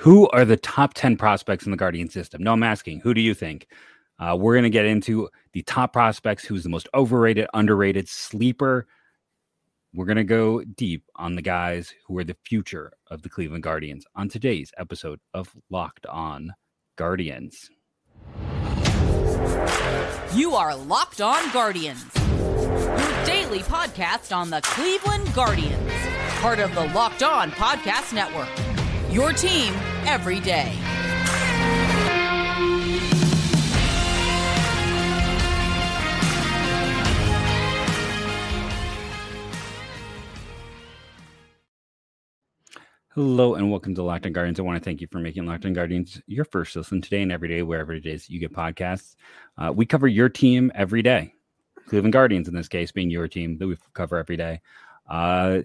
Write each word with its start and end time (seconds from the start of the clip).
Who 0.00 0.30
are 0.30 0.46
the 0.46 0.56
top 0.56 0.94
10 0.94 1.18
prospects 1.18 1.66
in 1.66 1.72
the 1.72 1.76
Guardian 1.76 2.08
system? 2.08 2.42
No, 2.42 2.54
I'm 2.54 2.62
asking, 2.62 3.00
who 3.00 3.12
do 3.12 3.20
you 3.20 3.34
think? 3.34 3.66
Uh, 4.18 4.34
we're 4.34 4.54
going 4.54 4.64
to 4.64 4.70
get 4.70 4.86
into 4.86 5.28
the 5.52 5.60
top 5.64 5.92
prospects, 5.92 6.42
who's 6.42 6.62
the 6.62 6.70
most 6.70 6.88
overrated, 6.94 7.48
underrated, 7.52 8.08
sleeper. 8.08 8.86
We're 9.92 10.06
going 10.06 10.16
to 10.16 10.24
go 10.24 10.64
deep 10.64 11.04
on 11.16 11.34
the 11.34 11.42
guys 11.42 11.92
who 12.06 12.16
are 12.16 12.24
the 12.24 12.36
future 12.46 12.94
of 13.08 13.20
the 13.20 13.28
Cleveland 13.28 13.62
Guardians 13.62 14.06
on 14.16 14.30
today's 14.30 14.72
episode 14.78 15.20
of 15.34 15.54
Locked 15.68 16.06
On 16.06 16.54
Guardians. 16.96 17.68
You 20.34 20.54
are 20.54 20.74
Locked 20.76 21.20
On 21.20 21.52
Guardians, 21.52 22.06
your 22.16 23.26
daily 23.26 23.58
podcast 23.58 24.34
on 24.34 24.48
the 24.48 24.62
Cleveland 24.62 25.34
Guardians, 25.34 25.92
part 26.40 26.58
of 26.58 26.74
the 26.74 26.86
Locked 26.94 27.22
On 27.22 27.50
Podcast 27.50 28.14
Network. 28.14 28.48
Your 29.12 29.32
team 29.32 29.74
every 30.06 30.40
day. 30.40 30.76
Hello 43.14 43.54
and 43.54 43.70
welcome 43.70 43.94
to 43.96 44.02
Locked 44.02 44.24
On 44.26 44.32
Guardians. 44.32 44.60
I 44.60 44.62
want 44.62 44.78
to 44.78 44.84
thank 44.84 45.00
you 45.00 45.08
for 45.10 45.18
making 45.18 45.44
Locked 45.44 45.66
On 45.66 45.72
Guardians 45.72 46.22
your 46.26 46.44
first 46.44 46.76
listen 46.76 47.02
today 47.02 47.22
and 47.22 47.32
every 47.32 47.48
day, 47.48 47.62
wherever 47.62 47.92
it 47.92 48.06
is 48.06 48.30
you 48.30 48.38
get 48.38 48.52
podcasts. 48.52 49.16
Uh, 49.58 49.72
we 49.74 49.84
cover 49.84 50.06
your 50.06 50.28
team 50.28 50.70
every 50.74 51.02
day. 51.02 51.34
Cleveland 51.86 52.12
Guardians, 52.12 52.46
in 52.46 52.54
this 52.54 52.68
case, 52.68 52.92
being 52.92 53.10
your 53.10 53.26
team 53.26 53.58
that 53.58 53.66
we 53.66 53.76
cover 53.94 54.16
every 54.16 54.36
day. 54.36 54.60
Uh, 55.08 55.62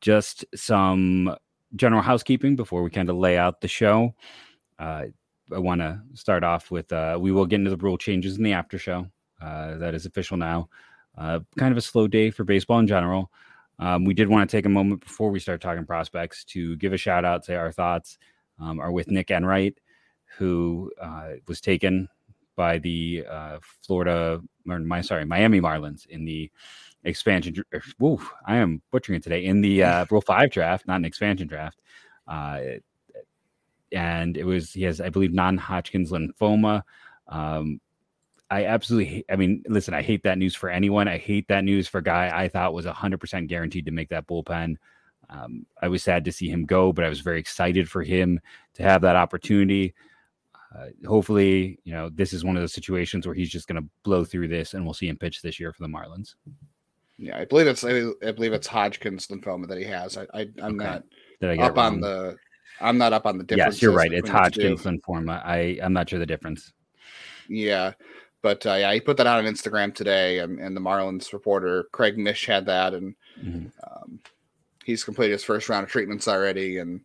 just 0.00 0.44
some 0.54 1.36
general 1.74 2.02
housekeeping 2.02 2.56
before 2.56 2.82
we 2.82 2.90
kind 2.90 3.10
of 3.10 3.16
lay 3.16 3.36
out 3.36 3.60
the 3.60 3.68
show. 3.68 4.14
Uh, 4.78 5.06
I 5.52 5.58
want 5.58 5.80
to 5.80 6.00
start 6.14 6.44
off 6.44 6.70
with 6.70 6.92
uh, 6.92 7.18
we 7.20 7.32
will 7.32 7.46
get 7.46 7.60
into 7.60 7.70
the 7.70 7.76
rule 7.76 7.98
changes 7.98 8.36
in 8.36 8.44
the 8.44 8.52
after 8.52 8.78
show. 8.78 9.06
Uh, 9.40 9.76
that 9.76 9.94
is 9.94 10.06
official 10.06 10.36
now. 10.36 10.68
Uh, 11.16 11.40
kind 11.56 11.72
of 11.72 11.78
a 11.78 11.82
slow 11.82 12.06
day 12.06 12.30
for 12.30 12.44
baseball 12.44 12.78
in 12.78 12.86
general. 12.86 13.30
Um, 13.78 14.04
we 14.04 14.14
did 14.14 14.28
want 14.28 14.48
to 14.48 14.56
take 14.56 14.66
a 14.66 14.70
moment 14.70 15.02
before 15.02 15.30
we 15.30 15.38
start 15.38 15.60
talking 15.60 15.84
prospects 15.84 16.44
to 16.44 16.76
give 16.76 16.92
a 16.92 16.96
shout 16.96 17.24
out, 17.24 17.44
say 17.44 17.54
our 17.54 17.72
thoughts 17.72 18.18
um, 18.58 18.80
are 18.80 18.90
with 18.90 19.10
Nick 19.10 19.30
Enright, 19.30 19.78
who 20.38 20.90
uh, 21.00 21.32
was 21.46 21.60
taken 21.60 22.08
by 22.56 22.78
the 22.78 23.24
uh, 23.30 23.58
Florida, 23.82 24.40
or 24.68 24.78
my 24.80 25.02
sorry, 25.02 25.26
Miami 25.26 25.60
Marlins 25.60 26.06
in 26.06 26.24
the 26.24 26.50
expansion. 27.06 27.54
Whoa, 27.98 28.20
I 28.46 28.56
am 28.56 28.82
butchering 28.90 29.16
it 29.16 29.22
today 29.22 29.44
in 29.44 29.60
the 29.60 29.82
uh, 29.82 30.06
Rule 30.10 30.20
Five 30.20 30.50
draft, 30.50 30.86
not 30.86 30.96
an 30.96 31.04
expansion 31.04 31.48
draft. 31.48 31.80
Uh, 32.28 32.60
and 33.92 34.36
it 34.36 34.44
was 34.44 34.72
he 34.72 34.82
has, 34.82 35.00
I 35.00 35.08
believe, 35.08 35.32
non-Hodgkin's 35.32 36.10
lymphoma. 36.10 36.82
Um, 37.28 37.80
I 38.50 38.66
absolutely, 38.66 39.06
hate, 39.06 39.26
I 39.30 39.36
mean, 39.36 39.64
listen, 39.68 39.94
I 39.94 40.02
hate 40.02 40.22
that 40.24 40.38
news 40.38 40.54
for 40.54 40.68
anyone. 40.68 41.08
I 41.08 41.18
hate 41.18 41.48
that 41.48 41.64
news 41.64 41.88
for 41.88 41.98
a 41.98 42.02
guy 42.02 42.30
I 42.32 42.48
thought 42.48 42.74
was 42.74 42.86
hundred 42.86 43.18
percent 43.18 43.48
guaranteed 43.48 43.86
to 43.86 43.92
make 43.92 44.08
that 44.10 44.26
bullpen. 44.26 44.76
Um, 45.28 45.66
I 45.82 45.88
was 45.88 46.02
sad 46.04 46.24
to 46.26 46.32
see 46.32 46.48
him 46.48 46.66
go, 46.66 46.92
but 46.92 47.04
I 47.04 47.08
was 47.08 47.20
very 47.20 47.40
excited 47.40 47.90
for 47.90 48.02
him 48.02 48.40
to 48.74 48.82
have 48.82 49.02
that 49.02 49.16
opportunity. 49.16 49.94
Uh, 50.76 50.86
hopefully, 51.06 51.78
you 51.84 51.92
know, 51.92 52.10
this 52.10 52.32
is 52.32 52.44
one 52.44 52.56
of 52.56 52.62
those 52.62 52.72
situations 52.72 53.26
where 53.26 53.34
he's 53.34 53.50
just 53.50 53.66
going 53.66 53.82
to 53.82 53.88
blow 54.04 54.24
through 54.24 54.48
this, 54.48 54.74
and 54.74 54.84
we'll 54.84 54.94
see 54.94 55.08
him 55.08 55.16
pitch 55.16 55.42
this 55.42 55.58
year 55.58 55.72
for 55.72 55.82
the 55.82 55.88
Marlins. 55.88 56.34
Yeah, 57.18 57.38
I 57.38 57.44
believe 57.44 57.66
it's 57.66 57.84
I, 57.84 57.90
believe 58.32 58.52
it's 58.52 58.66
Hodgkin's 58.66 59.26
lymphoma 59.28 59.68
that 59.68 59.78
he 59.78 59.84
has. 59.84 60.18
I, 60.18 60.26
I 60.34 60.40
am 60.58 60.80
okay. 60.80 61.00
not 61.40 61.58
up 61.60 61.78
on 61.78 62.00
the 62.00 62.36
I'm 62.80 62.98
not 62.98 63.12
up 63.12 63.26
on 63.26 63.38
the 63.38 63.44
difference. 63.44 63.76
Yes, 63.76 63.82
you're 63.82 63.92
right. 63.92 64.12
It's 64.12 64.28
Hodgkin's 64.28 64.82
lymphoma. 64.82 65.44
I 65.44 65.78
I'm 65.82 65.92
not 65.92 66.10
sure 66.10 66.18
the 66.18 66.26
difference. 66.26 66.72
Yeah, 67.48 67.92
but 68.42 68.66
uh, 68.66 68.74
yeah, 68.74 68.92
he 68.92 69.00
put 69.00 69.16
that 69.16 69.26
out 69.26 69.44
on 69.44 69.52
Instagram 69.52 69.94
today, 69.94 70.40
and, 70.40 70.58
and 70.60 70.76
the 70.76 70.80
Marlins 70.80 71.32
reporter 71.32 71.88
Craig 71.92 72.18
Mish 72.18 72.46
had 72.46 72.66
that, 72.66 72.92
and 72.92 73.14
mm-hmm. 73.42 73.66
um, 73.82 74.20
he's 74.84 75.04
completed 75.04 75.32
his 75.32 75.44
first 75.44 75.68
round 75.68 75.84
of 75.84 75.90
treatments 75.90 76.28
already, 76.28 76.78
and 76.78 77.00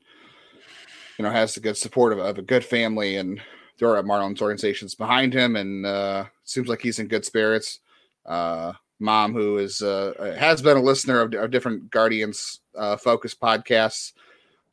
you 1.18 1.24
know 1.24 1.31
has 1.31 1.53
the 1.53 1.62
good 1.62 1.78
support 1.78 2.12
of, 2.12 2.19
of 2.19 2.38
a 2.38 2.44
good 2.44 2.66
family, 2.66 3.16
and 3.16 3.41
there 3.80 3.96
are 3.96 4.03
Marlins 4.03 4.41
organizations 4.41 4.94
behind 4.94 5.34
him, 5.34 5.56
and 5.56 5.85
uh, 5.85 6.25
seems 6.44 6.68
like 6.68 6.81
he's 6.81 7.00
in 7.00 7.08
good 7.08 7.25
spirits. 7.25 7.80
Uh, 8.25 8.74
mom, 9.01 9.34
who 9.34 9.57
is 9.57 9.81
uh, 9.81 10.13
uh, 10.19 10.35
has 10.35 10.62
been 10.62 10.78
a 10.78 10.81
listener 10.81 11.22
of, 11.22 11.34
of 11.34 11.51
different 11.51 11.89
Guardians 11.89 12.59
uh, 12.78 12.95
focus 12.97 13.35
podcasts, 13.35 14.13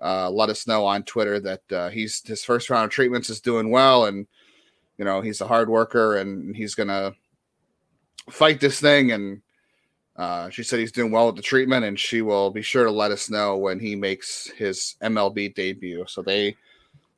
uh, 0.00 0.30
let 0.30 0.48
us 0.48 0.66
know 0.66 0.84
on 0.86 1.02
Twitter 1.02 1.40
that 1.40 1.72
uh, 1.72 1.88
he's 1.88 2.22
his 2.26 2.44
first 2.44 2.70
round 2.70 2.84
of 2.84 2.90
treatments 2.90 3.30
is 3.30 3.40
doing 3.40 3.70
well, 3.70 4.06
and 4.06 4.26
you 4.96 5.04
know 5.04 5.20
he's 5.20 5.40
a 5.40 5.46
hard 5.46 5.68
worker 5.68 6.16
and 6.18 6.54
he's 6.54 6.74
gonna 6.74 7.14
fight 8.30 8.60
this 8.60 8.80
thing. 8.80 9.12
And 9.12 9.42
uh, 10.16 10.50
she 10.50 10.62
said 10.62 10.78
he's 10.78 10.92
doing 10.92 11.10
well 11.10 11.26
with 11.26 11.36
the 11.36 11.42
treatment, 11.42 11.84
and 11.84 11.98
she 11.98 12.22
will 12.22 12.50
be 12.50 12.62
sure 12.62 12.84
to 12.84 12.90
let 12.90 13.10
us 13.10 13.30
know 13.30 13.56
when 13.56 13.80
he 13.80 13.96
makes 13.96 14.48
his 14.56 14.96
MLB 15.02 15.54
debut. 15.54 16.04
So 16.06 16.22
they 16.22 16.56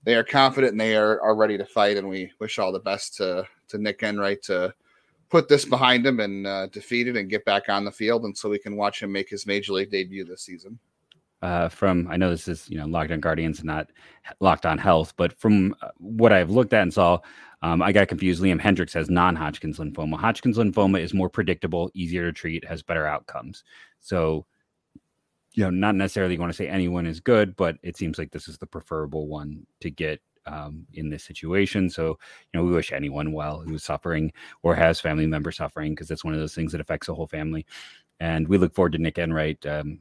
they 0.04 0.15
are 0.15 0.25
confident 0.25 0.72
and 0.72 0.81
they 0.81 0.97
are, 0.97 1.20
are 1.20 1.34
ready 1.34 1.59
to 1.59 1.66
fight, 1.66 1.97
and 1.97 2.09
we 2.09 2.32
wish 2.38 2.59
all 2.59 2.72
the 2.72 2.78
best 2.78 3.16
to 3.16 3.47
to 3.69 3.78
Nick 3.78 4.03
Enright 4.03 4.43
to 4.44 4.72
put 5.31 5.49
this 5.49 5.65
behind 5.65 6.05
him 6.05 6.21
and 6.21 6.47
uh, 6.47 6.67
defeat 6.67 7.09
it 7.09 7.17
and 7.17 7.31
get 7.31 7.45
back 7.45 7.69
on 7.69 7.85
the 7.85 7.93
field, 7.93 8.25
and 8.25 8.37
so 8.37 8.51
we 8.51 8.59
can 8.59 8.77
watch 8.77 9.03
him 9.03 9.13
make 9.13 9.31
his 9.31 9.47
major 9.47 9.73
league 9.73 9.91
debut 9.91 10.25
this 10.25 10.43
season. 10.43 10.79
Uh, 11.43 11.71
from 11.71 12.07
I 12.11 12.19
know 12.19 12.29
this 12.29 12.49
is 12.49 12.69
you 12.69 12.77
know 12.77 12.87
locked 12.87 13.11
on 13.11 13.21
Guardians 13.21 13.61
and 13.61 13.67
not 13.67 13.91
locked 14.41 14.67
on 14.67 14.77
Health, 14.77 15.15
but 15.17 15.33
from 15.39 15.75
uh, 15.81 15.89
what 15.97 16.33
I've 16.33 16.51
looked 16.51 16.75
at 16.75 16.83
and 16.83 16.93
saw, 16.93 17.19
um, 17.63 17.81
I 17.81 17.93
got 17.93 18.09
confused. 18.09 18.43
Liam 18.43 18.61
Hendriks 18.61 18.93
has 18.93 19.09
non-Hodgkin's 19.09 19.79
lymphoma. 19.79 20.19
Hodgkin's 20.19 20.59
lymphoma 20.59 21.01
is 21.01 21.15
more 21.15 21.31
predictable, 21.31 21.91
easier 21.95 22.25
to 22.25 22.33
treat, 22.33 22.65
has 22.67 22.83
better 22.83 23.07
outcomes. 23.07 23.65
So, 24.01 24.47
you 25.53 25.65
know, 25.65 25.71
not 25.71 25.95
necessarily 25.95 26.37
going 26.37 26.51
to 26.51 26.57
say 26.57 26.69
anyone 26.69 27.07
is 27.07 27.21
good, 27.21 27.57
but 27.57 27.77
it 27.83 27.97
seems 27.97 28.19
like 28.19 28.31
this 28.33 28.49
is 28.49 28.59
the 28.59 28.67
preferable 28.67 29.27
one 29.27 29.67
to 29.81 29.91
get 29.91 30.21
um, 30.47 30.87
in 30.93 31.11
this 31.11 31.25
situation. 31.25 31.91
So, 31.91 32.09
you 32.09 32.59
know, 32.59 32.65
we 32.65 32.73
wish 32.73 32.93
anyone 32.93 33.33
well 33.33 33.61
who's 33.61 33.84
suffering 33.84 34.33
or 34.62 34.75
has 34.75 35.01
family 35.01 35.27
members 35.27 35.56
suffering 35.56 35.93
because 35.93 36.09
that's 36.09 36.25
one 36.25 36.34
of 36.34 36.41
those 36.41 36.55
things 36.55 36.73
that 36.73 36.81
affects 36.81 37.06
the 37.06 37.15
whole 37.15 37.27
family. 37.27 37.67
And 38.19 38.47
we 38.49 38.59
look 38.59 38.75
forward 38.75 38.93
to 38.93 38.99
Nick 38.99 39.19
Enright 39.19 39.65
um, 39.67 40.00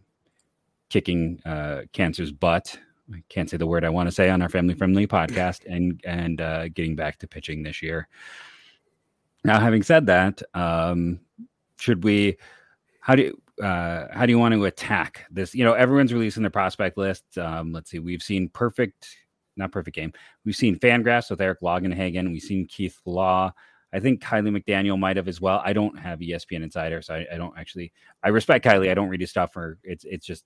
kicking 0.89 1.39
uh, 1.45 1.81
cancer's 1.93 2.31
butt. 2.31 2.77
I 3.13 3.23
can't 3.29 3.49
say 3.49 3.57
the 3.57 3.65
word 3.65 3.85
I 3.85 3.89
want 3.89 4.07
to 4.07 4.11
say 4.11 4.29
on 4.29 4.41
our 4.41 4.49
family 4.49 4.75
friendly 4.75 5.07
podcast 5.07 5.65
and 5.65 5.99
and 6.05 6.41
uh, 6.41 6.69
getting 6.69 6.95
back 6.95 7.17
to 7.19 7.27
pitching 7.27 7.63
this 7.63 7.81
year. 7.81 8.07
Now, 9.43 9.59
having 9.59 9.83
said 9.83 10.05
that, 10.07 10.41
um, 10.53 11.19
should 11.77 12.03
we? 12.03 12.37
How 12.99 13.15
do 13.15 13.23
you, 13.23 13.65
uh, 13.65 14.07
how 14.11 14.25
do 14.25 14.31
you 14.31 14.37
want 14.37 14.53
to 14.53 14.65
attack 14.65 15.25
this? 15.31 15.55
You 15.55 15.63
know, 15.63 15.73
everyone's 15.73 16.13
releasing 16.13 16.43
their 16.43 16.51
prospect 16.51 16.97
list. 16.97 17.37
Um, 17.37 17.71
let's 17.71 17.89
see, 17.89 17.99
we've 17.99 18.21
seen 18.21 18.49
perfect 18.49 19.15
not 19.59 19.71
perfect 19.71 19.95
game. 19.95 20.13
We've 20.45 20.55
seen 20.55 20.79
Fangraphs 20.79 21.29
with 21.29 21.41
Eric 21.41 21.61
Longenhagen. 21.61 22.31
We've 22.31 22.41
seen 22.41 22.65
Keith 22.67 22.99
Law. 23.05 23.53
I 23.91 23.99
think 23.99 24.21
Kiley 24.21 24.55
McDaniel 24.55 24.99
might 24.99 25.17
have 25.17 25.27
as 25.27 25.41
well. 25.41 25.61
I 25.63 25.73
don't 25.73 25.97
have 25.97 26.19
ESPN 26.19 26.63
Insider, 26.63 27.01
so 27.01 27.15
I, 27.15 27.25
I, 27.33 27.37
don't 27.37 27.57
actually. 27.57 27.91
I 28.23 28.29
respect 28.29 28.65
Kiley. 28.65 28.91
I 28.91 28.93
don't 28.93 29.09
read 29.09 29.21
his 29.21 29.31
stuff, 29.31 29.55
or 29.55 29.79
it's 29.83 30.05
it's 30.05 30.25
just 30.25 30.45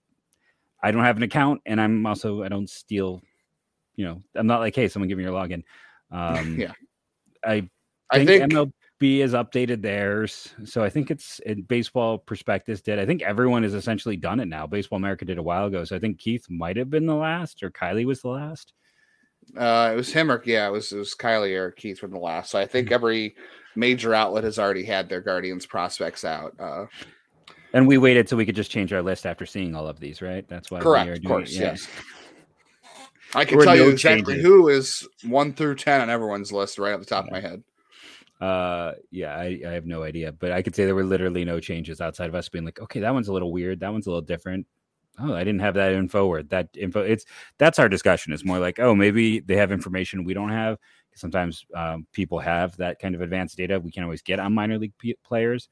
I 0.82 0.92
don't 0.92 1.04
have 1.04 1.18
an 1.18 1.24
account, 1.24 1.62
and 1.66 1.80
I'm 1.80 2.06
also 2.06 2.44
I 2.44 2.50
don't 2.50 2.70
steal. 2.70 3.22
You 3.96 4.06
know, 4.06 4.22
I'm 4.36 4.48
not 4.48 4.60
like, 4.60 4.76
hey, 4.76 4.88
someone 4.88 5.10
give 5.10 5.18
me 5.18 5.24
your 5.24 5.34
login. 5.34 5.64
Um, 6.10 6.58
yeah, 6.60 6.72
I 7.44 7.60
think, 7.60 7.70
I 8.12 8.26
think 8.26 8.52
MLB 8.52 9.22
has 9.22 9.34
updated 9.34 9.82
theirs, 9.82 10.54
so 10.64 10.84
I 10.84 10.90
think 10.90 11.12
it's 11.12 11.40
in 11.40 11.64
baseball 11.64 12.18
prospectus 12.18 12.82
did. 12.82 12.98
I 12.98 13.06
think 13.06 13.22
everyone 13.22 13.64
has 13.64 13.74
essentially 13.74 14.16
done 14.16 14.40
it 14.40 14.48
now. 14.48 14.68
Baseball 14.68 14.98
America 14.98 15.26
did 15.26 15.38
a 15.38 15.44
while 15.44 15.66
ago, 15.66 15.84
so 15.84 15.96
I 15.98 16.00
think 16.00 16.20
Keith 16.20 16.46
might 16.50 16.78
have 16.78 16.90
been 16.90 17.06
the 17.06 17.16
last, 17.16 17.62
or 17.62 17.72
Kylie 17.72 18.06
was 18.06 18.22
the 18.22 18.30
last. 18.30 18.74
Uh, 19.58 19.92
it 19.94 19.96
was 19.96 20.12
him 20.12 20.32
or 20.32 20.42
yeah, 20.46 20.68
it 20.68 20.72
was 20.72 20.92
it 20.92 20.98
was 20.98 21.16
Kiley 21.16 21.56
or 21.56 21.72
Keith 21.72 22.00
from 22.00 22.12
the 22.12 22.20
last. 22.20 22.52
So 22.52 22.60
I 22.60 22.66
think 22.66 22.88
mm-hmm. 22.88 22.96
every 22.96 23.36
major 23.76 24.14
outlet 24.14 24.44
has 24.44 24.60
already 24.60 24.84
had 24.84 25.10
their 25.10 25.22
Guardians 25.22 25.66
prospects 25.66 26.24
out. 26.24 26.56
Uh, 26.60 26.86
and 27.74 27.88
we 27.88 27.98
waited 27.98 28.30
so 28.30 28.38
we 28.38 28.46
could 28.46 28.56
just 28.56 28.72
change 28.72 28.94
our 28.94 29.02
list 29.02 29.26
after 29.26 29.46
seeing 29.46 29.76
all 29.76 29.88
of 29.88 30.00
these, 30.00 30.22
right? 30.22 30.48
That's 30.48 30.70
why. 30.70 30.80
Correct. 30.80 31.18
Of 31.18 31.26
course. 31.26 31.54
Yeah. 31.54 31.72
Yes. 31.72 31.88
I 33.36 33.46
can 33.46 33.60
tell 33.60 33.76
no 33.76 33.86
you 33.86 33.90
exactly 33.90 34.36
changes. 34.36 34.46
who 34.46 34.70
is 34.70 35.08
one 35.24 35.54
through 35.54 35.76
ten 35.76 36.02
on 36.02 36.10
everyone's 36.10 36.52
list 36.52 36.78
right 36.78 36.94
off 36.94 37.00
the 37.00 37.06
top 37.06 37.26
yeah. 37.26 37.38
of 37.38 37.44
my 37.44 37.50
head. 37.50 37.64
Uh, 38.42 38.94
yeah, 39.10 39.36
I, 39.36 39.62
I 39.66 39.72
have 39.72 39.86
no 39.86 40.04
idea, 40.04 40.34
but 40.34 40.52
I 40.52 40.62
could 40.62 40.76
say 40.76 40.86
there 40.86 40.96
were 40.96 41.04
literally 41.04 41.46
no 41.46 41.60
changes 41.60 42.02
outside 42.02 42.28
of 42.28 42.36
us 42.36 42.50
being 42.50 42.66
like, 42.66 42.82
okay, 42.82 43.00
that 43.00 43.14
one's 43.14 43.30
a 43.30 43.34
little 43.34 43.54
weird, 43.54 43.80
that 43.80 43.94
one's 43.94 44.06
a 44.06 44.10
little 44.10 44.22
different 44.22 44.68
oh, 45.20 45.34
I 45.34 45.44
didn't 45.44 45.62
have 45.62 45.76
that 45.76 45.94
info 45.94 46.28
or 46.28 46.44
that 46.44 46.70
info. 46.76 47.02
It's 47.02 47.26
that's 47.58 47.80
our 47.80 47.90
discussion. 47.90 48.34
It's 48.34 48.46
more 48.46 48.60
like, 48.60 48.80
oh, 48.80 48.96
maybe 48.96 49.40
they 49.40 49.56
have 49.56 49.72
information 49.72 50.24
we 50.24 50.34
don't 50.34 50.50
have. 50.50 50.78
Sometimes 51.16 51.66
um, 51.76 52.08
people 52.12 52.40
have 52.40 52.76
that 52.78 53.00
kind 53.00 53.14
of 53.14 53.22
advanced 53.22 53.58
data 53.58 53.80
we 53.80 53.92
can't 53.92 54.04
always 54.04 54.24
get 54.24 54.40
on 54.40 54.54
minor 54.54 54.80
league 54.80 54.98
p- 54.98 55.18
players. 55.24 55.70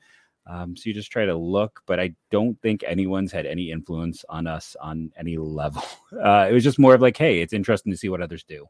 Um, 0.48 0.76
so 0.76 0.84
you 0.86 0.94
just 0.94 1.12
try 1.12 1.26
to 1.26 1.36
look, 1.36 1.82
but 1.86 2.00
I 2.00 2.16
don't 2.32 2.60
think 2.62 2.84
anyone's 2.86 3.32
had 3.32 3.46
any 3.46 3.72
influence 3.72 4.26
on 4.28 4.48
us 4.48 4.76
on 4.82 5.12
any 5.18 5.38
level. 5.38 5.84
Uh, 6.12 6.46
it 6.48 6.54
was 6.54 6.64
just 6.64 6.78
more 6.78 6.94
of 6.94 7.02
like, 7.02 7.16
hey, 7.16 7.40
it's 7.40 7.54
interesting 7.54 7.90
to 7.90 7.98
see 7.98 8.10
what 8.10 8.22
others 8.22 8.44
do. 8.44 8.66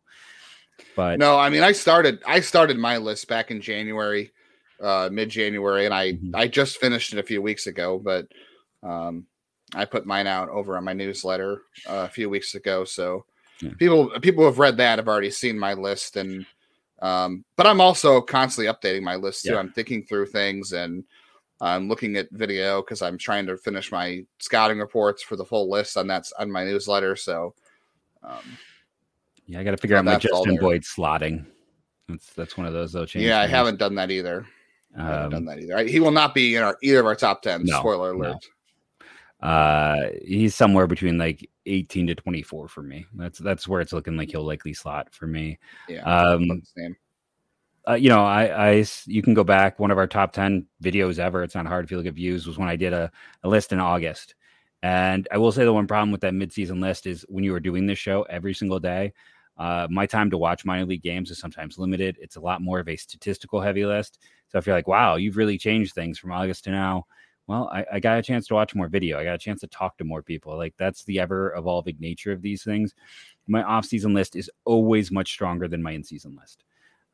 But 0.96 1.18
no, 1.18 1.40
I 1.40 1.50
mean, 1.50 1.64
I 1.64 1.72
started 1.72 2.22
I 2.26 2.40
started 2.40 2.78
my 2.78 2.98
list 2.98 3.28
back 3.28 3.50
in 3.50 3.60
January, 3.60 4.32
uh, 4.80 5.10
mid 5.12 5.30
January, 5.30 5.86
and 5.86 5.94
I 5.94 6.14
mm-hmm. 6.14 6.36
I 6.36 6.48
just 6.48 6.78
finished 6.78 7.14
it 7.14 7.20
a 7.20 7.24
few 7.24 7.42
weeks 7.42 7.66
ago, 7.66 7.98
but 7.98 8.28
um, 8.84 9.26
I 9.74 9.86
put 9.86 10.06
mine 10.06 10.28
out 10.28 10.50
over 10.50 10.78
on 10.78 10.84
my 10.84 10.94
newsletter 10.94 11.64
uh, 11.88 12.06
a 12.06 12.10
few 12.10 12.30
weeks 12.30 12.56
ago. 12.56 12.84
So 12.84 13.26
yeah. 13.62 13.72
people 13.78 14.10
people 14.22 14.44
who 14.44 14.48
have 14.48 14.60
read 14.60 14.78
that 14.78 15.00
have 15.00 15.08
already 15.08 15.32
seen 15.32 15.58
my 15.58 15.74
list, 15.74 16.18
and 16.18 16.46
um, 17.02 17.46
but 17.56 17.66
I'm 17.66 17.82
also 17.82 18.22
constantly 18.22 18.72
updating 18.72 19.04
my 19.04 19.16
list 19.16 19.46
too. 19.46 19.54
Yeah. 19.54 19.60
I'm 19.60 19.72
thinking 19.72 20.04
through 20.04 20.28
things 20.28 20.74
and 20.74 21.04
I'm 21.62 21.88
looking 21.88 22.16
at 22.18 22.28
video 22.32 22.82
because 22.82 23.04
I'm 23.04 23.18
trying 23.18 23.46
to 23.46 23.56
finish 23.56 23.92
my 23.92 24.26
scouting 24.40 24.80
reports 24.80 25.22
for 25.22 25.36
the 25.36 25.46
full 25.46 25.70
list 25.70 25.96
on 25.96 26.08
that's 26.08 26.32
on 26.34 26.52
my 26.52 26.64
newsletter. 26.64 27.16
So, 27.16 27.54
um, 28.24 28.58
yeah, 29.46 29.60
I 29.60 29.64
got 29.64 29.72
to 29.72 29.78
figure 29.78 29.96
out 29.96 30.06
my 30.06 30.18
Justin 30.18 30.58
Boyd 30.58 30.82
slotting. 30.82 31.46
That's 32.10 32.34
that's 32.34 32.58
one 32.58 32.66
of 32.66 32.74
those 32.74 32.94
though. 32.94 33.06
Yeah, 33.14 33.40
I 33.40 33.48
haven't 33.48 33.78
done 33.78 33.94
that 33.96 34.10
either. 34.10 34.48
Um, 34.96 35.06
I 35.06 35.10
haven't 35.10 35.32
done 35.32 35.46
that 35.46 35.60
either. 35.60 35.78
I, 35.78 35.84
he 35.86 36.00
will 36.00 36.12
not 36.12 36.34
be 36.34 36.56
in 36.56 36.64
our 36.64 36.78
either 36.82 37.00
of 37.00 37.06
our 37.06 37.16
top 37.16 37.44
ten. 37.44 37.64
No, 37.64 37.80
spoiler 37.80 38.12
alert. 38.12 38.44
Uh, 39.42 40.10
he's 40.24 40.56
somewhere 40.56 40.88
between 40.88 41.18
like 41.18 41.50
18 41.66 42.08
to 42.08 42.16
24 42.16 42.68
for 42.68 42.84
me. 42.84 43.06
That's 43.14 43.40
that's 43.40 43.68
where 43.68 43.82
it's 43.82 43.94
looking 43.94 44.16
like 44.16 44.30
he'll 44.30 44.46
likely 44.46 44.74
slot 44.74 45.14
for 45.14 45.28
me. 45.28 45.58
Yeah. 45.90 46.04
Um, 46.04 46.62
uh, 47.90 47.94
you 47.94 48.10
know, 48.10 48.24
I, 48.24 48.70
I, 48.70 48.86
you 49.06 49.24
can 49.24 49.34
go 49.34 49.44
back. 49.44 49.80
One 49.80 49.92
of 49.92 49.98
our 49.98 50.08
top 50.08 50.34
10 50.34 50.68
videos 50.84 51.18
ever, 51.18 51.44
it's 51.44 51.56
not 51.56 51.66
hard 51.66 51.84
if 51.84 51.92
you 51.92 51.98
look 51.98 52.06
at 52.06 52.14
views, 52.14 52.46
was 52.46 52.58
when 52.58 52.70
I 52.70 52.76
did 52.76 52.94
a, 52.94 53.12
a 53.44 53.50
list 53.50 53.74
in 53.74 53.80
August. 53.80 54.36
And 54.84 55.28
I 55.32 55.38
will 55.38 55.52
say 55.52 55.64
the 55.64 55.74
one 55.74 55.88
problem 55.88 56.12
with 56.12 56.22
that 56.22 56.34
midseason 56.34 56.82
list 56.82 57.08
is 57.08 57.26
when 57.28 57.44
you 57.44 57.54
are 57.56 57.60
doing 57.60 57.88
this 57.88 58.00
show 58.00 58.24
every 58.24 58.54
single 58.54 58.80
day, 58.80 59.14
uh, 59.58 59.88
my 59.90 60.06
time 60.06 60.30
to 60.32 60.38
watch 60.38 60.66
minor 60.66 60.86
league 60.86 61.04
games 61.04 61.30
is 61.30 61.40
sometimes 61.40 61.78
limited. 61.78 62.18
It's 62.20 62.36
a 62.36 62.42
lot 62.42 62.62
more 62.62 62.80
of 62.80 62.88
a 62.88 62.96
statistical 62.96 63.62
heavy 63.62 63.86
list. 63.86 64.20
So 64.50 64.58
if 64.58 64.66
you're 64.66 64.76
like, 64.76 64.88
wow, 64.88 65.16
you've 65.16 65.38
really 65.38 65.58
changed 65.58 65.94
things 65.94 66.18
from 66.18 66.32
August 66.32 66.64
to 66.66 66.72
now, 66.72 67.06
well, 67.52 67.70
I, 67.74 67.86
I 67.92 68.00
got 68.00 68.18
a 68.18 68.22
chance 68.22 68.48
to 68.48 68.54
watch 68.54 68.74
more 68.74 68.88
video. 68.88 69.20
I 69.20 69.26
got 69.26 69.36
a 69.36 69.38
chance 69.38 69.60
to 69.60 69.68
talk 69.68 69.98
to 69.98 70.06
more 70.06 70.24
people. 70.24 70.56
Like 70.56 70.74
that's 70.78 71.04
the 71.04 71.20
ever 71.20 71.54
evolving 71.58 71.98
nature 72.00 72.32
of 72.32 72.42
these 72.42 72.64
things. 72.64 72.96
My 73.46 73.62
off 73.62 73.86
season 73.86 74.14
list 74.14 74.38
is 74.38 74.50
always 74.64 75.12
much 75.12 75.34
stronger 75.34 75.68
than 75.68 75.84
my 75.84 75.92
in 75.92 76.02
season 76.06 76.38
list. 76.40 76.64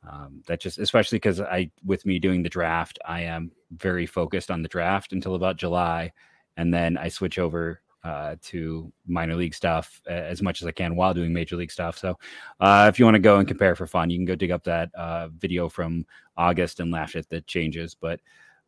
Um, 0.07 0.43
that 0.45 0.61
just 0.61 0.77
especially 0.77 1.15
because 1.15 1.41
I 1.41 1.71
with 1.83 2.05
me 2.05 2.19
doing 2.19 2.43
the 2.43 2.49
draft, 2.49 2.99
I 3.03 3.21
am 3.21 3.51
very 3.71 4.05
focused 4.05 4.51
on 4.51 4.61
the 4.61 4.69
draft 4.69 5.11
until 5.11 5.33
about 5.33 5.57
July, 5.57 6.13
and 6.55 6.71
then 6.71 6.99
I 6.99 7.07
switch 7.09 7.39
over 7.39 7.81
uh, 8.03 8.35
to 8.43 8.93
minor 9.07 9.35
league 9.35 9.55
stuff 9.55 9.99
as 10.07 10.43
much 10.43 10.61
as 10.61 10.67
I 10.67 10.71
can 10.71 10.95
while 10.95 11.15
doing 11.15 11.33
major 11.33 11.55
league 11.55 11.71
stuff. 11.71 11.97
So, 11.97 12.19
uh, 12.59 12.85
if 12.87 12.99
you 12.99 13.05
want 13.05 13.15
to 13.15 13.19
go 13.19 13.39
and 13.39 13.47
compare 13.47 13.75
for 13.75 13.87
fun, 13.87 14.11
you 14.11 14.19
can 14.19 14.25
go 14.25 14.35
dig 14.35 14.51
up 14.51 14.63
that 14.65 14.93
uh, 14.93 15.29
video 15.29 15.67
from 15.67 16.05
August 16.37 16.79
and 16.79 16.91
laugh 16.91 17.15
at 17.15 17.27
the 17.27 17.41
changes. 17.41 17.95
But 17.99 18.19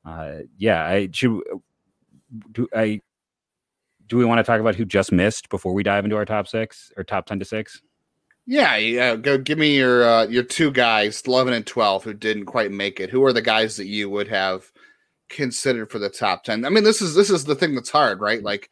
uh, 0.06 0.40
yeah, 0.58 0.86
I 0.86 1.10
should 1.12 1.42
do 2.52 2.68
I 2.76 3.02
do 4.08 4.18
we 4.18 4.26
want 4.26 4.40
to 4.40 4.44
talk 4.44 4.60
about 4.60 4.76
who 4.76 4.86
just 4.86 5.12
missed 5.12 5.50
before 5.50 5.74
we 5.74 5.84
dive 5.84 6.04
into 6.04 6.18
our 6.18 6.26
top 6.26 6.48
six 6.48 6.92
or 6.98 7.04
top 7.04 7.26
ten 7.26 7.40
to 7.40 7.46
six? 7.46 7.82
Yeah, 8.46 8.78
yeah. 8.78 9.16
Go 9.16 9.38
give 9.38 9.60
me 9.60 9.78
your 9.78 10.04
uh, 10.04 10.26
your 10.26 10.44
two 10.44 10.72
guys, 10.72 11.22
eleven 11.26 11.54
and 11.54 11.66
twelve, 11.66 12.04
who 12.04 12.14
didn't 12.14 12.46
quite 12.46 12.72
make 12.72 13.00
it. 13.00 13.10
Who 13.10 13.24
are 13.24 13.34
the 13.34 13.42
guys 13.42 13.78
that 13.78 13.86
you 13.86 14.10
would 14.10 14.28
have 14.28 14.72
considered 15.30 15.92
for 15.92 16.00
the 16.00 16.10
top 16.10 16.44
ten? 16.44 16.66
I 16.66 16.70
mean, 16.70 16.84
this 16.84 17.02
is 17.02 17.14
this 17.14 17.30
is 17.30 17.44
the 17.44 17.56
thing 17.56 17.76
that's 17.76 17.92
hard, 17.92 18.22
right? 18.22 18.42
Like 18.42 18.72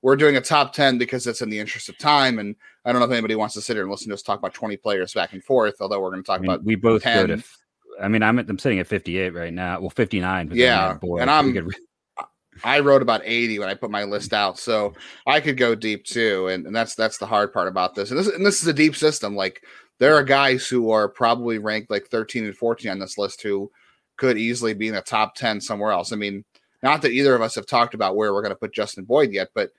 we're 0.00 0.16
doing 0.16 0.36
a 0.36 0.40
top 0.40 0.72
ten 0.72 0.96
because 0.96 1.26
it's 1.26 1.42
in 1.42 1.50
the 1.50 1.58
interest 1.58 1.90
of 1.90 1.98
time, 1.98 2.38
and 2.38 2.56
I 2.86 2.92
don't 2.92 3.00
know 3.00 3.06
if 3.06 3.12
anybody 3.12 3.34
wants 3.34 3.54
to 3.54 3.60
sit 3.60 3.74
here 3.74 3.82
and 3.82 3.90
listen 3.90 4.08
to 4.08 4.14
us 4.14 4.22
talk 4.22 4.38
about 4.38 4.54
twenty 4.54 4.78
players 4.78 5.12
back 5.12 5.34
and 5.34 5.44
forth. 5.44 5.74
Although 5.80 6.00
we're 6.00 6.10
going 6.10 6.22
to 6.22 6.26
talk 6.26 6.38
I 6.38 6.42
mean, 6.42 6.50
about 6.50 6.64
we 6.64 6.76
both 6.76 7.02
10. 7.02 7.26
go 7.26 7.36
to. 7.36 7.44
I 8.00 8.08
mean, 8.08 8.22
I'm 8.22 8.38
I'm 8.38 8.58
sitting 8.58 8.78
at 8.78 8.86
58 8.86 9.34
right 9.34 9.52
now. 9.52 9.80
Well, 9.80 9.90
59. 9.90 10.50
Yeah, 10.52 10.96
and 11.02 11.30
I'm 11.30 11.70
I 12.64 12.80
wrote 12.80 13.02
about 13.02 13.22
80 13.24 13.60
when 13.60 13.68
I 13.68 13.74
put 13.74 13.90
my 13.90 14.04
list 14.04 14.32
out, 14.32 14.58
so 14.58 14.94
I 15.26 15.40
could 15.40 15.56
go 15.56 15.74
deep 15.74 16.04
too, 16.04 16.48
and, 16.48 16.66
and 16.66 16.74
that's 16.74 16.94
that's 16.94 17.18
the 17.18 17.26
hard 17.26 17.52
part 17.52 17.68
about 17.68 17.94
this. 17.94 18.10
And 18.10 18.18
this 18.18 18.28
and 18.28 18.44
this 18.44 18.62
is 18.62 18.68
a 18.68 18.72
deep 18.72 18.96
system. 18.96 19.36
Like 19.36 19.62
there 19.98 20.14
are 20.14 20.24
guys 20.24 20.66
who 20.66 20.90
are 20.90 21.08
probably 21.08 21.58
ranked 21.58 21.90
like 21.90 22.06
13 22.08 22.44
and 22.44 22.56
14 22.56 22.90
on 22.90 22.98
this 22.98 23.18
list 23.18 23.42
who 23.42 23.70
could 24.16 24.38
easily 24.38 24.74
be 24.74 24.88
in 24.88 24.94
the 24.94 25.02
top 25.02 25.34
10 25.34 25.60
somewhere 25.60 25.92
else. 25.92 26.12
I 26.12 26.16
mean, 26.16 26.44
not 26.82 27.02
that 27.02 27.12
either 27.12 27.34
of 27.34 27.42
us 27.42 27.54
have 27.54 27.66
talked 27.66 27.94
about 27.94 28.16
where 28.16 28.32
we're 28.32 28.42
going 28.42 28.54
to 28.54 28.58
put 28.58 28.74
Justin 28.74 29.04
Boyd 29.04 29.32
yet, 29.32 29.48
but 29.54 29.70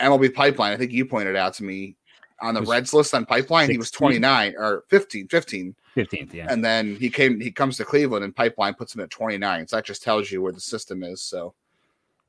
MLB 0.00 0.32
Pipeline, 0.34 0.72
I 0.72 0.76
think 0.76 0.92
you 0.92 1.04
pointed 1.04 1.36
out 1.36 1.54
to 1.54 1.64
me 1.64 1.96
on 2.40 2.54
the 2.54 2.62
Reds 2.62 2.94
list 2.94 3.14
on 3.14 3.26
Pipeline, 3.26 3.66
16. 3.66 3.74
he 3.74 3.78
was 3.78 3.90
29 3.90 4.54
or 4.56 4.84
15, 4.88 5.28
15. 5.28 5.74
15th, 5.96 6.32
yeah. 6.32 6.46
And 6.48 6.64
then 6.64 6.96
he 6.96 7.10
came, 7.10 7.40
he 7.40 7.50
comes 7.50 7.76
to 7.76 7.84
Cleveland 7.84 8.24
and 8.24 8.34
Pipeline 8.34 8.74
puts 8.74 8.94
him 8.94 9.00
at 9.00 9.10
29. 9.10 9.68
So 9.68 9.76
that 9.76 9.84
just 9.84 10.02
tells 10.02 10.30
you 10.30 10.40
where 10.40 10.52
the 10.52 10.60
system 10.60 11.02
is. 11.02 11.22
So 11.22 11.54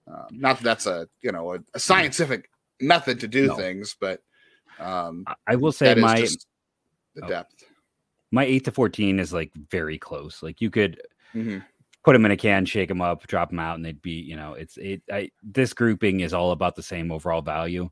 um, 0.07 0.27
not 0.31 0.57
that 0.57 0.63
that's 0.63 0.85
a 0.87 1.07
you 1.21 1.31
know 1.31 1.55
a, 1.55 1.59
a 1.73 1.79
scientific 1.79 2.49
method 2.79 3.19
to 3.21 3.27
do 3.27 3.47
no. 3.47 3.55
things, 3.55 3.95
but 3.99 4.21
um, 4.79 5.25
I 5.47 5.55
will 5.55 5.71
say 5.71 5.93
my 5.95 6.21
the 7.15 7.25
oh, 7.25 7.27
depth. 7.27 7.63
My 8.31 8.43
eight 8.43 8.65
to 8.65 8.71
fourteen 8.71 9.19
is 9.19 9.33
like 9.33 9.53
very 9.53 9.97
close. 9.97 10.41
Like 10.41 10.61
you 10.61 10.69
could 10.69 11.01
mm-hmm. 11.33 11.59
put 12.03 12.13
them 12.13 12.25
in 12.25 12.31
a 12.31 12.37
can, 12.37 12.65
shake 12.65 12.89
them 12.89 13.01
up, 13.01 13.25
drop 13.27 13.49
them 13.49 13.59
out, 13.59 13.75
and 13.75 13.85
they'd 13.85 14.01
be 14.01 14.11
you 14.11 14.35
know 14.35 14.53
it's 14.53 14.77
it. 14.77 15.01
I, 15.11 15.31
this 15.43 15.73
grouping 15.73 16.21
is 16.21 16.33
all 16.33 16.51
about 16.51 16.75
the 16.75 16.83
same 16.83 17.11
overall 17.11 17.41
value. 17.41 17.89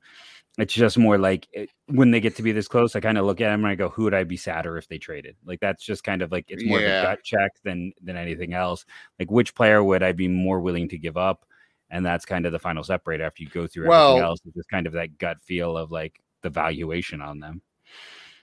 It's 0.59 0.73
just 0.73 0.97
more 0.97 1.17
like 1.17 1.47
it, 1.51 1.69
when 1.87 2.11
they 2.11 2.19
get 2.19 2.35
to 2.35 2.43
be 2.43 2.51
this 2.51 2.67
close, 2.67 2.95
I 2.95 2.99
kind 2.99 3.17
of 3.17 3.25
look 3.25 3.41
at 3.41 3.49
them 3.49 3.63
and 3.63 3.71
I 3.71 3.75
go, 3.75 3.89
"Who 3.89 4.03
would 4.03 4.13
I 4.13 4.23
be 4.23 4.37
sadder 4.37 4.77
if 4.77 4.87
they 4.87 4.97
traded?" 4.97 5.35
Like 5.45 5.59
that's 5.59 5.83
just 5.83 6.03
kind 6.03 6.21
of 6.21 6.31
like 6.31 6.45
it's 6.49 6.65
more 6.65 6.79
yeah. 6.79 6.99
of 6.99 7.03
a 7.03 7.07
gut 7.07 7.23
check 7.23 7.51
than 7.63 7.93
than 8.03 8.17
anything 8.17 8.53
else. 8.53 8.85
Like 9.19 9.31
which 9.31 9.55
player 9.55 9.83
would 9.83 10.03
I 10.03 10.11
be 10.11 10.27
more 10.27 10.59
willing 10.59 10.89
to 10.89 10.97
give 10.97 11.17
up? 11.17 11.45
and 11.91 12.05
that's 12.05 12.25
kind 12.25 12.45
of 12.45 12.51
the 12.51 12.59
final 12.59 12.83
separator 12.83 13.23
after 13.23 13.43
you 13.43 13.49
go 13.49 13.67
through 13.67 13.87
well, 13.87 14.11
everything 14.11 14.25
else. 14.25 14.39
It's 14.45 14.55
just 14.55 14.69
kind 14.69 14.87
of 14.87 14.93
that 14.93 15.17
gut 15.17 15.41
feel 15.41 15.77
of 15.77 15.91
like 15.91 16.21
the 16.41 16.49
valuation 16.49 17.21
on 17.21 17.39
them. 17.39 17.61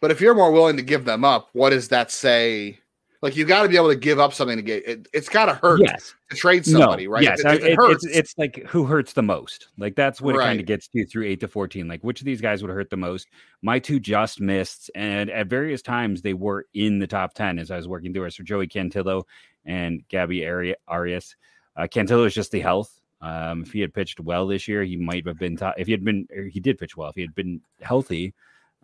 But 0.00 0.10
if 0.10 0.20
you're 0.20 0.34
more 0.34 0.52
willing 0.52 0.76
to 0.76 0.82
give 0.82 1.04
them 1.04 1.24
up, 1.24 1.48
what 1.52 1.70
does 1.70 1.88
that 1.88 2.10
say? 2.10 2.80
Like 3.26 3.34
you 3.34 3.44
got 3.44 3.64
to 3.64 3.68
be 3.68 3.74
able 3.74 3.88
to 3.88 3.96
give 3.96 4.20
up 4.20 4.32
something 4.32 4.56
to 4.56 4.62
get 4.62 4.86
it. 4.86 5.08
It's 5.12 5.28
got 5.28 5.46
to 5.46 5.54
hurt 5.54 5.80
yes. 5.80 6.14
to 6.30 6.36
trade 6.36 6.64
somebody, 6.64 7.06
no, 7.06 7.10
right? 7.10 7.24
Yes, 7.24 7.40
it, 7.40 7.64
it, 7.64 7.72
it 7.72 7.78
it's, 7.80 8.06
it's, 8.06 8.38
like 8.38 8.64
who 8.68 8.84
hurts 8.84 9.14
the 9.14 9.22
most. 9.24 9.66
Like 9.78 9.96
that's 9.96 10.20
what 10.20 10.36
right. 10.36 10.44
it 10.44 10.46
kind 10.46 10.60
of 10.60 10.66
gets 10.66 10.86
to 10.86 11.04
through 11.04 11.26
eight 11.26 11.40
to 11.40 11.48
fourteen. 11.48 11.88
Like 11.88 12.04
which 12.04 12.20
of 12.20 12.24
these 12.24 12.40
guys 12.40 12.62
would 12.62 12.70
hurt 12.70 12.88
the 12.88 12.96
most? 12.96 13.26
My 13.62 13.80
two 13.80 13.98
just 13.98 14.40
missed, 14.40 14.92
and 14.94 15.28
at 15.28 15.48
various 15.48 15.82
times 15.82 16.22
they 16.22 16.34
were 16.34 16.66
in 16.72 17.00
the 17.00 17.06
top 17.08 17.34
ten 17.34 17.58
as 17.58 17.72
I 17.72 17.76
was 17.78 17.88
working 17.88 18.14
through 18.14 18.26
it. 18.26 18.34
So 18.34 18.44
Joey 18.44 18.68
Cantillo 18.68 19.24
and 19.64 20.06
Gabby 20.06 20.46
Ari- 20.46 20.76
Arias. 20.86 21.34
Uh, 21.76 21.88
Cantillo 21.88 22.28
is 22.28 22.34
just 22.34 22.52
the 22.52 22.60
health. 22.60 23.00
Um, 23.20 23.62
if 23.62 23.72
he 23.72 23.80
had 23.80 23.92
pitched 23.92 24.20
well 24.20 24.46
this 24.46 24.68
year, 24.68 24.84
he 24.84 24.96
might 24.96 25.26
have 25.26 25.40
been 25.40 25.56
top. 25.56 25.74
If 25.78 25.88
he 25.88 25.92
had 25.92 26.04
been, 26.04 26.28
he 26.48 26.60
did 26.60 26.78
pitch 26.78 26.96
well. 26.96 27.08
If 27.08 27.16
he 27.16 27.22
had 27.22 27.34
been 27.34 27.60
healthy, 27.80 28.34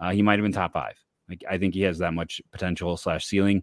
uh, 0.00 0.10
he 0.10 0.20
might 0.20 0.40
have 0.40 0.44
been 0.44 0.52
top 0.52 0.72
five. 0.72 0.98
Like 1.28 1.44
I 1.48 1.58
think 1.58 1.74
he 1.74 1.82
has 1.82 1.98
that 1.98 2.12
much 2.12 2.42
potential 2.50 2.96
slash 2.96 3.24
ceiling. 3.24 3.62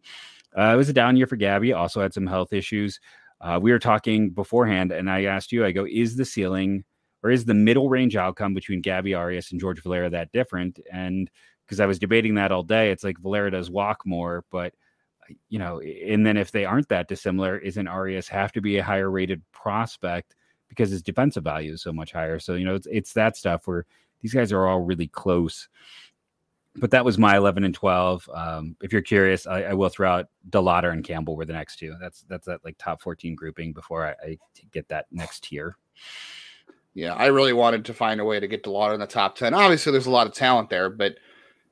Uh, 0.60 0.74
it 0.74 0.78
was 0.78 0.90
a 0.90 0.94
down 0.94 1.16
year 1.16 1.28
for 1.28 1.36
Gabby. 1.36 1.74
Also 1.74 2.02
had 2.02 2.14
some 2.14 2.28
health 2.28 2.52
issues. 2.52 3.00
Uh, 3.42 3.60
we 3.62 3.72
were 3.72 3.80
talking 3.80 4.32
beforehand, 4.32 4.92
and 4.92 5.10
I 5.10 5.24
asked 5.24 5.52
you, 5.52 5.64
I 5.64 5.72
go, 5.72 5.88
is 5.90 6.18
the 6.18 6.26
ceiling 6.26 6.84
or 7.24 7.32
is 7.32 7.46
the 7.46 7.54
middle 7.54 7.90
range 7.90 8.16
outcome 8.16 8.54
between 8.54 8.82
Gabby 8.82 9.14
Arias 9.14 9.52
and 9.52 9.60
George 9.60 9.82
Valera 9.82 10.10
that 10.10 10.32
different? 10.32 10.80
And 10.92 11.30
because 11.66 11.80
I 11.80 11.86
was 11.86 12.00
debating 12.00 12.36
that 12.36 12.52
all 12.52 12.64
day, 12.64 12.92
it's 12.92 13.04
like 13.04 13.20
Valera 13.20 13.52
does 13.52 13.70
walk 13.70 14.06
more, 14.06 14.44
but 14.52 14.74
you 15.48 15.60
know, 15.60 15.80
and 15.80 16.26
then 16.26 16.38
if 16.38 16.52
they 16.52 16.66
aren't 16.66 16.90
that 16.90 17.08
dissimilar, 17.08 17.58
isn't 17.58 17.88
Arias 17.88 18.28
have 18.28 18.52
to 18.54 18.62
be 18.62 18.78
a 18.78 18.84
higher 18.84 19.10
rated 19.10 19.44
prospect? 19.52 20.36
because 20.70 20.92
his 20.92 21.04
defensive 21.04 21.44
value 21.44 21.74
is 21.74 21.82
so 21.82 21.92
much 21.92 22.14
higher. 22.14 22.40
So, 22.40 22.54
you 22.54 22.64
know, 22.64 22.76
it's, 22.76 22.88
it's 22.90 23.14
that 23.14 23.36
stuff 23.36 23.68
where 23.68 23.86
these 24.22 24.34
guys 24.34 24.54
are 24.54 24.68
all 24.68 24.82
really 24.82 25.08
close. 25.08 25.68
But 26.80 26.92
that 26.92 27.06
was 27.06 27.18
my 27.18 27.38
11 27.38 27.64
and 27.64 27.74
12. 27.74 28.30
Um, 28.34 28.76
if 28.82 28.94
you're 28.94 29.02
curious, 29.02 29.46
I, 29.48 29.64
I 29.64 29.74
will 29.74 29.90
throw 29.90 30.10
out 30.12 30.28
DeLauter 30.50 30.92
and 30.92 31.04
Campbell 31.04 31.36
were 31.36 31.46
the 31.46 31.54
next 31.54 31.78
two. 31.78 31.96
That's 32.00 32.24
that's 32.30 32.46
that 32.48 32.64
like 32.64 32.78
top 32.78 33.02
14 33.02 33.36
grouping 33.36 33.74
before 33.74 34.06
I, 34.06 34.12
I 34.26 34.38
get 34.72 34.88
that 34.90 35.06
next 35.12 35.46
tier. 35.46 35.76
Yeah, 36.94 37.14
I 37.14 37.28
really 37.28 37.54
wanted 37.54 37.86
to 37.86 37.94
find 37.94 38.20
a 38.20 38.26
way 38.26 38.40
to 38.40 38.48
get 38.48 38.64
DeLauter 38.64 38.94
in 38.94 39.00
the 39.00 39.08
top 39.08 39.36
10. 39.36 39.54
Obviously, 39.54 39.92
there's 39.92 40.08
a 40.08 40.12
lot 40.12 40.28
of 40.28 40.34
talent 40.34 40.70
there, 40.70 40.90
but 40.90 41.16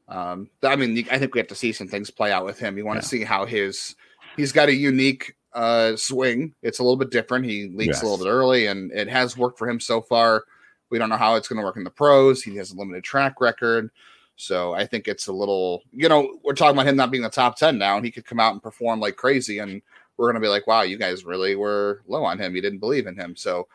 um, 0.07 0.49
I 0.63 0.75
mean, 0.75 1.05
I 1.11 1.17
think 1.17 1.33
we 1.33 1.39
have 1.39 1.47
to 1.47 1.55
see 1.55 1.73
some 1.73 1.87
things 1.87 2.09
play 2.09 2.31
out 2.31 2.45
with 2.45 2.59
him. 2.59 2.77
You 2.77 2.85
want 2.85 3.01
to 3.01 3.05
yeah. 3.05 3.09
see 3.09 3.23
how 3.23 3.45
his 3.45 3.95
he's 4.37 4.51
got 4.51 4.69
a 4.69 4.73
unique 4.73 5.35
uh, 5.53 5.95
swing. 5.95 6.53
It's 6.61 6.79
a 6.79 6.83
little 6.83 6.97
bit 6.97 7.11
different. 7.11 7.45
He 7.45 7.67
leaks 7.67 7.97
yes. 7.97 8.01
a 8.01 8.05
little 8.05 8.23
bit 8.23 8.31
early, 8.31 8.67
and 8.67 8.91
it 8.91 9.09
has 9.09 9.37
worked 9.37 9.57
for 9.57 9.69
him 9.69 9.79
so 9.79 10.01
far. 10.01 10.45
We 10.89 10.97
don't 10.97 11.09
know 11.09 11.17
how 11.17 11.35
it's 11.35 11.47
going 11.47 11.57
to 11.57 11.65
work 11.65 11.77
in 11.77 11.83
the 11.83 11.89
pros. 11.89 12.41
He 12.41 12.55
has 12.55 12.71
a 12.71 12.77
limited 12.77 13.03
track 13.03 13.41
record. 13.41 13.89
So 14.37 14.73
I 14.73 14.85
think 14.85 15.07
it's 15.07 15.27
a 15.27 15.33
little, 15.33 15.83
you 15.91 16.07
know, 16.07 16.39
we're 16.43 16.53
talking 16.53 16.75
about 16.75 16.87
him 16.87 16.95
not 16.95 17.09
being 17.09 17.23
the 17.23 17.29
top 17.29 17.57
10 17.57 17.77
now, 17.77 17.97
and 17.97 18.05
he 18.05 18.11
could 18.11 18.25
come 18.25 18.39
out 18.39 18.53
and 18.53 18.61
perform 18.61 18.99
like 18.99 19.15
crazy. 19.15 19.59
And 19.59 19.81
we're 20.15 20.31
gonna 20.31 20.39
be 20.39 20.47
like, 20.47 20.67
wow, 20.67 20.83
you 20.83 20.97
guys 20.97 21.25
really 21.25 21.55
were 21.55 22.03
low 22.07 22.23
on 22.23 22.39
him. 22.39 22.55
You 22.55 22.61
didn't 22.61 22.79
believe 22.79 23.07
in 23.07 23.15
him. 23.15 23.35
So 23.35 23.67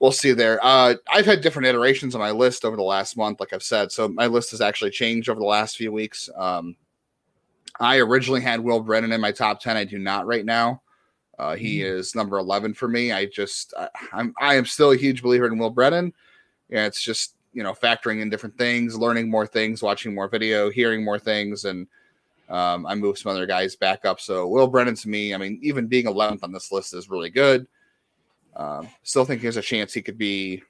we'll 0.00 0.12
see 0.12 0.32
there. 0.32 0.58
Uh, 0.62 0.94
I've 1.12 1.26
had 1.26 1.40
different 1.40 1.68
iterations 1.68 2.14
on 2.14 2.20
my 2.20 2.32
list 2.32 2.64
over 2.64 2.76
the 2.76 2.82
last 2.82 3.16
month, 3.16 3.38
like 3.38 3.52
I've 3.52 3.62
said. 3.62 3.92
So 3.92 4.08
my 4.08 4.26
list 4.26 4.50
has 4.50 4.60
actually 4.60 4.90
changed 4.90 5.28
over 5.28 5.40
the 5.40 5.46
last 5.46 5.76
few 5.76 5.92
weeks. 5.92 6.28
Um, 6.36 6.76
I 7.78 7.98
originally 7.98 8.40
had 8.40 8.60
Will 8.60 8.80
Brennan 8.80 9.12
in 9.12 9.20
my 9.20 9.32
top 9.32 9.60
10. 9.60 9.76
I 9.76 9.84
do 9.84 9.98
not 9.98 10.26
right 10.26 10.44
now. 10.44 10.82
Uh, 11.38 11.54
he 11.54 11.78
mm. 11.78 11.84
is 11.84 12.16
number 12.16 12.38
11 12.38 12.74
for 12.74 12.88
me. 12.88 13.12
I 13.12 13.26
just, 13.26 13.74
I, 13.78 13.88
I'm, 14.12 14.34
I 14.40 14.56
am 14.56 14.66
still 14.66 14.90
a 14.90 14.96
huge 14.96 15.22
believer 15.22 15.46
in 15.46 15.56
Will 15.56 15.70
Brennan. 15.70 16.12
Yeah, 16.68 16.86
it's 16.86 17.00
just, 17.00 17.34
you 17.52 17.62
know, 17.62 17.72
factoring 17.72 18.20
in 18.20 18.30
different 18.30 18.56
things, 18.56 18.96
learning 18.96 19.30
more 19.30 19.46
things, 19.46 19.82
watching 19.82 20.14
more 20.14 20.28
video, 20.28 20.70
hearing 20.70 21.04
more 21.04 21.18
things. 21.18 21.64
And 21.64 21.86
um, 22.48 22.86
I 22.86 22.94
moved 22.94 23.18
some 23.18 23.32
other 23.32 23.46
guys 23.46 23.76
back 23.76 24.04
up. 24.04 24.20
So 24.20 24.46
Will 24.46 24.66
Brennan 24.66 24.94
to 24.96 25.08
me, 25.08 25.34
I 25.34 25.38
mean, 25.38 25.58
even 25.62 25.86
being 25.86 26.06
11th 26.06 26.42
on 26.42 26.52
this 26.52 26.72
list 26.72 26.94
is 26.94 27.10
really 27.10 27.30
good. 27.30 27.66
Um, 28.56 28.88
still 29.02 29.24
think 29.24 29.42
there's 29.42 29.56
a 29.56 29.62
chance 29.62 29.92
he 29.92 30.02
could 30.02 30.18
be, 30.18 30.62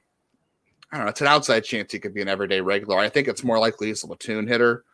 I 0.93 0.97
don't 0.97 1.07
know, 1.07 1.11
it's 1.11 1.21
an 1.21 1.27
outside 1.27 1.65
chance 1.65 1.93
he 1.93 1.99
could 1.99 2.15
be 2.15 2.23
an 2.23 2.29
everyday 2.29 2.61
regular. 2.61 2.99
I 2.99 3.09
think 3.09 3.29
it's 3.29 3.45
more 3.45 3.59
likely 3.59 3.89
he's 3.89 4.05
a 4.05 4.07
platoon 4.07 4.47
hitter. 4.47 4.85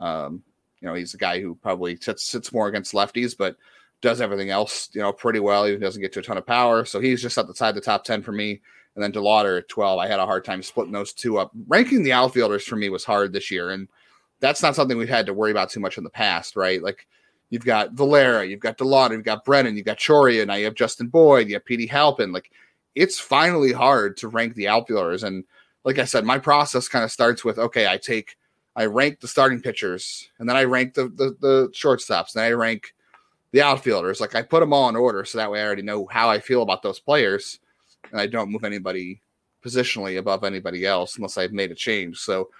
Um, 0.00 0.42
you 0.80 0.88
know, 0.88 0.94
he's 0.94 1.14
a 1.14 1.18
guy 1.18 1.40
who 1.40 1.54
probably 1.54 1.96
sits, 1.96 2.24
sits 2.24 2.52
more 2.52 2.66
against 2.66 2.92
lefties, 2.92 3.36
but 3.36 3.56
does 4.00 4.20
everything 4.20 4.50
else, 4.50 4.90
you 4.92 5.00
know, 5.00 5.12
pretty 5.12 5.38
well. 5.38 5.64
He 5.64 5.76
doesn't 5.76 6.02
get 6.02 6.12
to 6.14 6.20
a 6.20 6.22
ton 6.22 6.36
of 6.36 6.46
power. 6.46 6.84
So 6.84 6.98
he's 7.00 7.22
just 7.22 7.38
at 7.38 7.46
the 7.46 7.54
side 7.54 7.70
of 7.70 7.74
the 7.76 7.80
top 7.80 8.04
10 8.04 8.22
for 8.22 8.32
me. 8.32 8.60
And 8.94 9.02
then 9.02 9.12
DeLauter 9.12 9.58
at 9.58 9.68
12. 9.68 9.98
I 9.98 10.06
had 10.06 10.20
a 10.20 10.26
hard 10.26 10.44
time 10.44 10.62
splitting 10.62 10.92
those 10.92 11.12
two 11.12 11.38
up. 11.38 11.50
Ranking 11.66 12.02
the 12.02 12.12
outfielders 12.12 12.64
for 12.64 12.76
me 12.76 12.90
was 12.90 13.04
hard 13.04 13.32
this 13.32 13.50
year. 13.50 13.70
And 13.70 13.88
that's 14.40 14.62
not 14.62 14.74
something 14.74 14.98
we've 14.98 15.08
had 15.08 15.26
to 15.26 15.34
worry 15.34 15.50
about 15.50 15.70
too 15.70 15.80
much 15.80 15.96
in 15.96 16.04
the 16.04 16.10
past, 16.10 16.56
right? 16.56 16.82
Like 16.82 17.06
you've 17.48 17.64
got 17.64 17.92
Valera, 17.92 18.44
you've 18.44 18.60
got 18.60 18.76
DeLauter, 18.76 19.12
you've 19.12 19.24
got 19.24 19.44
Brennan, 19.44 19.76
you've 19.76 19.86
got 19.86 19.98
Chourio, 19.98 20.46
now 20.46 20.54
you 20.54 20.64
have 20.66 20.74
Justin 20.74 21.06
Boyd, 21.06 21.48
you 21.48 21.54
have 21.54 21.64
Petey 21.64 21.86
Halpin. 21.86 22.32
Like 22.32 22.50
it's 22.94 23.18
finally 23.18 23.72
hard 23.72 24.16
to 24.18 24.28
rank 24.28 24.54
the 24.54 24.68
outfielders. 24.68 25.22
And 25.22 25.44
like 25.84 25.98
I 25.98 26.04
said, 26.04 26.24
my 26.24 26.38
process 26.38 26.88
kind 26.88 27.04
of 27.04 27.12
starts 27.12 27.44
with 27.44 27.58
okay, 27.58 27.86
I 27.86 27.96
take 27.96 28.36
I 28.74 28.86
rank 28.86 29.20
the 29.20 29.28
starting 29.28 29.60
pitchers, 29.60 30.30
and 30.38 30.48
then 30.48 30.56
I 30.56 30.64
rank 30.64 30.94
the, 30.94 31.04
the 31.04 31.36
the, 31.40 31.68
shortstops, 31.74 32.34
and 32.34 32.42
I 32.42 32.52
rank 32.52 32.94
the 33.50 33.62
outfielders. 33.62 34.20
Like 34.20 34.34
I 34.34 34.42
put 34.42 34.60
them 34.60 34.72
all 34.72 34.88
in 34.88 34.96
order, 34.96 35.24
so 35.24 35.38
that 35.38 35.50
way 35.50 35.60
I 35.60 35.66
already 35.66 35.82
know 35.82 36.06
how 36.06 36.30
I 36.30 36.40
feel 36.40 36.62
about 36.62 36.82
those 36.82 36.98
players, 36.98 37.58
and 38.12 38.20
I 38.20 38.26
don't 38.26 38.50
move 38.50 38.64
anybody 38.64 39.20
positionally 39.64 40.18
above 40.18 40.44
anybody 40.44 40.86
else 40.86 41.16
unless 41.16 41.38
I've 41.38 41.52
made 41.52 41.70
a 41.70 41.74
change. 41.74 42.18
So 42.18 42.50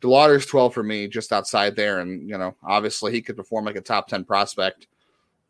DeLauter's 0.00 0.46
12 0.46 0.72
for 0.72 0.82
me, 0.82 1.08
just 1.08 1.32
outside 1.32 1.76
there, 1.76 2.00
and 2.00 2.28
you 2.28 2.38
know, 2.38 2.54
obviously 2.62 3.12
he 3.12 3.20
could 3.20 3.36
perform 3.36 3.64
like 3.64 3.76
a 3.76 3.80
top 3.80 4.08
10 4.08 4.24
prospect, 4.24 4.86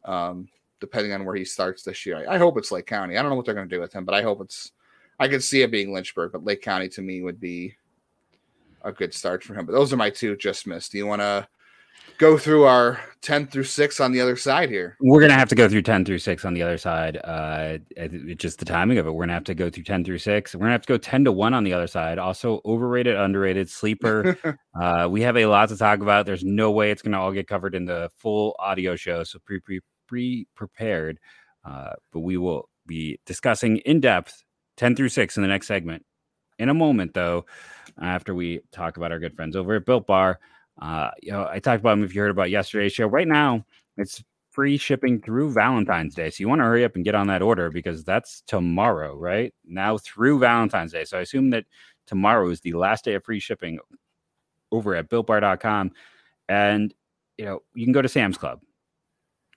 um, 0.05 0.49
depending 0.81 1.13
on 1.13 1.25
where 1.25 1.37
he 1.37 1.45
starts 1.45 1.83
this 1.83 2.05
year. 2.05 2.27
I, 2.29 2.35
I 2.35 2.39
hope 2.39 2.59
it's 2.59 2.73
Lake 2.73 2.87
County. 2.87 3.17
I 3.17 3.23
don't 3.23 3.31
know 3.31 3.37
what 3.37 3.45
they're 3.45 3.55
going 3.55 3.69
to 3.69 3.75
do 3.75 3.81
with 3.81 3.93
him, 3.93 4.05
but 4.05 4.15
I 4.15 4.23
hope 4.23 4.41
it's. 4.41 4.73
I 5.19 5.29
could 5.29 5.45
see 5.45 5.61
it 5.61 5.71
being 5.71 5.93
Lynchburg, 5.93 6.33
but 6.33 6.45
Lake 6.45 6.63
County 6.63 6.89
to 6.89 7.03
me 7.03 7.21
would 7.21 7.39
be 7.39 7.77
a 8.83 8.91
good 8.91 9.13
start 9.13 9.45
for 9.45 9.55
him. 9.55 9.67
But 9.67 9.73
those 9.73 9.93
are 9.93 9.99
my 9.99 10.09
two 10.09 10.35
just 10.35 10.67
missed. 10.67 10.93
Do 10.93 10.99
you 10.99 11.07
want 11.07 11.21
to 11.21 11.47
go 12.21 12.37
through 12.37 12.65
our 12.65 13.01
10 13.23 13.47
through 13.47 13.65
6 13.65 13.99
on 13.99 14.13
the 14.13 14.21
other 14.21 14.37
side 14.37 14.69
here? 14.69 14.97
We're 15.01 15.21
going 15.21 15.31
to 15.31 15.39
have 15.39 15.49
to 15.49 15.55
go 15.55 15.69
through 15.69 15.83
10 15.83 16.05
through 16.05 16.19
6 16.19 16.45
on 16.45 16.53
the 16.53 16.63
other 16.63 16.77
side. 16.77 17.17
Uh, 17.25 17.79
it's 17.97 18.43
just 18.43 18.59
the 18.59 18.67
timing 18.67 18.99
of 18.99 19.07
it. 19.07 19.11
We're 19.11 19.21
going 19.21 19.29
to 19.29 19.35
have 19.35 19.45
to 19.45 19.55
go 19.55 19.71
through 19.71 19.85
10 19.85 20.05
through 20.05 20.19
6. 20.19 20.55
We're 20.55 20.59
going 20.59 20.69
to 20.69 20.73
have 20.73 20.83
to 20.83 20.93
go 20.93 20.99
10 20.99 21.25
to 21.25 21.33
1 21.33 21.55
on 21.55 21.65
the 21.65 21.73
other 21.73 21.87
side. 21.87 22.19
Also, 22.19 22.61
overrated, 22.67 23.17
underrated, 23.17 23.71
sleeper. 23.71 24.39
uh, 24.81 25.09
we 25.11 25.23
have 25.23 25.39
a 25.39 25.47
lot 25.47 25.71
to 25.71 25.79
talk 25.79 26.01
about. 26.01 26.27
There's 26.27 26.45
no 26.45 26.71
way 26.71 26.91
it's 26.91 27.03
going 27.03 27.13
to 27.13 27.19
all 27.19 27.33
get 27.33 27.49
covered 27.49 27.75
in 27.75 27.87
the 27.87 28.11
full 28.17 28.55
audio 28.59 28.97
show. 28.97 29.25
So 29.25 29.39
pre 29.45 29.59
pre 29.59 29.81
pre 30.07 30.47
prepared. 30.55 31.19
Uh, 31.65 31.93
but 32.13 32.21
we 32.21 32.37
will 32.37 32.69
be 32.87 33.19
discussing 33.25 33.79
in 33.79 34.01
depth 34.01 34.45
10 34.77 34.95
through 34.95 35.09
6 35.09 35.37
in 35.39 35.43
the 35.43 35.49
next 35.49 35.67
segment. 35.67 36.05
In 36.59 36.69
a 36.69 36.75
moment, 36.75 37.15
though, 37.15 37.47
after 37.99 38.35
we 38.35 38.61
talk 38.73 38.99
about 38.99 39.11
our 39.11 39.19
good 39.19 39.35
friends 39.35 39.57
over 39.57 39.77
at 39.77 39.87
Built 39.87 40.07
Bar. 40.07 40.39
Uh, 40.81 41.11
you 41.23 41.33
know, 41.33 41.47
I 41.51 41.59
talked 41.59 41.81
about 41.81 41.91
them 41.91 42.05
if 42.05 42.15
you 42.15 42.21
heard 42.23 42.31
about 42.31 42.51
yesterday's 42.51 42.93
show. 42.93 43.07
Right 43.07 43.29
now, 43.29 43.65
it's 43.97 44.23
free 44.51 44.77
shipping 44.77 45.21
through 45.21 45.53
Valentine's 45.53 46.15
Day. 46.15 46.31
So 46.31 46.43
you 46.43 46.49
want 46.49 46.61
to 46.61 46.65
hurry 46.65 46.85
up 46.85 46.97
and 46.97 47.05
get 47.05 47.15
on 47.15 47.29
that 47.29 47.43
order 47.43 47.71
because 47.71 48.05
that's 48.05 48.43
tomorrow, 48.43 49.15
right? 49.17 49.55
Now 49.65 49.99
through 49.99 50.41
Valentine's 50.41 50.93
Day. 50.93 51.05
So 51.05 51.19
I 51.19 51.23
assume 51.23 51.51
that 51.51 51.67
tomorrow 52.07 52.49
is 52.51 52.61
the 52.61 52.73
last 52.73 53.05
day 53.05 53.15
of 53.15 53.25
free 53.25 53.41
shipping 53.41 53.79
over 54.73 54.95
at 54.95 55.09
builtbar.com. 55.09 55.93
And, 56.49 56.93
you 57.39 57.45
know, 57.45 57.63
you 57.75 57.85
can 57.85 57.93
go 57.93 58.03
to 58.03 58.09
Sam's 58.09 58.37
Club 58.37 58.61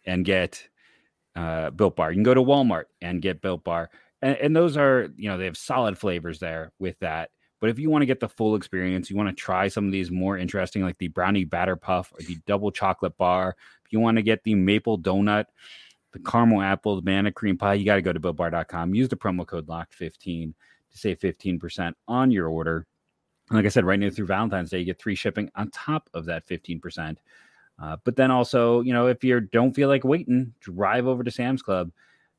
and 0.05 0.24
get 0.24 0.67
uh, 1.36 1.72
Built 1.72 1.96
Bar. 1.96 2.12
You 2.12 2.17
can 2.17 2.24
go 2.24 2.34
to 2.34 2.41
Walmart 2.41 2.86
and 3.01 3.22
get 3.22 3.41
Built 3.41 3.63
Bar. 3.63 3.89
And, 4.22 4.38
and 4.38 4.55
those 4.55 4.77
are, 4.77 5.10
you 5.15 5.29
know, 5.29 5.38
they 5.38 5.46
have 5.46 5.58
solid 5.58 5.98
flavors 5.98 6.39
there 6.39 6.72
with 6.79 7.00
that. 7.00 7.32
But 7.63 7.70
if 7.70 7.79
you 7.79 7.89
want 7.89 8.01
to 8.01 8.05
get 8.08 8.20
the 8.20 8.27
full 8.27 8.55
experience, 8.55 9.10
you 9.10 9.15
want 9.15 9.29
to 9.29 9.34
try 9.34 9.70
some 9.70 9.86
of 9.86 9.93
these 9.93 10.12
more 10.12 10.38
interesting, 10.38 10.84
like 10.84 10.98
the 10.98 11.08
brownie 11.08 11.46
batter 11.46 11.77
puff 11.77 12.12
or 12.12 12.22
the 12.22 12.36
double 12.46 12.72
chocolate 12.72 13.17
bar. 13.17 13.55
If 13.86 13.93
you 13.93 14.01
want 14.01 14.17
to 14.17 14.22
get 14.22 14.43
the 14.43 14.53
maple 14.53 15.00
donut, 15.00 15.46
the 16.12 16.20
caramel 16.20 16.62
apple, 16.62 16.98
the 16.98 17.01
banana 17.01 17.32
cream 17.32 17.58
pie, 17.58 17.75
you 17.75 17.86
got 17.86 17.96
to 17.96 18.01
go 18.01 18.12
to 18.12 18.20
builtbar.com. 18.20 18.93
Use 18.93 19.08
the 19.08 19.15
promo 19.15 19.48
code 19.48 19.67
LOCKED15 19.67 20.53
to 20.91 20.98
save 20.98 21.20
15% 21.22 21.93
on 22.10 22.32
your 22.32 22.50
order. 22.50 22.86
And 23.50 23.60
like 23.60 23.65
I 23.65 23.70
said, 23.70 23.86
right 23.86 23.98
now 23.98 24.10
through 24.10 24.25
Valentine's 24.25 24.72
Day, 24.72 24.79
you 24.79 24.86
get 24.86 25.01
free 25.01 25.15
shipping 25.15 25.50
on 25.55 25.72
top 25.72 26.10
of 26.13 26.25
that 26.25 26.46
15%. 26.46 27.15
Uh, 27.82 27.96
but 28.03 28.17
then 28.17 28.29
also, 28.29 28.82
you 28.82 28.91
know, 28.91 29.08
if 29.08 29.24
you 29.24 29.39
don't 29.39 29.74
feel 29.74 29.88
like 29.88 30.03
waiting, 30.03 30.53
drive 30.60 31.08
over 31.08 31.24
to 31.24 31.32
Sam's 31.32 31.62
Club, 31.62 31.93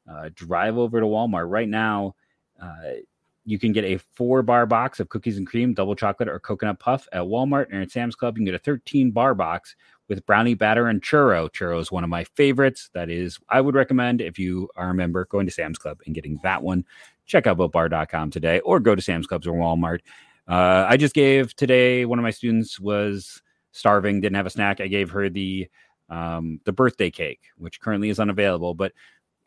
uh, 0.06 0.28
drive 0.34 0.76
over 0.76 1.00
to 1.00 1.06
Walmart. 1.06 1.48
Right 1.48 1.66
now, 1.70 2.14
uh, 2.62 3.00
you 3.44 3.58
can 3.58 3.72
get 3.72 3.84
a 3.84 3.98
four 4.14 4.42
bar 4.42 4.66
box 4.66 5.00
of 5.00 5.08
cookies 5.08 5.36
and 5.36 5.46
cream, 5.46 5.74
double 5.74 5.94
chocolate, 5.94 6.28
or 6.28 6.38
coconut 6.40 6.78
puff 6.78 7.06
at 7.12 7.22
Walmart 7.22 7.66
and 7.70 7.82
at 7.82 7.90
Sam's 7.90 8.14
Club. 8.14 8.36
You 8.36 8.40
can 8.40 8.52
get 8.52 8.54
a 8.54 8.64
13 8.64 9.10
bar 9.10 9.34
box 9.34 9.76
with 10.08 10.24
brownie 10.26 10.54
batter 10.54 10.88
and 10.88 11.02
churro. 11.02 11.50
Churro 11.50 11.80
is 11.80 11.92
one 11.92 12.04
of 12.04 12.10
my 12.10 12.24
favorites. 12.24 12.90
That 12.94 13.10
is, 13.10 13.38
I 13.48 13.60
would 13.60 13.74
recommend 13.74 14.20
if 14.20 14.38
you 14.38 14.68
are 14.76 14.90
a 14.90 14.94
member 14.94 15.26
going 15.26 15.46
to 15.46 15.52
Sam's 15.52 15.78
Club 15.78 16.00
and 16.06 16.14
getting 16.14 16.38
that 16.42 16.62
one. 16.62 16.84
Check 17.26 17.46
out 17.46 17.58
builtbar.com 17.58 18.30
today 18.30 18.60
or 18.60 18.80
go 18.80 18.94
to 18.94 19.02
Sam's 19.02 19.26
Clubs 19.26 19.46
or 19.46 19.54
Walmart. 19.54 20.00
Uh, 20.46 20.86
I 20.88 20.96
just 20.96 21.14
gave 21.14 21.54
today, 21.56 22.04
one 22.04 22.18
of 22.18 22.22
my 22.22 22.30
students 22.30 22.78
was 22.78 23.42
starving, 23.72 24.20
didn't 24.20 24.36
have 24.36 24.46
a 24.46 24.50
snack. 24.50 24.80
I 24.80 24.88
gave 24.88 25.10
her 25.10 25.28
the 25.28 25.68
um, 26.10 26.60
the 26.64 26.72
birthday 26.72 27.10
cake, 27.10 27.40
which 27.56 27.80
currently 27.80 28.10
is 28.10 28.20
unavailable. 28.20 28.74
But 28.74 28.92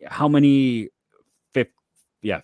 how 0.05 0.27
many 0.27 0.89
fifth, 1.53 1.69
yeah, 2.23 2.41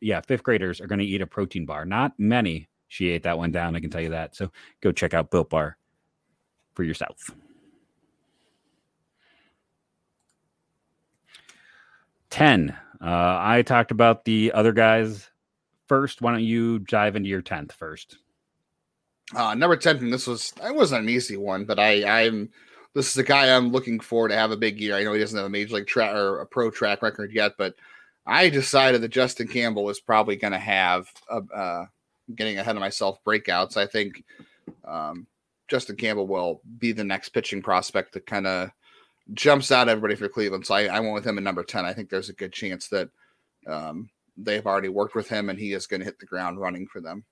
yeah, 0.00 0.20
fifth 0.20 0.42
graders 0.42 0.80
are 0.80 0.86
going 0.86 0.98
to 0.98 1.04
eat 1.04 1.20
a 1.20 1.26
protein 1.26 1.66
bar. 1.66 1.84
Not 1.84 2.12
many. 2.18 2.68
She 2.88 3.08
ate 3.08 3.22
that 3.22 3.38
one 3.38 3.52
down. 3.52 3.74
I 3.74 3.80
can 3.80 3.90
tell 3.90 4.00
you 4.00 4.10
that. 4.10 4.36
So 4.36 4.50
go 4.82 4.92
check 4.92 5.14
out 5.14 5.30
Built 5.30 5.50
Bar 5.50 5.76
for 6.74 6.84
yourself. 6.84 7.30
10. 12.30 12.70
Uh, 13.00 13.38
I 13.40 13.62
talked 13.62 13.90
about 13.90 14.24
the 14.24 14.52
other 14.52 14.72
guys 14.72 15.30
first. 15.86 16.22
Why 16.22 16.32
don't 16.32 16.42
you 16.42 16.80
dive 16.80 17.16
into 17.16 17.28
your 17.28 17.42
10th 17.42 17.72
first? 17.72 18.18
Uh, 19.34 19.54
number 19.54 19.76
10, 19.76 20.10
this 20.10 20.26
was, 20.26 20.52
it 20.62 20.74
wasn't 20.74 21.02
an 21.02 21.08
easy 21.08 21.36
one, 21.36 21.64
but 21.64 21.78
I, 21.78 22.24
I'm, 22.24 22.50
this 22.94 23.10
is 23.10 23.16
a 23.16 23.22
guy 23.22 23.54
I'm 23.54 23.70
looking 23.70 24.00
for 24.00 24.28
to 24.28 24.34
have 24.34 24.50
a 24.50 24.56
big 24.56 24.80
year. 24.80 24.96
I 24.96 25.04
know 25.04 25.12
he 25.12 25.20
doesn't 25.20 25.36
have 25.36 25.46
a 25.46 25.50
major 25.50 25.76
league 25.76 25.86
track 25.86 26.14
or 26.14 26.40
a 26.40 26.46
pro 26.46 26.70
track 26.70 27.02
record 27.02 27.32
yet, 27.32 27.52
but 27.56 27.74
I 28.26 28.48
decided 28.48 29.00
that 29.02 29.08
Justin 29.08 29.48
Campbell 29.48 29.84
was 29.84 30.00
probably 30.00 30.36
going 30.36 30.52
to 30.52 30.58
have 30.58 31.08
a, 31.28 31.40
uh, 31.54 31.86
getting 32.34 32.58
ahead 32.58 32.76
of 32.76 32.80
myself 32.80 33.18
breakouts. 33.26 33.76
I 33.76 33.86
think 33.86 34.24
um, 34.84 35.26
Justin 35.68 35.96
Campbell 35.96 36.26
will 36.26 36.60
be 36.78 36.92
the 36.92 37.04
next 37.04 37.30
pitching 37.30 37.62
prospect 37.62 38.12
that 38.12 38.26
kind 38.26 38.46
of 38.46 38.70
jumps 39.34 39.72
out 39.72 39.88
everybody 39.88 40.14
for 40.14 40.28
Cleveland. 40.28 40.66
So 40.66 40.74
I, 40.74 40.84
I, 40.84 41.00
went 41.00 41.14
with 41.14 41.26
him 41.26 41.38
at 41.38 41.44
number 41.44 41.64
10. 41.64 41.84
I 41.84 41.92
think 41.92 42.10
there's 42.10 42.28
a 42.28 42.34
good 42.34 42.52
chance 42.52 42.88
that 42.88 43.08
um, 43.66 44.10
they've 44.36 44.66
already 44.66 44.88
worked 44.88 45.14
with 45.14 45.28
him 45.28 45.48
and 45.48 45.58
he 45.58 45.72
is 45.72 45.86
going 45.86 46.00
to 46.00 46.06
hit 46.06 46.18
the 46.18 46.26
ground 46.26 46.60
running 46.60 46.86
for 46.86 47.00
them. 47.00 47.24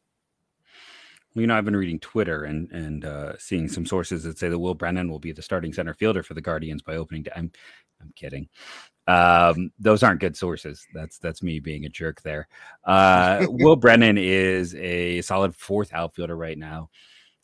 Well, 1.35 1.43
you 1.43 1.47
know, 1.47 1.57
I've 1.57 1.65
been 1.65 1.77
reading 1.77 2.01
Twitter 2.01 2.43
and 2.45 2.71
and 2.73 3.05
uh, 3.05 3.39
seeing 3.39 3.69
some 3.69 3.87
sources 3.87 4.25
that 4.25 4.39
say 4.39 4.49
that 4.49 4.59
Will 4.59 4.75
Brennan 4.75 5.09
will 5.09 5.21
be 5.21 5.31
the 5.31 5.43
starting 5.43 5.73
center 5.73 5.95
fielder 5.95 6.25
for 6.25 6.35
the 6.35 6.41
Guardians 6.41 6.83
by 6.83 6.97
opening 6.97 7.23
day. 7.23 7.31
I'm 7.37 7.53
I'm 8.01 8.13
kidding. 8.17 8.49
Um, 9.07 9.73
those 9.79 10.03
aren't 10.03 10.21
good 10.21 10.37
sources. 10.37 10.87
That's 10.95 11.19
that's 11.19 11.43
me 11.43 11.59
being 11.59 11.85
a 11.85 11.89
jerk 11.89 12.23
there. 12.23 12.49
Uh, 12.85 13.47
Will 13.49 13.77
Brennan 13.77 14.19
is 14.19 14.75
a 14.77 15.21
solid 15.23 15.55
fourth 15.55 15.93
outfielder 15.93 16.37
right 16.37 16.59
now. 16.59 16.91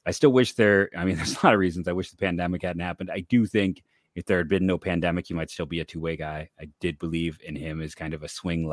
I 0.06 0.12
still 0.12 0.32
wish 0.32 0.52
there. 0.52 0.90
I 0.96 1.04
mean, 1.04 1.16
there's 1.16 1.36
a 1.36 1.46
lot 1.46 1.54
of 1.54 1.60
reasons 1.60 1.88
I 1.88 1.92
wish 1.92 2.10
the 2.10 2.16
pandemic 2.16 2.62
hadn't 2.62 2.80
happened. 2.80 3.10
I 3.10 3.20
do 3.20 3.46
think 3.46 3.82
if 4.14 4.24
there 4.24 4.38
had 4.38 4.48
been 4.48 4.66
no 4.66 4.78
pandemic, 4.78 5.26
he 5.26 5.34
might 5.34 5.50
still 5.50 5.66
be 5.66 5.80
a 5.80 5.84
two 5.84 6.00
way 6.00 6.16
guy. 6.16 6.48
I 6.60 6.68
did 6.80 6.98
believe 6.98 7.38
in 7.44 7.56
him 7.56 7.82
as 7.82 7.94
kind 7.94 8.14
of 8.14 8.22
a 8.22 8.28
swing 8.28 8.72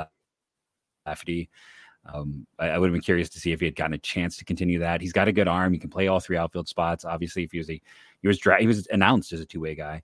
lefty. 1.05 1.49
Um, 2.11 2.45
I, 2.59 2.69
I 2.69 2.77
would 2.77 2.87
have 2.87 2.93
been 2.93 3.01
curious 3.01 3.29
to 3.29 3.39
see 3.39 3.51
if 3.51 3.59
he 3.59 3.65
had 3.65 3.75
gotten 3.75 3.93
a 3.93 3.99
chance 3.99 4.37
to 4.37 4.45
continue 4.45 4.79
that. 4.79 5.01
He's 5.01 5.13
got 5.13 5.27
a 5.27 5.33
good 5.33 5.47
arm. 5.47 5.73
He 5.73 5.79
can 5.79 5.89
play 5.89 6.07
all 6.07 6.19
three 6.19 6.37
outfield 6.37 6.67
spots. 6.67 7.05
Obviously, 7.05 7.43
if 7.43 7.51
he 7.51 7.57
was 7.57 7.69
a 7.69 7.81
he 8.21 8.27
was 8.27 8.37
dra- 8.37 8.59
he 8.59 8.67
was 8.67 8.87
announced 8.87 9.33
as 9.33 9.41
a 9.41 9.45
two 9.45 9.61
way 9.61 9.75
guy. 9.75 10.01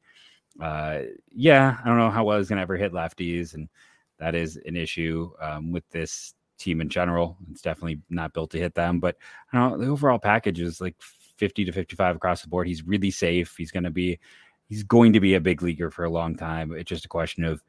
Uh, 0.62 1.00
yeah, 1.32 1.78
I 1.84 1.88
don't 1.88 1.98
know 1.98 2.10
how 2.10 2.24
well 2.24 2.38
he's 2.38 2.50
going 2.50 2.58
to 2.58 2.64
ever 2.64 2.78
hit 2.78 2.94
lefties, 2.94 3.54
and 3.54 3.70
that 4.18 4.36
is 4.36 4.60
an 4.66 4.76
issue 4.76 5.32
um, 5.42 5.72
with 5.72 5.90
this 5.90 6.34
team 6.58 6.82
in 6.82 6.90
general. 6.90 7.38
It's 7.52 7.62
definitely 7.62 8.02
not 8.10 8.34
built 8.34 8.52
to 8.52 8.60
hit 8.60 8.76
them, 8.76 9.00
but 9.00 9.18
I 9.52 9.58
don't 9.58 9.72
know, 9.72 9.86
the 9.86 9.92
overall 9.92 10.20
package 10.20 10.60
is 10.60 10.82
like 10.82 10.96
50 11.38 11.66
to 11.66 11.72
55 11.72 12.18
across 12.18 12.42
the 12.42 12.50
board. 12.50 12.68
He's 12.68 12.86
really 12.86 13.12
safe. 13.12 13.56
He's 13.58 13.72
going 13.72 13.86
to 13.86 13.90
be 13.90 14.20
he's 14.68 14.84
going 14.84 15.14
to 15.14 15.20
be 15.20 15.34
a 15.34 15.42
big 15.42 15.64
leaguer 15.64 15.90
for 15.90 16.04
a 16.06 16.10
long 16.10 16.36
time. 16.36 16.74
It's 16.74 16.90
just 16.90 17.06
a 17.06 17.10
question 17.10 17.44
of 17.44 17.64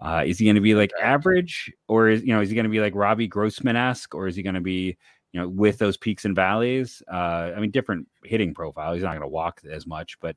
uh, 0.00 0.24
is 0.26 0.38
he 0.38 0.44
going 0.44 0.56
to 0.56 0.60
be 0.60 0.74
like 0.74 0.92
average, 1.00 1.72
or 1.86 2.08
is 2.08 2.22
you 2.22 2.34
know 2.34 2.40
is 2.40 2.48
he 2.48 2.56
going 2.56 2.64
to 2.64 2.70
be 2.70 2.80
like 2.80 2.94
Robbie 2.94 3.28
Grossman 3.28 3.76
esque, 3.76 4.14
or 4.14 4.26
is 4.26 4.34
he 4.34 4.42
going 4.42 4.56
to 4.56 4.60
be 4.60 4.96
you 5.32 5.40
know 5.40 5.48
with 5.48 5.78
those 5.78 5.96
peaks 5.96 6.24
and 6.24 6.34
valleys? 6.34 7.02
Uh, 7.10 7.52
I 7.56 7.60
mean, 7.60 7.70
different 7.70 8.08
hitting 8.24 8.52
profile. 8.52 8.94
He's 8.94 9.04
not 9.04 9.10
going 9.10 9.20
to 9.20 9.28
walk 9.28 9.60
as 9.70 9.86
much, 9.86 10.18
but 10.18 10.36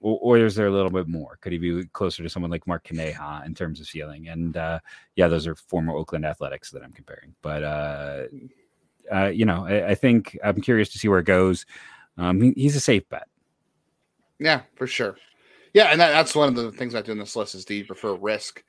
or, 0.00 0.18
or, 0.20 0.38
is 0.38 0.54
there 0.54 0.66
a 0.66 0.72
little 0.72 0.90
bit 0.90 1.08
more? 1.08 1.38
Could 1.40 1.52
he 1.52 1.58
be 1.58 1.84
closer 1.92 2.22
to 2.22 2.28
someone 2.28 2.50
like 2.50 2.66
Mark 2.66 2.84
Canha 2.84 3.44
in 3.46 3.54
terms 3.54 3.80
of 3.80 3.86
ceiling? 3.86 4.28
And 4.28 4.56
uh, 4.56 4.80
yeah, 5.16 5.28
those 5.28 5.46
are 5.46 5.54
former 5.54 5.94
Oakland 5.94 6.24
Athletics 6.24 6.70
that 6.70 6.82
I'm 6.82 6.92
comparing. 6.92 7.34
But 7.42 7.62
uh, 7.62 8.22
uh, 9.12 9.26
you 9.26 9.44
know, 9.44 9.66
I, 9.66 9.90
I, 9.90 9.94
think 9.94 10.38
I'm 10.44 10.60
curious 10.60 10.90
to 10.90 10.98
see 10.98 11.08
where 11.08 11.20
it 11.20 11.26
goes. 11.26 11.66
Um, 12.16 12.40
he, 12.40 12.52
he's 12.56 12.76
a 12.76 12.80
safe 12.80 13.08
bet. 13.08 13.28
Yeah, 14.38 14.62
for 14.76 14.86
sure. 14.86 15.16
Yeah, 15.74 15.86
and 15.86 16.00
that, 16.00 16.10
that's 16.10 16.34
one 16.34 16.48
of 16.48 16.54
the 16.54 16.72
things 16.72 16.94
I 16.94 17.02
do 17.02 17.12
in 17.12 17.18
this 17.18 17.36
list 17.36 17.54
is 17.54 17.64
do 17.64 17.74
you 17.74 17.84
prefer 17.84 18.14
risk? 18.14 18.62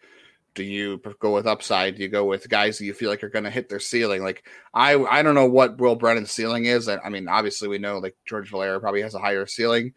Do 0.56 0.64
you 0.64 1.02
go 1.20 1.34
with 1.34 1.48
upside? 1.48 1.96
Do 1.96 2.02
you 2.02 2.10
go 2.10 2.26
with 2.26 2.50
guys 2.50 2.78
that 2.78 2.86
you 2.86 2.94
feel 2.94 3.10
like 3.10 3.24
are 3.24 3.30
going 3.30 3.46
to 3.46 3.52
hit 3.52 3.70
their 3.70 3.80
ceiling? 3.80 4.24
Like 4.24 4.46
I, 4.74 4.96
I 4.96 5.22
don't 5.22 5.36
know 5.36 5.48
what 5.48 5.78
Will 5.78 5.96
Brennan's 5.96 6.32
ceiling 6.32 6.66
is. 6.66 6.90
I, 6.90 6.98
I 6.98 7.10
mean, 7.10 7.28
obviously 7.28 7.68
we 7.68 7.78
know 7.78 8.00
like 8.00 8.18
George 8.26 8.50
Valera 8.50 8.80
probably 8.80 9.02
has 9.02 9.14
a 9.14 9.20
higher 9.20 9.46
ceiling, 9.46 9.94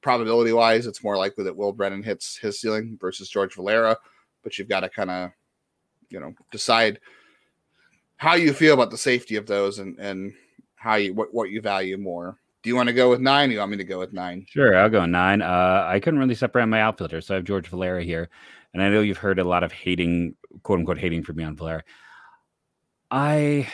probability 0.00 0.52
wise, 0.52 0.86
it's 0.86 1.04
more 1.04 1.16
likely 1.16 1.44
that 1.44 1.56
Will 1.56 1.72
Brennan 1.72 2.02
hits 2.02 2.36
his 2.36 2.60
ceiling 2.60 2.98
versus 3.00 3.28
George 3.28 3.54
Valera. 3.54 3.96
But 4.42 4.58
you've 4.58 4.68
got 4.68 4.80
to 4.80 4.88
kind 4.88 5.10
of, 5.10 5.30
you 6.08 6.20
know, 6.20 6.34
decide 6.50 7.00
how 8.16 8.34
you 8.34 8.52
feel 8.52 8.74
about 8.74 8.90
the 8.90 8.98
safety 8.98 9.36
of 9.36 9.46
those 9.46 9.78
and 9.78 9.98
and 9.98 10.32
how 10.76 10.94
you 10.94 11.12
what, 11.14 11.32
what 11.32 11.50
you 11.50 11.60
value 11.60 11.96
more. 11.98 12.38
Do 12.62 12.68
you 12.68 12.76
want 12.76 12.88
to 12.88 12.94
go 12.94 13.08
with 13.08 13.20
nine? 13.20 13.50
You 13.50 13.58
want 13.58 13.70
me 13.70 13.76
to 13.78 13.84
go 13.84 13.98
with 13.98 14.12
nine? 14.12 14.44
Sure, 14.48 14.76
I'll 14.76 14.90
go 14.90 15.06
nine. 15.06 15.40
Uh, 15.40 15.86
I 15.86 16.00
couldn't 16.00 16.20
really 16.20 16.34
separate 16.34 16.66
my 16.66 16.82
outfielder, 16.82 17.20
so 17.20 17.34
I 17.34 17.36
have 17.36 17.44
George 17.44 17.68
Valera 17.68 18.02
here, 18.02 18.28
and 18.74 18.82
I 18.82 18.90
know 18.90 19.00
you've 19.00 19.16
heard 19.16 19.38
a 19.38 19.44
lot 19.44 19.62
of 19.62 19.72
hating, 19.72 20.36
quote 20.62 20.78
unquote, 20.78 20.98
hating 20.98 21.22
for 21.22 21.32
me 21.32 21.44
on 21.44 21.56
Valera. 21.56 21.82
I, 23.10 23.66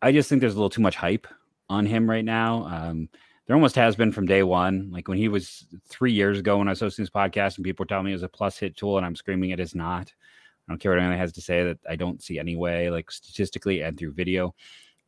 I 0.00 0.12
just 0.12 0.28
think 0.28 0.40
there's 0.40 0.54
a 0.54 0.56
little 0.56 0.70
too 0.70 0.80
much 0.80 0.96
hype 0.96 1.26
on 1.68 1.84
him 1.84 2.08
right 2.08 2.24
now. 2.24 2.64
Um, 2.64 3.08
there 3.52 3.58
almost 3.58 3.76
has 3.76 3.96
been 3.96 4.12
from 4.12 4.24
day 4.24 4.42
one. 4.42 4.88
Like 4.90 5.08
when 5.08 5.18
he 5.18 5.28
was 5.28 5.66
three 5.86 6.14
years 6.14 6.38
ago 6.38 6.56
when 6.56 6.68
I 6.68 6.70
was 6.70 6.80
hosting 6.80 7.02
this 7.02 7.10
podcast, 7.10 7.56
and 7.56 7.64
people 7.66 7.82
were 7.82 7.86
telling 7.86 8.06
me 8.06 8.12
it 8.12 8.14
was 8.14 8.22
a 8.22 8.28
plus 8.28 8.56
hit 8.56 8.78
tool, 8.78 8.96
and 8.96 9.04
I'm 9.04 9.14
screaming 9.14 9.50
it 9.50 9.60
is 9.60 9.74
not. 9.74 10.10
I 10.66 10.72
don't 10.72 10.78
care 10.78 10.92
what 10.92 10.98
anyone 10.98 11.18
has 11.18 11.32
to 11.32 11.42
say 11.42 11.62
that 11.64 11.78
I 11.86 11.96
don't 11.96 12.22
see 12.22 12.38
anyway, 12.38 12.88
like 12.88 13.10
statistically 13.10 13.82
and 13.82 13.98
through 13.98 14.14
video. 14.14 14.54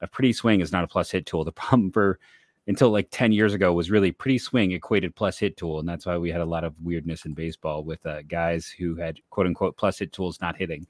A 0.02 0.06
pretty 0.06 0.34
swing 0.34 0.60
is 0.60 0.72
not 0.72 0.84
a 0.84 0.86
plus 0.86 1.10
hit 1.10 1.24
tool. 1.24 1.42
The 1.42 1.52
problem 1.52 1.90
for 1.90 2.18
until 2.66 2.90
like 2.90 3.08
10 3.10 3.32
years 3.32 3.54
ago 3.54 3.72
was 3.72 3.90
really 3.90 4.12
pretty 4.12 4.36
swing 4.36 4.72
equated 4.72 5.14
plus 5.14 5.38
hit 5.38 5.56
tool. 5.56 5.80
And 5.80 5.88
that's 5.88 6.04
why 6.04 6.18
we 6.18 6.30
had 6.30 6.42
a 6.42 6.44
lot 6.44 6.64
of 6.64 6.74
weirdness 6.82 7.24
in 7.24 7.32
baseball 7.32 7.82
with 7.82 8.04
uh, 8.04 8.20
guys 8.28 8.68
who 8.68 8.94
had 8.94 9.20
quote 9.30 9.46
unquote 9.46 9.78
plus 9.78 10.00
hit 10.00 10.12
tools 10.12 10.42
not 10.42 10.54
hitting. 10.54 10.86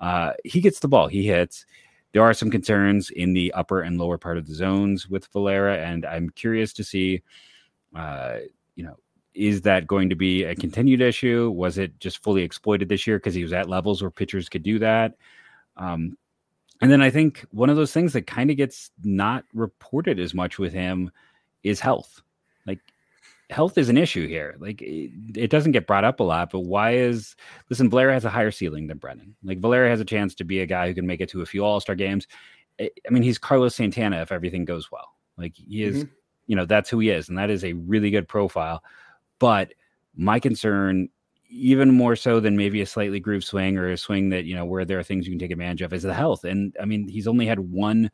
Uh, 0.00 0.32
he 0.44 0.60
gets 0.60 0.80
the 0.80 0.88
ball, 0.88 1.06
he 1.06 1.24
hits. 1.24 1.66
There 2.12 2.22
are 2.22 2.34
some 2.34 2.50
concerns 2.50 3.10
in 3.10 3.32
the 3.32 3.52
upper 3.52 3.82
and 3.82 3.98
lower 3.98 4.18
part 4.18 4.38
of 4.38 4.46
the 4.46 4.54
zones 4.54 5.08
with 5.08 5.26
Valera. 5.32 5.78
And 5.78 6.04
I'm 6.04 6.30
curious 6.30 6.72
to 6.74 6.84
see, 6.84 7.22
uh, 7.94 8.38
you 8.74 8.84
know, 8.84 8.96
is 9.34 9.62
that 9.62 9.86
going 9.86 10.08
to 10.10 10.16
be 10.16 10.42
a 10.44 10.56
continued 10.56 11.00
issue? 11.00 11.50
Was 11.50 11.78
it 11.78 11.98
just 12.00 12.22
fully 12.22 12.42
exploited 12.42 12.88
this 12.88 13.06
year 13.06 13.18
because 13.18 13.34
he 13.34 13.42
was 13.42 13.52
at 13.52 13.68
levels 13.68 14.02
where 14.02 14.10
pitchers 14.10 14.48
could 14.48 14.62
do 14.62 14.78
that? 14.80 15.14
Um, 15.76 16.16
and 16.80 16.90
then 16.90 17.02
I 17.02 17.10
think 17.10 17.46
one 17.50 17.70
of 17.70 17.76
those 17.76 17.92
things 17.92 18.12
that 18.14 18.26
kind 18.26 18.50
of 18.50 18.56
gets 18.56 18.90
not 19.04 19.44
reported 19.54 20.18
as 20.18 20.34
much 20.34 20.58
with 20.58 20.72
him 20.72 21.10
is 21.62 21.78
health. 21.78 22.22
Health 23.50 23.76
is 23.76 23.88
an 23.88 23.96
issue 23.96 24.26
here. 24.26 24.56
Like 24.58 24.80
it, 24.80 25.10
it, 25.36 25.50
doesn't 25.50 25.72
get 25.72 25.86
brought 25.86 26.04
up 26.04 26.20
a 26.20 26.24
lot, 26.24 26.50
but 26.50 26.60
why 26.60 26.94
is 26.94 27.34
listen, 27.68 27.90
Valera 27.90 28.12
has 28.12 28.24
a 28.24 28.30
higher 28.30 28.50
ceiling 28.50 28.86
than 28.86 28.98
Brennan. 28.98 29.34
Like 29.42 29.60
Valera 29.60 29.90
has 29.90 30.00
a 30.00 30.04
chance 30.04 30.34
to 30.36 30.44
be 30.44 30.60
a 30.60 30.66
guy 30.66 30.86
who 30.88 30.94
can 30.94 31.06
make 31.06 31.20
it 31.20 31.28
to 31.30 31.42
a 31.42 31.46
few 31.46 31.64
all-star 31.64 31.96
games. 31.96 32.26
I, 32.80 32.90
I 33.06 33.10
mean, 33.10 33.22
he's 33.22 33.38
Carlos 33.38 33.74
Santana 33.74 34.22
if 34.22 34.32
everything 34.32 34.64
goes 34.64 34.90
well. 34.90 35.14
Like 35.36 35.54
he 35.56 35.82
is, 35.82 36.04
mm-hmm. 36.04 36.12
you 36.46 36.56
know, 36.56 36.64
that's 36.64 36.90
who 36.90 37.00
he 37.00 37.10
is, 37.10 37.28
and 37.28 37.38
that 37.38 37.50
is 37.50 37.64
a 37.64 37.72
really 37.72 38.10
good 38.10 38.28
profile. 38.28 38.82
But 39.38 39.74
my 40.16 40.38
concern 40.38 41.08
even 41.50 41.90
more 41.90 42.14
so 42.14 42.38
than 42.38 42.56
maybe 42.56 42.80
a 42.80 42.86
slightly 42.86 43.18
groove 43.18 43.42
swing 43.42 43.76
or 43.76 43.90
a 43.90 43.96
swing 43.96 44.28
that 44.28 44.44
you 44.44 44.54
know 44.54 44.64
where 44.64 44.84
there 44.84 44.98
are 45.00 45.02
things 45.02 45.26
you 45.26 45.32
can 45.32 45.38
take 45.38 45.50
advantage 45.50 45.82
of 45.82 45.92
is 45.92 46.04
the 46.04 46.14
health. 46.14 46.44
And 46.44 46.74
I 46.80 46.84
mean, 46.84 47.08
he's 47.08 47.26
only 47.26 47.46
had 47.46 47.58
one 47.58 48.10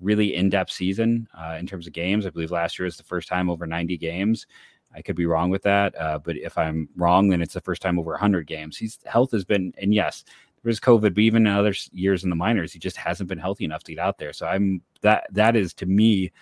really 0.00 0.34
in-depth 0.34 0.72
season 0.72 1.28
uh, 1.38 1.56
in 1.58 1.66
terms 1.66 1.86
of 1.86 1.92
games. 1.92 2.26
I 2.26 2.30
believe 2.30 2.50
last 2.50 2.78
year 2.78 2.84
was 2.86 2.96
the 2.96 3.04
first 3.04 3.28
time 3.28 3.48
over 3.48 3.66
90 3.66 3.96
games. 3.98 4.46
I 4.94 5.02
could 5.02 5.16
be 5.16 5.26
wrong 5.26 5.50
with 5.50 5.62
that, 5.62 5.98
uh, 6.00 6.18
but 6.18 6.36
if 6.36 6.58
I'm 6.58 6.88
wrong, 6.96 7.28
then 7.28 7.40
it's 7.40 7.54
the 7.54 7.60
first 7.60 7.80
time 7.80 7.98
over 7.98 8.10
100 8.12 8.46
games. 8.46 8.76
His 8.76 8.98
health 9.06 9.30
has 9.32 9.44
been, 9.44 9.72
and 9.78 9.94
yes, 9.94 10.24
there 10.62 10.68
was 10.68 10.80
COVID, 10.80 11.14
but 11.14 11.18
even 11.18 11.46
in 11.46 11.52
other 11.52 11.74
years 11.92 12.24
in 12.24 12.30
the 12.30 12.36
minors, 12.36 12.72
he 12.72 12.78
just 12.78 12.96
hasn't 12.96 13.28
been 13.28 13.38
healthy 13.38 13.64
enough 13.64 13.84
to 13.84 13.94
get 13.94 14.00
out 14.00 14.18
there. 14.18 14.32
So 14.32 14.46
I'm 14.46 14.82
that 15.02 15.26
that 15.32 15.56
is 15.56 15.72
to 15.74 15.86
me 15.86 16.32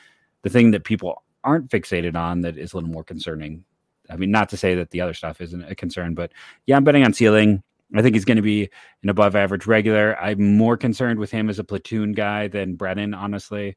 the 0.43 0.51
thing 0.51 0.71
that 0.73 0.85
people 0.85 1.23
aren't 1.45 1.71
fixated 1.71 2.17
on 2.17 2.41
that 2.41 2.57
is 2.57 2.73
a 2.73 2.77
little 2.77 2.91
more 2.91 3.05
concerning 3.05 3.65
I 4.11 4.17
mean, 4.17 4.31
not 4.31 4.49
to 4.51 4.57
say 4.57 4.75
that 4.75 4.91
the 4.91 5.01
other 5.01 5.15
stuff 5.15 5.41
isn't 5.41 5.71
a 5.71 5.75
concern, 5.75 6.15
but 6.15 6.33
yeah, 6.67 6.77
I'm 6.77 6.85
betting 6.85 7.05
on 7.05 7.13
ceiling. 7.13 7.63
I 7.95 8.03
think 8.03 8.15
he's 8.15 8.25
going 8.25 8.37
to 8.37 8.43
be 8.43 8.69
an 9.03 9.09
above 9.09 9.35
average 9.35 9.67
regular. 9.67 10.19
I'm 10.19 10.57
more 10.57 10.77
concerned 10.77 11.19
with 11.19 11.31
him 11.31 11.49
as 11.49 11.59
a 11.59 11.65
platoon 11.65 12.13
guy 12.13 12.49
than 12.49 12.77
Brennan, 12.77 13.15
honestly. 13.15 13.77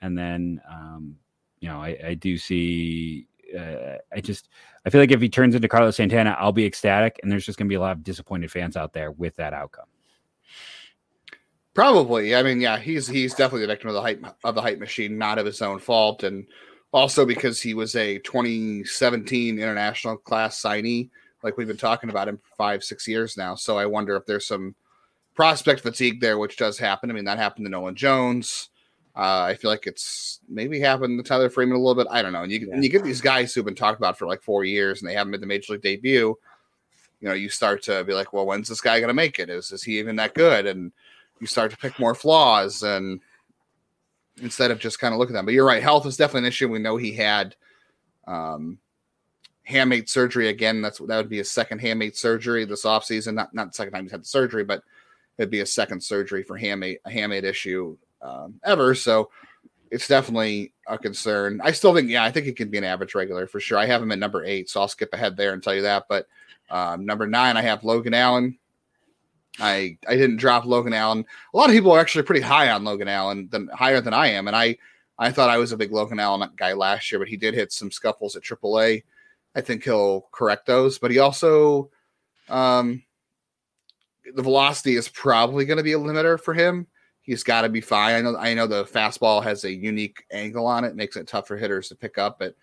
And 0.00 0.18
then, 0.18 0.60
um, 0.68 1.16
you 1.60 1.68
know, 1.68 1.80
I, 1.80 1.96
I 2.04 2.14
do 2.14 2.38
see, 2.38 3.28
uh, 3.58 3.98
I 4.12 4.20
just, 4.20 4.48
I 4.84 4.90
feel 4.90 5.00
like 5.00 5.10
if 5.10 5.20
he 5.20 5.28
turns 5.28 5.54
into 5.54 5.68
Carlos 5.68 5.96
Santana, 5.96 6.36
I'll 6.38 6.52
be 6.52 6.66
ecstatic. 6.66 7.18
And 7.22 7.30
there's 7.30 7.46
just 7.46 7.58
going 7.58 7.66
to 7.66 7.72
be 7.72 7.76
a 7.76 7.80
lot 7.80 7.92
of 7.92 8.04
disappointed 8.04 8.50
fans 8.50 8.76
out 8.76 8.92
there 8.92 9.10
with 9.10 9.36
that 9.36 9.52
outcome. 9.52 9.86
Probably. 11.74 12.36
I 12.36 12.42
mean, 12.42 12.60
yeah, 12.60 12.78
he's 12.78 13.06
he's 13.06 13.32
definitely 13.34 13.62
the 13.62 13.72
victim 13.72 13.88
of 13.88 13.94
the 13.94 14.02
hype 14.02 14.22
of 14.44 14.54
the 14.54 14.60
hype 14.60 14.78
machine, 14.78 15.16
not 15.16 15.38
of 15.38 15.46
his 15.46 15.62
own 15.62 15.78
fault. 15.78 16.22
And 16.22 16.46
also 16.92 17.24
because 17.24 17.60
he 17.60 17.74
was 17.74 17.96
a 17.96 18.18
2017 18.18 19.58
international 19.58 20.16
class 20.16 20.60
signee 20.60 21.10
like 21.42 21.56
we've 21.56 21.66
been 21.66 21.76
talking 21.76 22.10
about 22.10 22.28
him 22.28 22.38
five 22.56 22.84
six 22.84 23.08
years 23.08 23.36
now 23.36 23.54
so 23.54 23.78
i 23.78 23.86
wonder 23.86 24.14
if 24.14 24.26
there's 24.26 24.46
some 24.46 24.74
prospect 25.34 25.80
fatigue 25.80 26.20
there 26.20 26.38
which 26.38 26.56
does 26.56 26.78
happen 26.78 27.10
i 27.10 27.14
mean 27.14 27.24
that 27.24 27.38
happened 27.38 27.64
to 27.64 27.70
nolan 27.70 27.94
jones 27.94 28.68
uh, 29.16 29.42
i 29.42 29.54
feel 29.54 29.70
like 29.70 29.86
it's 29.86 30.40
maybe 30.48 30.80
happened 30.80 31.18
to 31.18 31.28
tyler 31.28 31.50
freeman 31.50 31.76
a 31.76 31.78
little 31.78 31.94
bit 31.94 32.10
i 32.10 32.22
don't 32.22 32.32
know 32.32 32.42
and 32.42 32.52
you, 32.52 32.66
yeah. 32.66 32.74
and 32.74 32.82
you 32.82 32.90
get 32.90 33.04
these 33.04 33.20
guys 33.20 33.52
who've 33.52 33.64
been 33.64 33.74
talked 33.74 33.98
about 33.98 34.18
for 34.18 34.26
like 34.26 34.42
four 34.42 34.64
years 34.64 35.00
and 35.00 35.08
they 35.08 35.14
haven't 35.14 35.30
made 35.30 35.40
the 35.40 35.46
major 35.46 35.72
league 35.72 35.82
debut 35.82 36.36
you 37.20 37.28
know 37.28 37.34
you 37.34 37.48
start 37.48 37.82
to 37.82 38.02
be 38.04 38.14
like 38.14 38.32
well 38.32 38.46
when's 38.46 38.68
this 38.68 38.80
guy 38.80 38.98
going 38.98 39.08
to 39.08 39.14
make 39.14 39.38
it 39.38 39.50
is, 39.50 39.70
is 39.72 39.82
he 39.82 39.98
even 39.98 40.16
that 40.16 40.34
good 40.34 40.66
and 40.66 40.92
you 41.40 41.46
start 41.46 41.70
to 41.70 41.76
pick 41.76 41.98
more 41.98 42.14
flaws 42.14 42.82
and 42.82 43.20
instead 44.40 44.70
of 44.70 44.78
just 44.78 44.98
kind 44.98 45.12
of 45.12 45.18
looking 45.18 45.34
at 45.34 45.40
them. 45.40 45.46
But 45.46 45.54
you're 45.54 45.66
right, 45.66 45.82
health 45.82 46.06
is 46.06 46.16
definitely 46.16 46.46
an 46.46 46.52
issue. 46.52 46.68
We 46.68 46.78
know 46.78 46.96
he 46.96 47.12
had 47.12 47.54
um, 48.26 48.78
hamate 49.68 50.08
surgery 50.08 50.48
again. 50.48 50.80
That's 50.80 50.98
that 50.98 51.16
would 51.16 51.28
be 51.28 51.38
his 51.38 51.50
second 51.50 51.80
hamate 51.80 52.16
surgery 52.16 52.64
this 52.64 52.84
offseason. 52.84 53.34
Not 53.34 53.52
not 53.54 53.68
the 53.68 53.74
second 53.74 53.92
time 53.92 54.04
he's 54.04 54.12
had 54.12 54.22
the 54.22 54.26
surgery, 54.26 54.64
but 54.64 54.82
it'd 55.38 55.50
be 55.50 55.60
a 55.60 55.66
second 55.66 56.02
surgery 56.02 56.42
for 56.42 56.58
hamate 56.58 56.98
a 57.04 57.10
hamate 57.10 57.44
issue 57.44 57.96
um, 58.22 58.60
ever. 58.64 58.94
So 58.94 59.30
it's 59.90 60.08
definitely 60.08 60.72
a 60.86 60.96
concern. 60.96 61.60
I 61.62 61.72
still 61.72 61.94
think, 61.94 62.08
yeah, 62.08 62.24
I 62.24 62.30
think 62.30 62.46
he 62.46 62.52
can 62.52 62.70
be 62.70 62.78
an 62.78 62.84
average 62.84 63.14
regular 63.14 63.46
for 63.46 63.60
sure. 63.60 63.78
I 63.78 63.86
have 63.86 64.02
him 64.02 64.12
at 64.12 64.18
number 64.18 64.44
eight, 64.44 64.70
so 64.70 64.80
I'll 64.80 64.88
skip 64.88 65.12
ahead 65.12 65.36
there 65.36 65.52
and 65.52 65.62
tell 65.62 65.74
you 65.74 65.82
that. 65.82 66.06
But 66.08 66.26
um, 66.70 67.04
number 67.04 67.26
nine, 67.26 67.56
I 67.56 67.62
have 67.62 67.84
Logan 67.84 68.14
Allen. 68.14 68.58
I 69.60 69.98
I 70.08 70.16
didn't 70.16 70.38
drop 70.38 70.64
Logan 70.64 70.94
Allen. 70.94 71.26
A 71.52 71.56
lot 71.56 71.68
of 71.68 71.74
people 71.74 71.92
are 71.92 72.00
actually 72.00 72.24
pretty 72.24 72.40
high 72.40 72.70
on 72.70 72.84
Logan 72.84 73.08
Allen, 73.08 73.48
than 73.50 73.68
higher 73.68 74.00
than 74.00 74.14
I 74.14 74.28
am, 74.28 74.46
and 74.46 74.56
I 74.56 74.78
I 75.18 75.30
thought 75.30 75.50
I 75.50 75.58
was 75.58 75.72
a 75.72 75.76
big 75.76 75.92
Logan 75.92 76.18
Allen 76.18 76.48
guy 76.56 76.72
last 76.72 77.12
year, 77.12 77.18
but 77.18 77.28
he 77.28 77.36
did 77.36 77.52
hit 77.52 77.70
some 77.70 77.90
scuffles 77.90 78.34
at 78.34 78.42
AAA. 78.42 79.02
I 79.54 79.60
think 79.60 79.84
he'll 79.84 80.22
correct 80.32 80.66
those, 80.66 80.98
but 80.98 81.10
he 81.10 81.18
also 81.18 81.90
um 82.48 83.02
the 84.34 84.42
velocity 84.42 84.96
is 84.96 85.08
probably 85.08 85.64
going 85.64 85.76
to 85.76 85.82
be 85.82 85.92
a 85.92 85.98
limiter 85.98 86.40
for 86.40 86.54
him. 86.54 86.86
He's 87.22 87.42
got 87.44 87.62
to 87.62 87.68
be 87.68 87.80
fine. 87.80 88.14
I 88.14 88.20
know 88.20 88.36
I 88.36 88.54
know 88.54 88.66
the 88.66 88.84
fastball 88.84 89.42
has 89.42 89.64
a 89.64 89.72
unique 89.72 90.24
angle 90.30 90.66
on 90.66 90.84
it, 90.84 90.96
makes 90.96 91.16
it 91.16 91.28
tough 91.28 91.46
for 91.46 91.56
hitters 91.56 91.88
to 91.88 91.94
pick 91.94 92.18
up, 92.18 92.38
but 92.38 92.54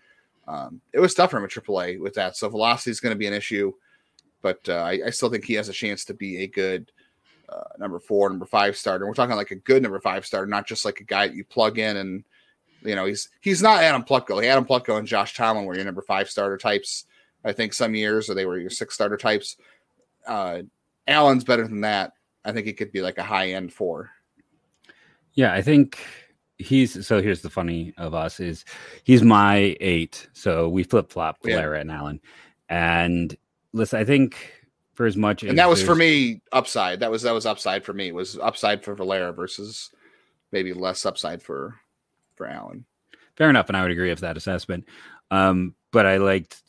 um, 0.46 0.80
it 0.92 1.00
was 1.00 1.14
tough 1.14 1.30
for 1.30 1.38
him 1.38 1.44
at 1.44 1.50
AAA 1.50 2.00
with 2.00 2.14
that. 2.14 2.36
So 2.36 2.48
velocity 2.48 2.90
is 2.90 3.00
going 3.00 3.14
to 3.14 3.18
be 3.18 3.26
an 3.26 3.32
issue 3.32 3.72
but 4.42 4.68
uh, 4.68 4.74
I, 4.74 5.00
I, 5.06 5.10
still 5.10 5.30
think 5.30 5.44
he 5.44 5.54
has 5.54 5.68
a 5.68 5.72
chance 5.72 6.04
to 6.06 6.14
be 6.14 6.42
a 6.42 6.46
good 6.46 6.90
uh, 7.48 7.64
number 7.78 7.98
four, 7.98 8.28
number 8.28 8.46
five 8.46 8.76
starter. 8.76 9.06
We're 9.06 9.14
talking 9.14 9.36
like 9.36 9.50
a 9.50 9.56
good 9.56 9.82
number 9.82 10.00
five 10.00 10.24
starter, 10.24 10.46
not 10.46 10.66
just 10.66 10.84
like 10.84 11.00
a 11.00 11.04
guy 11.04 11.26
that 11.26 11.36
you 11.36 11.44
plug 11.44 11.78
in 11.78 11.96
and 11.96 12.24
you 12.82 12.94
know 12.94 13.04
he's 13.04 13.28
he's 13.40 13.62
not 13.62 13.82
Adam 13.82 14.02
Plutko. 14.02 14.36
Like 14.36 14.46
Adam 14.46 14.64
Plutko 14.64 14.98
and 14.98 15.06
Josh 15.06 15.34
Tomlin 15.34 15.64
were 15.64 15.74
your 15.74 15.84
number 15.84 16.02
five 16.02 16.30
starter 16.30 16.56
types. 16.56 17.04
I 17.44 17.52
think 17.52 17.72
some 17.72 17.94
years, 17.94 18.28
or 18.28 18.34
they 18.34 18.46
were 18.46 18.58
your 18.58 18.70
six 18.70 18.94
starter 18.94 19.16
types. 19.16 19.56
Uh, 20.26 20.62
Allen's 21.06 21.44
better 21.44 21.66
than 21.66 21.82
that. 21.82 22.12
I 22.44 22.52
think 22.52 22.66
he 22.66 22.72
could 22.72 22.92
be 22.92 23.02
like 23.02 23.18
a 23.18 23.22
high 23.22 23.52
end 23.52 23.72
four. 23.72 24.10
Yeah, 25.34 25.52
I 25.52 25.62
think 25.62 25.98
he's 26.58 27.06
so 27.06 27.22
here's 27.22 27.42
the 27.42 27.50
funny 27.50 27.94
of 27.96 28.14
us 28.14 28.40
is 28.40 28.64
he's 29.04 29.22
my 29.22 29.76
eight. 29.80 30.28
So 30.32 30.68
we 30.68 30.82
flip 30.82 31.10
flop 31.10 31.38
Valera 31.42 31.76
yeah. 31.76 31.80
and 31.80 31.92
Allen. 31.92 32.20
And 32.68 33.36
listen, 33.72 33.98
I 33.98 34.04
think 34.04 34.36
for 34.94 35.06
as 35.06 35.16
much 35.16 35.42
and 35.42 35.58
that 35.58 35.68
was 35.68 35.82
for 35.82 35.94
me 35.94 36.42
upside. 36.52 37.00
That 37.00 37.10
was 37.10 37.22
that 37.22 37.32
was 37.32 37.46
upside 37.46 37.84
for 37.84 37.92
me. 37.92 38.08
It 38.08 38.14
was 38.14 38.38
upside 38.38 38.84
for 38.84 38.94
Valera 38.94 39.32
versus 39.32 39.90
maybe 40.52 40.72
less 40.72 41.06
upside 41.06 41.42
for 41.42 41.76
for 42.36 42.46
Allen. 42.46 42.84
Fair 43.36 43.48
enough, 43.48 43.68
and 43.68 43.76
I 43.76 43.82
would 43.82 43.92
agree 43.92 44.10
with 44.10 44.20
that 44.20 44.36
assessment. 44.36 44.86
Um, 45.30 45.74
but 45.92 46.04
I 46.04 46.18
liked 46.18 46.62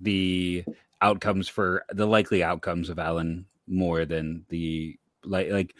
the 0.00 0.64
outcomes 1.00 1.48
for 1.48 1.84
the 1.90 2.06
likely 2.06 2.42
outcomes 2.42 2.90
of 2.90 2.98
Allen 2.98 3.46
more 3.68 4.04
than 4.04 4.44
the 4.48 4.98
like 5.22 5.50
like 5.50 5.74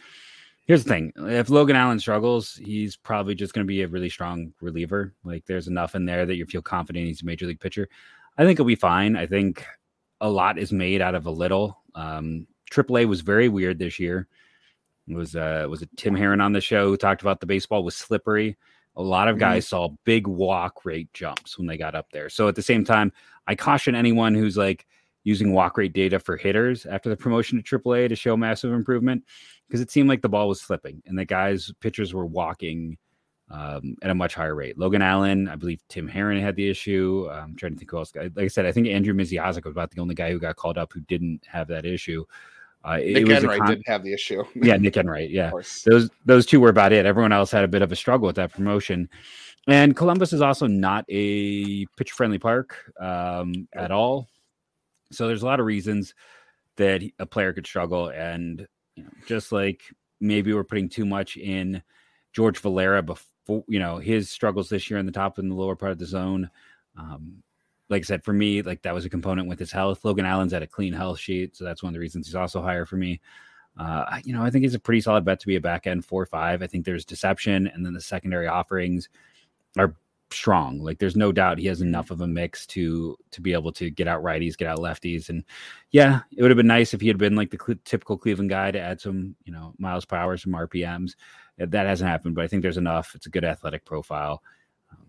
here's 0.69 0.83
the 0.83 0.89
thing 0.89 1.11
if 1.17 1.49
logan 1.49 1.75
allen 1.75 1.99
struggles 1.99 2.53
he's 2.63 2.95
probably 2.95 3.33
just 3.33 3.55
going 3.55 3.65
to 3.65 3.67
be 3.67 3.81
a 3.81 3.87
really 3.87 4.07
strong 4.07 4.53
reliever. 4.61 5.15
Like 5.23 5.43
there's 5.47 5.67
enough 5.67 5.95
in 5.95 6.05
there 6.05 6.27
that 6.27 6.35
you 6.35 6.45
feel 6.45 6.61
confident 6.61 7.07
he's 7.07 7.23
a 7.23 7.25
major 7.25 7.47
league 7.47 7.59
pitcher. 7.59 7.89
I 8.37 8.45
think 8.45 8.59
he'll 8.59 8.65
be 8.65 8.75
fine. 8.75 9.17
I 9.17 9.25
think 9.25 9.65
a 10.21 10.29
lot 10.29 10.59
is 10.59 10.71
made 10.71 11.01
out 11.01 11.15
of 11.15 11.25
a 11.25 11.31
little. 11.31 11.81
Um 11.95 12.45
aaa 12.71 13.07
was 13.07 13.21
very 13.21 13.49
weird 13.49 13.79
this 13.79 13.97
year. 13.97 14.27
It 15.07 15.15
was 15.15 15.35
uh 15.35 15.65
was 15.67 15.81
it 15.81 15.89
tim 15.97 16.15
herrin 16.15 16.39
on 16.39 16.53
the 16.53 16.61
show 16.61 16.89
who 16.89 16.97
talked 16.97 17.23
about 17.23 17.39
the 17.39 17.47
baseball 17.47 17.83
was 17.83 17.95
slippery. 17.95 18.55
A 18.95 19.01
lot 19.01 19.27
of 19.27 19.39
guys 19.39 19.65
mm-hmm. 19.65 19.75
saw 19.75 19.95
big 20.03 20.27
walk 20.27 20.85
rate 20.85 21.11
jumps 21.13 21.57
when 21.57 21.65
they 21.65 21.77
got 21.77 21.95
up 21.95 22.11
there. 22.11 22.29
So 22.29 22.47
at 22.47 22.55
the 22.55 22.61
same 22.61 22.85
time 22.85 23.11
i 23.47 23.55
caution 23.55 23.95
anyone 23.95 24.35
who's 24.35 24.55
like 24.55 24.85
using 25.29 25.53
walk 25.53 25.77
rate 25.77 25.93
data 25.93 26.19
for 26.19 26.35
hitters 26.35 26.87
after 26.87 27.07
the 27.07 27.15
promotion 27.15 27.61
to 27.61 27.79
AAA 27.79 28.09
to 28.09 28.15
show 28.15 28.35
massive 28.35 28.73
improvement 28.73 29.23
because 29.67 29.79
it 29.79 29.91
seemed 29.91 30.09
like 30.09 30.23
the 30.23 30.29
ball 30.29 30.49
was 30.49 30.59
slipping 30.59 31.03
and 31.05 31.17
the 31.17 31.23
guys 31.23 31.71
pitchers 31.79 32.13
were 32.13 32.25
walking 32.25 32.97
um, 33.51 33.95
at 34.01 34.09
a 34.09 34.15
much 34.15 34.33
higher 34.33 34.55
rate. 34.55 34.77
Logan 34.77 35.03
Allen, 35.03 35.47
I 35.47 35.55
believe 35.55 35.81
Tim 35.87 36.07
Herrin 36.07 36.41
had 36.41 36.55
the 36.55 36.67
issue. 36.67 37.29
I'm 37.31 37.55
trying 37.55 37.73
to 37.73 37.77
think 37.77 37.91
who 37.91 37.97
else. 37.97 38.11
Like 38.15 38.37
I 38.37 38.47
said, 38.47 38.65
I 38.65 38.71
think 38.71 38.87
Andrew 38.87 39.13
Misiaszek 39.13 39.63
was 39.65 39.71
about 39.71 39.91
the 39.91 40.01
only 40.01 40.15
guy 40.15 40.31
who 40.31 40.39
got 40.39 40.55
called 40.55 40.77
up 40.77 40.91
who 40.91 41.01
didn't 41.01 41.45
have 41.47 41.67
that 41.67 41.85
issue. 41.85 42.25
Uh, 42.83 42.97
Nick 42.97 43.27
Enright 43.27 43.59
con- 43.59 43.69
didn't 43.69 43.87
have 43.87 44.03
the 44.03 44.13
issue. 44.13 44.43
yeah, 44.55 44.77
Nick 44.77 44.97
Enright. 44.97 45.29
Yeah, 45.29 45.51
those 45.85 46.09
those 46.25 46.45
two 46.45 46.59
were 46.59 46.69
about 46.69 46.93
it. 46.93 47.05
Everyone 47.05 47.33
else 47.33 47.51
had 47.51 47.63
a 47.63 47.67
bit 47.67 47.81
of 47.81 47.91
a 47.91 47.95
struggle 47.95 48.25
with 48.25 48.37
that 48.37 48.53
promotion. 48.53 49.09
And 49.67 49.95
Columbus 49.95 50.33
is 50.33 50.41
also 50.41 50.65
not 50.65 51.05
a 51.09 51.85
pitch 51.97 52.11
friendly 52.11 52.39
park 52.39 52.91
um, 52.99 53.67
at 53.73 53.91
all. 53.91 54.27
So 55.11 55.27
there's 55.27 55.43
a 55.43 55.45
lot 55.45 55.59
of 55.59 55.65
reasons 55.65 56.13
that 56.75 57.01
a 57.19 57.25
player 57.25 57.53
could 57.53 57.67
struggle, 57.67 58.09
and 58.09 58.67
you 58.95 59.03
know, 59.03 59.09
just 59.25 59.51
like 59.51 59.83
maybe 60.19 60.53
we're 60.53 60.63
putting 60.63 60.89
too 60.89 61.05
much 61.05 61.37
in 61.37 61.81
George 62.33 62.59
Valera 62.59 63.01
before 63.01 63.63
you 63.67 63.79
know 63.79 63.97
his 63.97 64.29
struggles 64.29 64.69
this 64.69 64.89
year 64.89 64.99
in 64.99 65.05
the 65.05 65.11
top 65.11 65.37
and 65.37 65.51
the 65.51 65.55
lower 65.55 65.75
part 65.75 65.91
of 65.91 65.99
the 65.99 66.05
zone. 66.05 66.49
Um, 66.97 67.43
like 67.89 68.03
I 68.03 68.05
said, 68.05 68.23
for 68.23 68.33
me, 68.33 68.61
like 68.61 68.83
that 68.83 68.93
was 68.93 69.05
a 69.05 69.09
component 69.09 69.47
with 69.47 69.59
his 69.59 69.71
health. 69.71 70.05
Logan 70.05 70.25
Allen's 70.25 70.53
at 70.53 70.61
a 70.61 70.67
clean 70.67 70.93
health 70.93 71.19
sheet, 71.19 71.55
so 71.55 71.63
that's 71.63 71.81
one 71.81 71.89
of 71.89 71.93
the 71.93 71.99
reasons 71.99 72.27
he's 72.27 72.35
also 72.35 72.61
higher 72.61 72.85
for 72.85 72.97
me. 72.97 73.19
Uh, 73.77 74.19
you 74.23 74.33
know, 74.33 74.43
I 74.43 74.49
think 74.49 74.63
he's 74.63 74.75
a 74.75 74.79
pretty 74.79 75.01
solid 75.01 75.25
bet 75.25 75.39
to 75.39 75.47
be 75.47 75.55
a 75.55 75.61
back 75.61 75.87
end 75.87 76.05
four 76.05 76.25
five. 76.25 76.61
I 76.61 76.67
think 76.67 76.85
there's 76.85 77.05
deception, 77.05 77.67
and 77.67 77.85
then 77.85 77.93
the 77.93 78.01
secondary 78.01 78.47
offerings 78.47 79.09
are 79.77 79.95
strong. 80.33 80.79
Like 80.79 80.99
there's 80.99 81.15
no 81.15 81.31
doubt 81.31 81.57
he 81.57 81.67
has 81.67 81.81
enough 81.81 82.11
of 82.11 82.21
a 82.21 82.27
mix 82.27 82.65
to 82.67 83.17
to 83.31 83.41
be 83.41 83.53
able 83.53 83.71
to 83.73 83.89
get 83.89 84.07
out 84.07 84.23
righties, 84.23 84.57
get 84.57 84.67
out 84.67 84.79
lefties, 84.79 85.29
and 85.29 85.43
yeah, 85.91 86.21
it 86.35 86.41
would 86.41 86.51
have 86.51 86.57
been 86.57 86.67
nice 86.67 86.93
if 86.93 87.01
he 87.01 87.07
had 87.07 87.17
been 87.17 87.35
like 87.35 87.51
the 87.51 87.59
cl- 87.63 87.79
typical 87.85 88.17
Cleveland 88.17 88.49
guy 88.49 88.71
to 88.71 88.79
add 88.79 89.01
some 89.01 89.35
you 89.43 89.53
know 89.53 89.73
miles 89.77 90.05
per 90.05 90.15
hour, 90.15 90.37
some 90.37 90.53
RPMs. 90.53 91.15
That 91.57 91.87
hasn't 91.87 92.09
happened, 92.09 92.35
but 92.35 92.43
I 92.43 92.47
think 92.47 92.61
there's 92.61 92.77
enough. 92.77 93.13
It's 93.15 93.25
a 93.25 93.31
good 93.31 93.43
athletic 93.43 93.85
profile. 93.85 94.41
Um, 94.91 95.05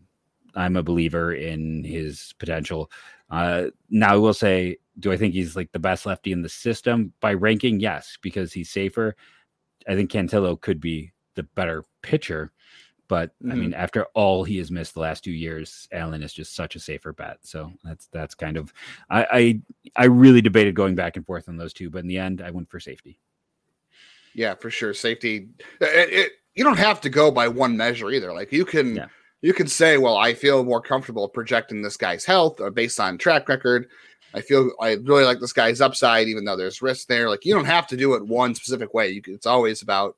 I'm 0.56 0.76
a 0.76 0.82
believer 0.82 1.32
in 1.32 1.84
his 1.84 2.34
potential. 2.38 2.90
Uh, 3.30 3.66
now 3.88 4.14
I 4.14 4.16
will 4.16 4.34
say, 4.34 4.78
do 4.98 5.12
I 5.12 5.16
think 5.16 5.32
he's 5.32 5.54
like 5.54 5.70
the 5.70 5.78
best 5.78 6.06
lefty 6.06 6.32
in 6.32 6.42
the 6.42 6.48
system 6.48 7.12
by 7.20 7.34
ranking? 7.34 7.78
Yes, 7.78 8.18
because 8.20 8.52
he's 8.52 8.70
safer. 8.70 9.14
I 9.88 9.94
think 9.94 10.10
Cantillo 10.10 10.60
could 10.60 10.80
be 10.80 11.12
the 11.36 11.44
better 11.44 11.84
pitcher 12.02 12.52
but 13.10 13.30
mm-hmm. 13.42 13.50
I 13.50 13.54
mean, 13.56 13.74
after 13.74 14.04
all 14.14 14.44
he 14.44 14.58
has 14.58 14.70
missed 14.70 14.94
the 14.94 15.00
last 15.00 15.24
two 15.24 15.32
years, 15.32 15.88
Allen 15.90 16.22
is 16.22 16.32
just 16.32 16.54
such 16.54 16.76
a 16.76 16.78
safer 16.78 17.12
bet. 17.12 17.38
So 17.42 17.72
that's 17.82 18.06
that's 18.12 18.36
kind 18.36 18.56
of 18.56 18.72
I 19.10 19.26
I, 19.32 19.60
I 19.96 20.04
really 20.04 20.40
debated 20.40 20.76
going 20.76 20.94
back 20.94 21.16
and 21.16 21.26
forth 21.26 21.48
on 21.48 21.56
those 21.56 21.72
two, 21.72 21.90
but 21.90 21.98
in 21.98 22.06
the 22.06 22.18
end, 22.18 22.40
I 22.40 22.52
went 22.52 22.70
for 22.70 22.78
safety. 22.78 23.18
Yeah, 24.32 24.54
for 24.54 24.70
sure, 24.70 24.94
safety. 24.94 25.48
It, 25.80 26.12
it, 26.12 26.32
you 26.54 26.62
don't 26.62 26.78
have 26.78 27.00
to 27.00 27.10
go 27.10 27.32
by 27.32 27.48
one 27.48 27.76
measure 27.76 28.12
either. 28.12 28.32
Like 28.32 28.52
you 28.52 28.64
can. 28.64 28.96
Yeah. 28.96 29.06
You 29.42 29.54
can 29.54 29.68
say, 29.68 29.96
"Well, 29.96 30.18
I 30.18 30.34
feel 30.34 30.62
more 30.64 30.82
comfortable 30.82 31.26
projecting 31.26 31.80
this 31.80 31.96
guy's 31.96 32.26
health 32.26 32.60
or 32.60 32.66
uh, 32.66 32.70
based 32.70 33.00
on 33.00 33.16
track 33.16 33.48
record." 33.48 33.88
I 34.34 34.42
feel 34.42 34.70
I 34.78 34.92
really 34.96 35.24
like 35.24 35.40
this 35.40 35.54
guy's 35.54 35.80
upside, 35.80 36.28
even 36.28 36.44
though 36.44 36.56
there's 36.56 36.82
risk 36.82 37.08
there. 37.08 37.30
Like 37.30 37.46
you 37.46 37.54
don't 37.54 37.64
have 37.64 37.86
to 37.86 37.96
do 37.96 38.12
it 38.14 38.26
one 38.26 38.54
specific 38.54 38.92
way. 38.92 39.08
You 39.08 39.22
can, 39.22 39.32
it's 39.32 39.46
always 39.46 39.80
about 39.80 40.14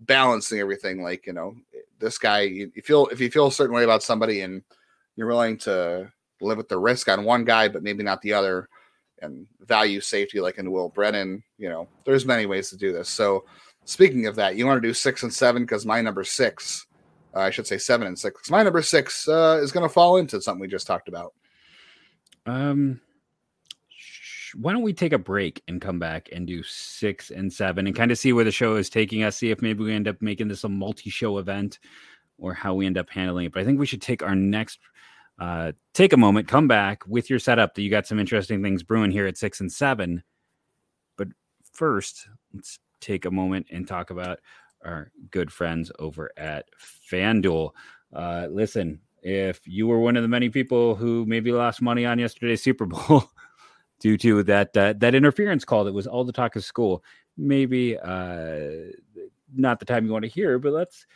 balancing 0.00 0.60
everything. 0.60 1.02
Like 1.02 1.26
you 1.26 1.32
know, 1.32 1.56
this 1.98 2.18
guy, 2.18 2.40
you, 2.40 2.70
feel 2.82 3.06
if 3.06 3.20
you 3.20 3.30
feel 3.30 3.46
a 3.46 3.52
certain 3.52 3.74
way 3.74 3.84
about 3.84 4.02
somebody 4.02 4.42
and 4.42 4.62
you're 5.16 5.26
willing 5.26 5.58
to 5.58 6.10
live 6.40 6.56
with 6.56 6.68
the 6.68 6.78
risk 6.78 7.08
on 7.08 7.24
one 7.24 7.44
guy, 7.44 7.68
but 7.68 7.82
maybe 7.82 8.02
not 8.02 8.22
the 8.22 8.32
other, 8.32 8.68
and 9.20 9.46
value 9.60 10.00
safety 10.00 10.40
like 10.40 10.58
in 10.58 10.70
Will 10.70 10.88
Brennan, 10.88 11.42
you 11.58 11.68
know, 11.68 11.88
there's 12.04 12.26
many 12.26 12.46
ways 12.46 12.70
to 12.70 12.76
do 12.76 12.92
this. 12.92 13.08
So 13.08 13.44
speaking 13.84 14.26
of 14.26 14.36
that, 14.36 14.56
you 14.56 14.66
want 14.66 14.80
to 14.80 14.88
do 14.88 14.94
six 14.94 15.22
and 15.22 15.32
seven 15.32 15.62
because 15.62 15.84
my 15.84 16.00
number 16.00 16.24
six, 16.24 16.86
uh, 17.34 17.40
I 17.40 17.50
should 17.50 17.66
say 17.66 17.78
seven 17.78 18.06
and 18.06 18.18
six. 18.18 18.50
My 18.50 18.62
number 18.62 18.82
six 18.82 19.26
uh, 19.28 19.58
is 19.62 19.72
going 19.72 19.86
to 19.86 19.92
fall 19.92 20.18
into 20.18 20.40
something 20.40 20.60
we 20.60 20.68
just 20.68 20.86
talked 20.86 21.08
about. 21.08 21.34
Um, 22.46 23.00
why 24.54 24.72
don't 24.72 24.82
we 24.82 24.92
take 24.92 25.12
a 25.12 25.18
break 25.18 25.62
and 25.68 25.80
come 25.80 25.98
back 25.98 26.28
and 26.32 26.46
do 26.46 26.62
six 26.62 27.30
and 27.30 27.52
seven 27.52 27.86
and 27.86 27.96
kind 27.96 28.10
of 28.10 28.18
see 28.18 28.32
where 28.32 28.44
the 28.44 28.50
show 28.50 28.76
is 28.76 28.90
taking 28.90 29.22
us? 29.22 29.36
See 29.36 29.50
if 29.50 29.62
maybe 29.62 29.84
we 29.84 29.94
end 29.94 30.08
up 30.08 30.20
making 30.20 30.48
this 30.48 30.64
a 30.64 30.68
multi-show 30.68 31.38
event 31.38 31.78
or 32.38 32.54
how 32.54 32.74
we 32.74 32.86
end 32.86 32.98
up 32.98 33.10
handling 33.10 33.46
it. 33.46 33.52
But 33.52 33.62
I 33.62 33.64
think 33.64 33.78
we 33.78 33.86
should 33.86 34.02
take 34.02 34.22
our 34.22 34.34
next 34.34 34.78
uh, 35.38 35.72
take 35.94 36.12
a 36.12 36.16
moment, 36.16 36.48
come 36.48 36.66
back 36.66 37.06
with 37.06 37.30
your 37.30 37.38
setup 37.38 37.74
that 37.74 37.82
you 37.82 37.90
got 37.90 38.06
some 38.06 38.18
interesting 38.18 38.62
things 38.62 38.82
brewing 38.82 39.10
here 39.10 39.26
at 39.26 39.38
six 39.38 39.60
and 39.60 39.70
seven. 39.70 40.22
But 41.16 41.28
first, 41.72 42.28
let's 42.52 42.78
take 43.00 43.24
a 43.24 43.30
moment 43.30 43.66
and 43.70 43.86
talk 43.86 44.10
about 44.10 44.40
our 44.84 45.10
good 45.30 45.52
friends 45.52 45.92
over 45.98 46.32
at 46.36 46.66
FanDuel. 47.10 47.70
Uh, 48.12 48.48
listen, 48.50 49.00
if 49.22 49.60
you 49.66 49.86
were 49.86 50.00
one 50.00 50.16
of 50.16 50.22
the 50.22 50.28
many 50.28 50.48
people 50.48 50.94
who 50.94 51.24
maybe 51.26 51.52
lost 51.52 51.82
money 51.82 52.04
on 52.04 52.18
yesterday's 52.18 52.62
Super 52.62 52.86
Bowl, 52.86 53.30
due 54.00 54.16
to 54.18 54.42
that 54.44 54.76
uh, 54.76 54.94
that 54.98 55.14
interference 55.14 55.64
call 55.64 55.84
that 55.84 55.92
was 55.92 56.06
all 56.06 56.24
the 56.24 56.32
talk 56.32 56.56
of 56.56 56.64
school. 56.64 57.02
Maybe 57.36 57.96
uh, 57.98 58.92
not 59.54 59.78
the 59.78 59.84
time 59.84 60.06
you 60.06 60.12
want 60.12 60.24
to 60.24 60.30
hear, 60.30 60.58
but 60.58 60.72
let's 60.72 61.06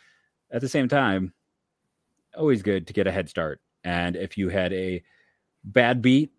at 0.51 0.61
the 0.61 0.69
same 0.69 0.87
time, 0.87 1.33
always 2.37 2.61
good 2.61 2.87
to 2.87 2.93
get 2.93 3.07
a 3.07 3.11
head 3.11 3.29
start. 3.29 3.59
And 3.83 4.15
if 4.15 4.37
you 4.37 4.49
had 4.49 4.71
a 4.73 5.03
bad 5.63 6.01
beat, 6.01 6.31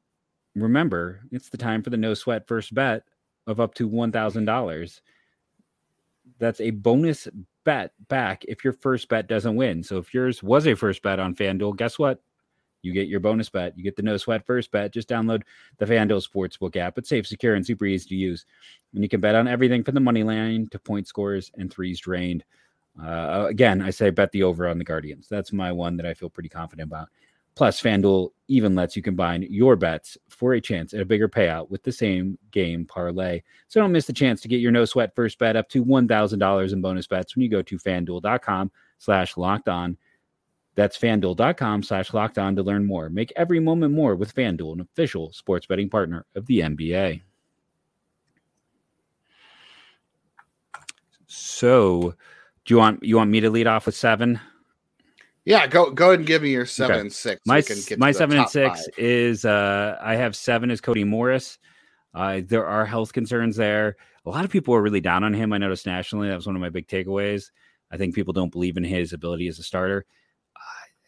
remember 0.55 1.21
it's 1.33 1.49
the 1.49 1.59
time 1.59 1.83
for 1.83 1.91
the 1.91 1.97
no 1.97 2.15
sweat 2.15 2.47
first 2.47 2.75
bet 2.75 3.03
of 3.47 3.61
up 3.61 3.75
to 3.75 3.89
one 3.89 4.13
thousand 4.13 4.45
dollars. 4.45 5.03
That's 6.39 6.61
a 6.61 6.71
bonus 6.71 7.29
bet 7.65 7.93
back 8.09 8.45
if 8.47 8.65
your 8.65 8.73
first 8.73 9.09
bet 9.09 9.29
doesn't 9.29 9.57
win. 9.57 9.83
So 9.83 9.99
if 9.99 10.15
yours 10.15 10.43
was 10.43 10.67
a 10.67 10.75
first 10.75 11.03
bet 11.03 11.21
on 11.21 11.35
FanDuel, 11.35 11.77
guess 11.77 11.99
what? 11.99 12.23
You 12.85 12.93
get 12.93 13.09
your 13.09 13.21
bonus 13.21 13.49
bet. 13.49 13.77
You 13.77 13.83
get 13.83 13.97
the 13.97 14.03
no 14.03 14.17
sweat 14.17 14.47
first 14.47 14.71
bet. 14.71 14.93
Just 14.93 15.09
download 15.09 15.43
the 15.79 15.87
FanDuel 15.87 16.27
Sportsbook 16.29 16.77
app. 16.77 16.99
It's 16.99 17.09
safe, 17.09 17.27
secure, 17.27 17.55
and 17.55 17.65
super 17.65 17.87
easy 17.87 18.09
to 18.11 18.15
use. 18.15 18.47
And 18.93 19.03
you 19.03 19.09
can 19.09 19.21
bet 19.21 19.35
on 19.35 19.49
everything 19.49 19.83
from 19.83 19.95
the 19.95 20.01
money 20.01 20.23
line 20.23 20.69
to 20.71 20.79
point 20.79 21.09
scores 21.09 21.51
and 21.57 21.73
threes 21.73 22.01
drained. 22.01 22.45
Uh, 23.03 23.47
again, 23.49 23.83
I 23.83 23.91
say 23.91 24.11
bet 24.11 24.31
the 24.33 24.45
over 24.45 24.69
on 24.69 24.79
the 24.79 24.85
Guardians. 24.85 25.27
That's 25.29 25.53
my 25.53 25.73
one 25.73 25.97
that 25.97 26.07
I 26.07 26.15
feel 26.15 26.31
pretty 26.31 26.49
confident 26.49 26.89
about. 26.89 27.09
Plus, 27.55 27.81
FanDuel 27.81 28.31
even 28.49 28.75
lets 28.75 28.97
you 28.97 29.03
combine 29.03 29.47
your 29.49 29.77
bets 29.77 30.19
for 30.29 30.55
a 30.55 30.61
chance 30.61 30.93
at 30.93 31.01
a 31.01 31.05
bigger 31.05 31.29
payout 31.29 31.71
with 31.71 31.83
the 31.85 31.93
same 31.93 32.37
game 32.51 32.85
parlay. 32.85 33.41
So 33.69 33.81
don't 33.81 33.93
miss 33.93 34.07
the 34.07 34.13
chance 34.13 34.41
to 34.41 34.49
get 34.49 34.61
your 34.61 34.73
no 34.73 34.85
sweat 34.85 35.15
first 35.15 35.39
bet 35.39 35.55
up 35.55 35.69
to 35.71 35.85
$1,000 35.85 36.73
in 36.73 36.81
bonus 36.81 37.07
bets 37.07 37.35
when 37.35 37.43
you 37.43 37.49
go 37.49 37.63
to 37.63 37.79
fanduel.com 37.79 38.73
slash 38.99 39.37
locked 39.37 39.69
on 39.69 39.97
that's 40.75 40.99
fanduel.com 40.99 41.83
slash 41.83 42.13
locked 42.13 42.39
on 42.39 42.57
to 42.57 42.63
learn 42.63 42.85
more. 42.85 43.09
Make 43.09 43.33
every 43.37 43.61
moment 43.61 43.95
more 43.95 44.17
with 44.17 44.35
Fanduel, 44.35 44.73
an 44.75 44.81
official 44.81 45.33
sports 45.33 45.67
betting 45.67 45.89
partner 45.89 46.27
of 46.35 46.47
the 46.47 46.61
NBA. 46.61 47.23
So, 51.27 52.15
do 52.65 52.75
you 52.75 52.79
want 52.79 53.03
you 53.03 53.17
want 53.17 53.31
me 53.31 53.41
to 53.41 53.51
lead 53.51 53.67
off 53.67 53.87
with 53.87 53.95
seven? 53.95 54.41
Yeah, 55.45 55.67
go 55.67 55.91
go 55.91 56.09
ahead 56.09 56.21
and 56.21 56.27
give 56.29 56.43
me 56.43 56.51
your 56.51 56.67
seven 56.67 56.93
Okay. 56.95 57.01
and 57.03 57.13
six. 57.13 57.41
My 57.47 57.61
so 57.61 57.75
can 57.75 57.83
get 57.87 57.99
my 57.99 58.13
seven 58.13 58.39
and 58.39 58.49
six 58.49 58.81
five. 58.87 58.99
is 58.99 59.45
uh 59.45 59.99
I 60.01 60.17
have 60.17 60.37
seven 60.37 60.71
as 60.71 60.81
Cody 60.81 61.05
Morris. 61.05 61.59
Uh, 62.15 62.41
there 62.45 62.65
are 62.67 62.87
health 62.87 63.13
concerns 63.13 63.57
there. 63.57 63.97
A 64.25 64.31
lot 64.31 64.45
of 64.45 64.51
people 64.51 64.73
are 64.75 64.81
really 64.83 65.01
down 65.01 65.25
on 65.25 65.35
him. 65.35 65.53
I 65.53 65.59
noticed 65.59 65.85
nationally. 65.85 66.29
That 66.29 66.37
was 66.37 66.47
one 66.47 66.55
of 66.55 66.63
my 66.63 66.69
big 66.71 66.87
takeaways. 66.87 67.51
I 67.91 67.97
think 67.97 68.15
people 68.15 68.33
don't 68.33 68.53
believe 68.53 68.77
in 68.77 68.85
his 68.85 69.13
ability 69.13 69.49
as 69.49 69.59
a 69.59 69.63
starter. 69.65 70.07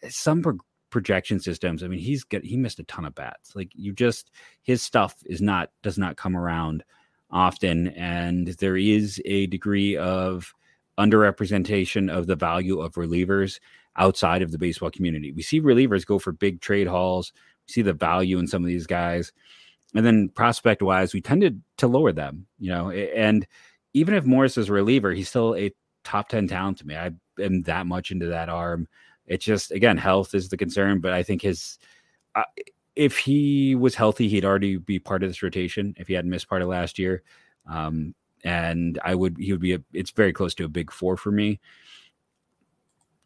Some 0.09 0.41
pro- 0.41 0.57
projection 0.89 1.39
systems. 1.39 1.83
I 1.83 1.87
mean, 1.87 1.99
he's 1.99 2.23
got 2.23 2.43
he 2.43 2.57
missed 2.57 2.79
a 2.79 2.83
ton 2.83 3.05
of 3.05 3.15
bats. 3.15 3.55
Like 3.55 3.71
you 3.73 3.93
just 3.93 4.31
his 4.63 4.81
stuff 4.81 5.15
is 5.25 5.41
not 5.41 5.71
does 5.83 5.97
not 5.97 6.17
come 6.17 6.35
around 6.35 6.83
often, 7.29 7.89
and 7.89 8.47
there 8.47 8.77
is 8.77 9.21
a 9.25 9.47
degree 9.47 9.97
of 9.97 10.53
underrepresentation 10.97 12.11
of 12.11 12.27
the 12.27 12.35
value 12.35 12.79
of 12.79 12.93
relievers 12.93 13.59
outside 13.97 14.41
of 14.41 14.51
the 14.51 14.57
baseball 14.57 14.89
community. 14.89 15.31
We 15.31 15.41
see 15.41 15.61
relievers 15.61 16.05
go 16.05 16.19
for 16.19 16.31
big 16.31 16.61
trade 16.61 16.87
hauls. 16.87 17.33
We 17.67 17.73
see 17.73 17.81
the 17.81 17.93
value 17.93 18.39
in 18.39 18.47
some 18.47 18.63
of 18.63 18.67
these 18.67 18.87
guys. 18.87 19.31
And 19.95 20.05
then 20.05 20.29
prospect 20.29 20.81
wise, 20.81 21.13
we 21.13 21.21
tended 21.21 21.61
to 21.77 21.87
lower 21.87 22.11
them, 22.11 22.47
you 22.59 22.69
know. 22.69 22.91
And 22.91 23.47
even 23.93 24.13
if 24.13 24.25
Morris 24.25 24.57
is 24.57 24.69
a 24.69 24.73
reliever, 24.73 25.13
he's 25.13 25.29
still 25.29 25.55
a 25.55 25.71
top 26.03 26.29
10 26.29 26.47
talent 26.47 26.79
to 26.79 26.87
me. 26.87 26.95
I 26.95 27.11
am 27.39 27.63
that 27.63 27.87
much 27.87 28.11
into 28.11 28.27
that 28.27 28.49
arm. 28.49 28.87
It's 29.27 29.45
just, 29.45 29.71
again, 29.71 29.97
health 29.97 30.33
is 30.33 30.49
the 30.49 30.57
concern, 30.57 30.99
but 30.99 31.13
I 31.13 31.23
think 31.23 31.41
his, 31.41 31.77
uh, 32.35 32.43
if 32.95 33.17
he 33.17 33.75
was 33.75 33.95
healthy, 33.95 34.27
he'd 34.27 34.45
already 34.45 34.77
be 34.77 34.99
part 34.99 35.23
of 35.23 35.29
this 35.29 35.43
rotation 35.43 35.93
if 35.97 36.07
he 36.07 36.13
hadn't 36.13 36.31
missed 36.31 36.49
part 36.49 36.61
of 36.61 36.69
last 36.69 36.97
year. 36.97 37.23
Um, 37.69 38.15
and 38.43 38.99
I 39.03 39.15
would, 39.15 39.37
he 39.37 39.51
would 39.51 39.61
be, 39.61 39.73
a, 39.73 39.79
it's 39.93 40.11
very 40.11 40.33
close 40.33 40.55
to 40.55 40.65
a 40.65 40.69
big 40.69 40.91
four 40.91 41.17
for 41.17 41.31
me. 41.31 41.59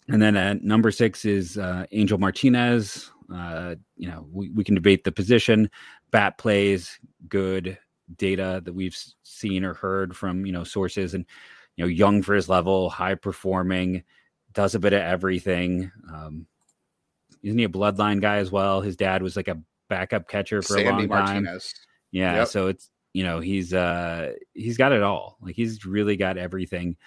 And 0.09 0.21
then 0.21 0.35
at 0.35 0.63
number 0.63 0.91
six 0.91 1.25
is 1.25 1.57
uh, 1.57 1.85
Angel 1.91 2.17
Martinez. 2.17 3.11
Uh, 3.33 3.75
you 3.95 4.09
know, 4.09 4.27
we, 4.31 4.49
we 4.49 4.63
can 4.63 4.75
debate 4.75 5.03
the 5.03 5.11
position. 5.11 5.69
Bat 6.11 6.37
plays 6.37 6.99
good 7.29 7.77
data 8.17 8.61
that 8.65 8.73
we've 8.73 8.97
seen 9.23 9.63
or 9.63 9.73
heard 9.73 10.17
from 10.17 10.45
you 10.45 10.51
know 10.51 10.65
sources, 10.65 11.13
and 11.13 11.25
you 11.77 11.85
know, 11.85 11.87
young 11.87 12.21
for 12.21 12.35
his 12.35 12.49
level, 12.49 12.89
high 12.89 13.15
performing, 13.15 14.03
does 14.53 14.75
a 14.75 14.79
bit 14.79 14.93
of 14.93 15.01
everything. 15.01 15.91
Um, 16.11 16.45
isn't 17.43 17.57
he 17.57 17.63
a 17.65 17.69
bloodline 17.69 18.21
guy 18.21 18.37
as 18.37 18.51
well? 18.51 18.81
His 18.81 18.95
dad 18.95 19.23
was 19.23 19.35
like 19.35 19.47
a 19.47 19.59
backup 19.89 20.27
catcher 20.27 20.61
for 20.61 20.77
a 20.77 20.85
long 20.89 21.07
time. 21.07 21.43
Martinez. 21.43 21.73
Yeah, 22.11 22.35
Yep. 22.37 22.47
so 22.49 22.67
it's 22.67 22.89
you 23.13 23.23
know 23.23 23.39
he's 23.39 23.73
uh 23.73 24.33
he's 24.53 24.77
got 24.77 24.91
it 24.91 25.01
all. 25.03 25.37
Like 25.41 25.55
he's 25.55 25.85
really 25.85 26.15
got 26.17 26.37
everything. 26.37 26.97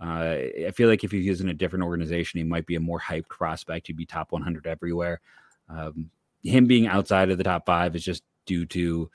Uh, 0.00 0.36
I 0.66 0.72
feel 0.74 0.88
like 0.88 1.04
if 1.04 1.12
he 1.12 1.28
was 1.30 1.40
in 1.40 1.48
a 1.48 1.54
different 1.54 1.84
organization, 1.84 2.38
he 2.38 2.44
might 2.44 2.66
be 2.66 2.74
a 2.74 2.80
more 2.80 3.00
hyped 3.00 3.28
prospect. 3.28 3.86
He'd 3.86 3.96
be 3.96 4.04
top 4.04 4.32
100 4.32 4.66
everywhere. 4.66 5.20
Um, 5.68 6.10
him 6.42 6.66
being 6.66 6.86
outside 6.88 7.30
of 7.30 7.38
the 7.38 7.44
top 7.44 7.64
five 7.64 7.94
is 7.94 8.04
just 8.04 8.22
due 8.44 8.66
to 8.66 9.10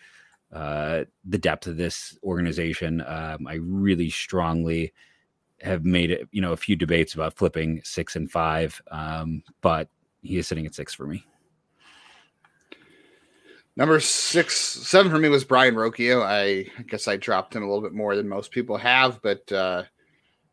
uh, 0.54 1.04
the 1.26 1.38
depth 1.38 1.68
of 1.68 1.78
this 1.78 2.18
organization. 2.24 3.02
Um, 3.02 3.46
I 3.46 3.56
really 3.56 4.10
strongly 4.10 4.94
have 5.62 5.86
made 5.86 6.12
it, 6.12 6.28
you 6.32 6.42
know, 6.42 6.54
a 6.54 6.58
few 6.58 6.76
debates 6.76 7.14
about 7.14 7.36
flipping 7.36 7.82
six 7.84 8.16
and 8.16 8.30
five, 8.30 8.82
um, 8.92 9.44
but 9.62 9.90
he 10.22 10.38
is 10.38 10.48
sitting 10.48 10.66
at 10.66 10.76
six 10.76 10.94
for 10.94 11.08
me. 11.08 11.26
Number 13.76 14.00
six, 14.02 14.58
seven 14.58 15.10
for 15.10 15.20
me 15.20 15.30
was 15.30 15.46
Brayan 15.46 15.76
Rocchio. 15.76 16.22
I, 16.22 16.70
guess 16.84 17.08
I 17.08 17.16
dropped 17.16 17.56
him 17.56 17.64
a 17.64 17.66
little 17.66 17.82
bit 17.82 17.94
more 17.94 18.16
than 18.16 18.28
most 18.28 18.52
people 18.52 18.76
have, 18.76 19.22
but 19.22 19.50
uh, 19.52 19.84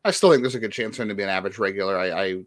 I 0.05 0.13
still 0.13 0.31
think 0.31 0.43
there's 0.43 0.55
a 0.55 0.61
good 0.61 0.71
chance 0.71 0.97
for 0.97 1.03
him 1.03 1.09
to 1.09 1.15
be 1.15 1.25
an 1.25 1.29
average 1.29 1.59
regular. 1.59 1.99
I, 1.99 2.11
I 2.11 2.45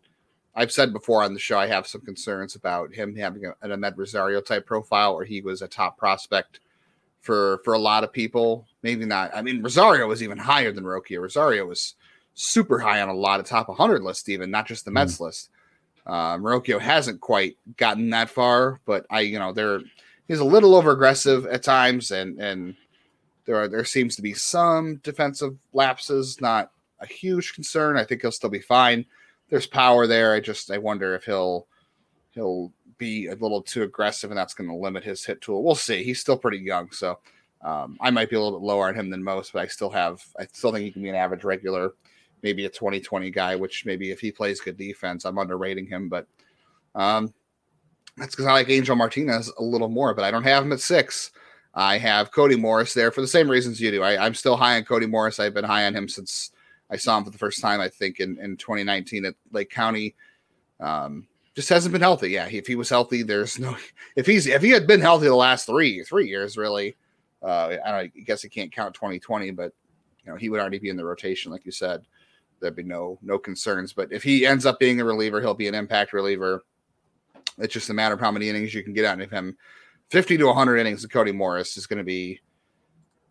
I've 0.56 0.72
said 0.72 0.94
before 0.94 1.24
on 1.24 1.34
the 1.34 1.40
show 1.40 1.60
I 1.60 1.68
have 1.68 1.86
some 1.86 2.02
concerns 2.02 2.56
about 2.56 2.94
him 2.94 3.16
having 3.16 3.46
a, 3.46 3.54
an 3.62 3.72
Amed 3.72 3.98
Rosario 3.98 4.40
type 4.42 4.66
profile, 4.66 5.16
where 5.16 5.26
he 5.26 5.42
was 5.42 5.62
a 5.62 5.68
top 5.68 5.98
prospect 5.98 6.62
for 7.20 7.60
for 7.66 7.74
a 7.74 7.80
lot 7.80 8.06
of 8.06 8.14
people. 8.14 8.66
Maybe 8.82 9.06
not. 9.06 9.32
I 9.36 9.42
mean, 9.42 9.62
Rosario 9.62 10.08
was 10.08 10.24
even 10.24 10.38
higher 10.38 10.72
than 10.72 10.86
Rocchio. 10.86 11.22
Rosario 11.22 11.66
was 11.66 11.96
super 12.40 12.80
high 12.80 13.02
on 13.02 13.10
a 13.10 13.14
lot 13.14 13.40
of 13.42 13.46
top 13.46 13.68
100 13.68 14.02
lists, 14.02 14.30
even 14.30 14.50
not 14.50 14.66
just 14.66 14.86
the 14.86 14.92
Mets 14.92 15.20
list. 15.20 15.50
Um, 16.06 16.42
Rocchio 16.42 16.80
hasn't 16.80 17.20
quite 17.20 17.58
gotten 17.76 18.10
that 18.12 18.30
far, 18.30 18.80
but 18.86 19.06
I, 19.10 19.22
you 19.22 19.38
know, 19.38 19.52
they're 19.52 19.82
he's 20.28 20.40
a 20.40 20.46
little 20.46 20.74
over 20.74 20.92
aggressive 20.92 21.46
at 21.48 21.64
times, 21.64 22.12
and 22.12 22.40
and 22.40 22.76
there 23.46 23.58
are 23.58 23.68
there 23.68 23.84
seems 23.84 24.16
to 24.16 24.22
be 24.22 24.34
some 24.34 24.98
defensive 25.04 25.58
lapses, 25.74 26.40
not 26.40 26.72
a 27.02 27.06
huge 27.06 27.54
concern. 27.54 27.98
I 27.98 28.06
think 28.06 28.22
he'll 28.22 28.32
still 28.32 28.50
be 28.50 28.60
fine. 28.60 29.06
There's 29.50 29.68
power 29.68 30.08
there. 30.08 30.34
I 30.34 30.40
just 30.40 30.72
I 30.72 30.78
wonder 30.78 31.16
if 31.16 31.26
he'll 31.26 31.68
he'll 32.32 32.72
be 32.98 33.28
a 33.28 33.36
little 33.36 33.62
too 33.62 33.84
aggressive, 33.84 34.32
and 34.32 34.38
that's 34.38 34.54
going 34.54 34.70
to 34.70 34.76
limit 34.76 35.04
his 35.04 35.26
hit 35.26 35.42
tool. 35.42 35.64
We'll 35.64 35.76
see. 35.76 36.04
He's 36.04 36.22
still 36.22 36.38
pretty 36.38 36.60
young, 36.60 36.90
so 36.92 37.20
um, 37.62 37.98
I 38.00 38.10
might 38.10 38.30
be 38.30 38.38
a 38.38 38.42
little 38.42 38.60
bit 38.60 38.66
lower 38.66 38.88
on 38.88 38.96
him 38.96 39.10
than 39.10 39.24
most, 39.24 39.52
but 39.52 39.62
I 39.62 39.68
still 39.68 39.90
have 39.90 40.24
I 40.40 40.46
still 40.46 40.72
think 40.72 40.86
he 40.86 40.92
can 40.92 41.04
be 41.04 41.10
an 41.10 41.16
average 41.16 41.44
regular, 41.44 41.94
maybe 42.42 42.66
a 42.66 42.70
2020 42.70 43.30
guy. 43.32 43.56
Which 43.56 43.86
maybe 43.86 44.12
if 44.12 44.20
he 44.20 44.32
plays 44.32 44.62
good 44.62 44.78
defense, 44.78 45.26
I'm 45.26 45.38
underrating 45.38 45.88
him, 45.88 46.10
but 46.10 46.28
um, 46.96 47.34
that's 48.18 48.36
because 48.36 48.46
I 48.46 48.54
like 48.54 48.70
Angel 48.70 48.96
Martinez 48.96 49.52
a 49.58 49.64
little 49.64 49.90
more, 49.90 50.14
but 50.14 50.26
I 50.26 50.32
don't 50.32 50.44
have 50.44 50.64
him 50.64 50.74
at 50.74 50.82
six. 50.82 51.32
I 51.74 51.98
have 51.98 52.32
Cody 52.32 52.56
Morris 52.56 52.94
there 52.94 53.12
for 53.12 53.22
the 53.22 53.28
same 53.28 53.50
reasons 53.50 53.80
you 53.80 53.92
do. 53.92 54.04
I, 54.04 54.26
I'm 54.26 54.34
still 54.34 54.58
high 54.58 54.76
on 54.76 54.84
Cody 54.84 55.06
Morris. 55.06 55.40
I've 55.40 55.54
been 55.54 55.64
high 55.64 55.86
on 55.86 55.96
him 55.96 56.10
since 56.10 56.52
I 56.90 56.98
saw 56.98 57.18
him 57.18 57.24
for 57.24 57.30
the 57.30 57.38
first 57.38 57.62
time, 57.62 57.80
I 57.80 57.88
think, 57.88 58.20
in, 58.20 58.40
in 58.40 58.58
2019 58.58 59.26
at 59.26 59.36
Lake 59.52 59.70
County. 59.70 60.16
Um, 60.80 61.28
just 61.56 61.70
hasn't 61.70 61.92
been 61.92 62.02
healthy. 62.02 62.32
Yeah, 62.32 62.48
if 62.50 62.68
he 62.68 62.76
was 62.76 62.90
healthy, 62.90 63.24
there's 63.24 63.60
no. 63.60 63.76
If 64.16 64.26
he's 64.26 64.48
if 64.48 64.62
he 64.62 64.70
had 64.70 64.88
been 64.88 65.02
healthy 65.02 65.28
the 65.28 65.36
last 65.36 65.66
three 65.66 66.04
three 66.04 66.28
years, 66.28 66.58
really, 66.58 66.96
uh, 67.44 67.76
I, 67.86 67.92
don't, 67.92 68.12
I 68.16 68.20
guess 68.26 68.44
I 68.44 68.48
can't 68.48 68.72
count 68.72 68.94
2020, 68.96 69.52
but 69.52 69.74
you 70.24 70.32
know 70.32 70.38
he 70.38 70.50
would 70.50 70.60
already 70.60 70.80
be 70.80 70.90
in 70.90 70.98
the 70.98 71.06
rotation, 71.06 71.52
like 71.52 71.66
you 71.66 71.72
said. 71.72 72.02
There'd 72.60 72.76
be 72.76 72.84
no 72.84 73.18
no 73.22 73.38
concerns. 73.38 73.94
But 73.94 74.12
if 74.12 74.24
he 74.24 74.46
ends 74.46 74.66
up 74.66 74.80
being 74.80 75.00
a 75.00 75.06
reliever, 75.06 75.42
he'll 75.42 75.54
be 75.54 75.68
an 75.68 75.76
impact 75.76 76.14
reliever. 76.14 76.64
It's 77.58 77.74
just 77.74 77.90
a 77.90 77.94
matter 77.94 78.16
of 78.16 78.22
how 78.22 78.32
many 78.32 78.50
innings 78.50 78.74
you 78.74 78.84
can 78.84 78.94
get 78.94 79.06
out 79.06 79.20
of 79.20 79.30
him. 79.30 79.58
50 80.10 80.38
to 80.38 80.46
100 80.46 80.78
innings 80.78 81.04
of 81.04 81.12
Cody 81.12 81.32
Morris 81.32 81.78
is 81.78 81.86
going 81.86 81.98
to 81.98 82.04
be 82.04 82.40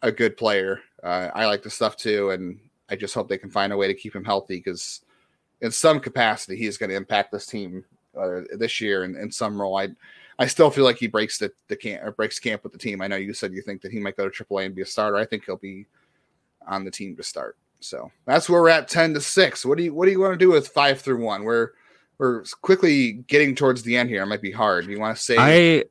a 0.03 0.13
good 0.13 0.37
player. 0.37 0.81
Uh, 1.03 1.31
I 1.35 1.47
like 1.47 1.63
the 1.63 1.71
stuff 1.71 1.97
too, 1.97 2.31
and 2.31 2.59
I 2.89 2.97
just 2.97 3.15
hope 3.15 3.29
they 3.29 3.39
can 3.39 3.51
find 3.51 3.73
a 3.73 3.77
way 3.77 3.89
to 3.89 3.95
keep 3.95 4.15
him 4.15 4.25
healthy 4.25 4.57
because, 4.57 5.01
in 5.61 5.71
some 5.71 5.99
capacity, 5.99 6.57
he 6.57 6.67
is 6.67 6.79
going 6.79 6.91
to 6.91 6.97
impact 6.97 7.33
this 7.33 7.47
team 7.47 7.85
uh, 8.19 8.43
this 8.57 8.81
year 8.81 9.05
in, 9.05 9.17
in 9.17 9.31
some 9.31 9.61
role. 9.61 9.77
I 9.77 9.89
I 10.39 10.47
still 10.47 10.71
feel 10.71 10.85
like 10.85 10.99
he 10.99 11.09
breaks 11.09 11.39
the 11.39 11.51
the 11.67 11.77
camp 11.77 12.05
or 12.05 12.13
breaks 12.13 12.39
camp 12.39 12.63
with 12.63 12.73
the 12.73 12.79
team. 12.79 13.03
I 13.03 13.09
know 13.09 13.17
you 13.17 13.35
said 13.35 13.53
you 13.53 13.63
think 13.63 13.83
that 13.83 13.93
he 13.93 13.99
might 13.99 14.17
go 14.17 14.29
to 14.29 14.45
AAA 14.45 14.67
and 14.67 14.75
be 14.75 14.83
a 14.83 14.87
starter. 14.87 15.17
I 15.17 15.25
think 15.25 15.45
he'll 15.45 15.57
be 15.57 15.87
on 16.67 16.85
the 16.85 16.91
team 16.91 17.17
to 17.17 17.23
start. 17.23 17.57
So 17.81 18.11
that's 18.27 18.49
where 18.49 18.61
we're 18.61 18.69
at 18.71 18.89
10 18.89 19.15
to 19.15 19.21
6. 19.21 19.65
What 19.65 19.79
do 19.79 19.85
you 19.85 19.95
what 19.95 20.07
do 20.07 20.11
you 20.11 20.21
want 20.21 20.33
to 20.33 20.39
do 20.39 20.51
with 20.51 20.69
five 20.69 21.01
through 21.01 21.23
one? 21.25 21.45
We're 21.45 21.71
we're 22.19 22.43
quickly 22.63 23.25
getting 23.29 23.55
towards 23.55 23.83
the 23.83 23.97
end 23.97 24.09
here. 24.09 24.23
It 24.23 24.27
might 24.27 24.43
be 24.43 24.51
hard. 24.51 24.87
You 24.87 24.99
want 24.99 25.17
to 25.17 25.23
say 25.23 25.37
I 25.39 25.85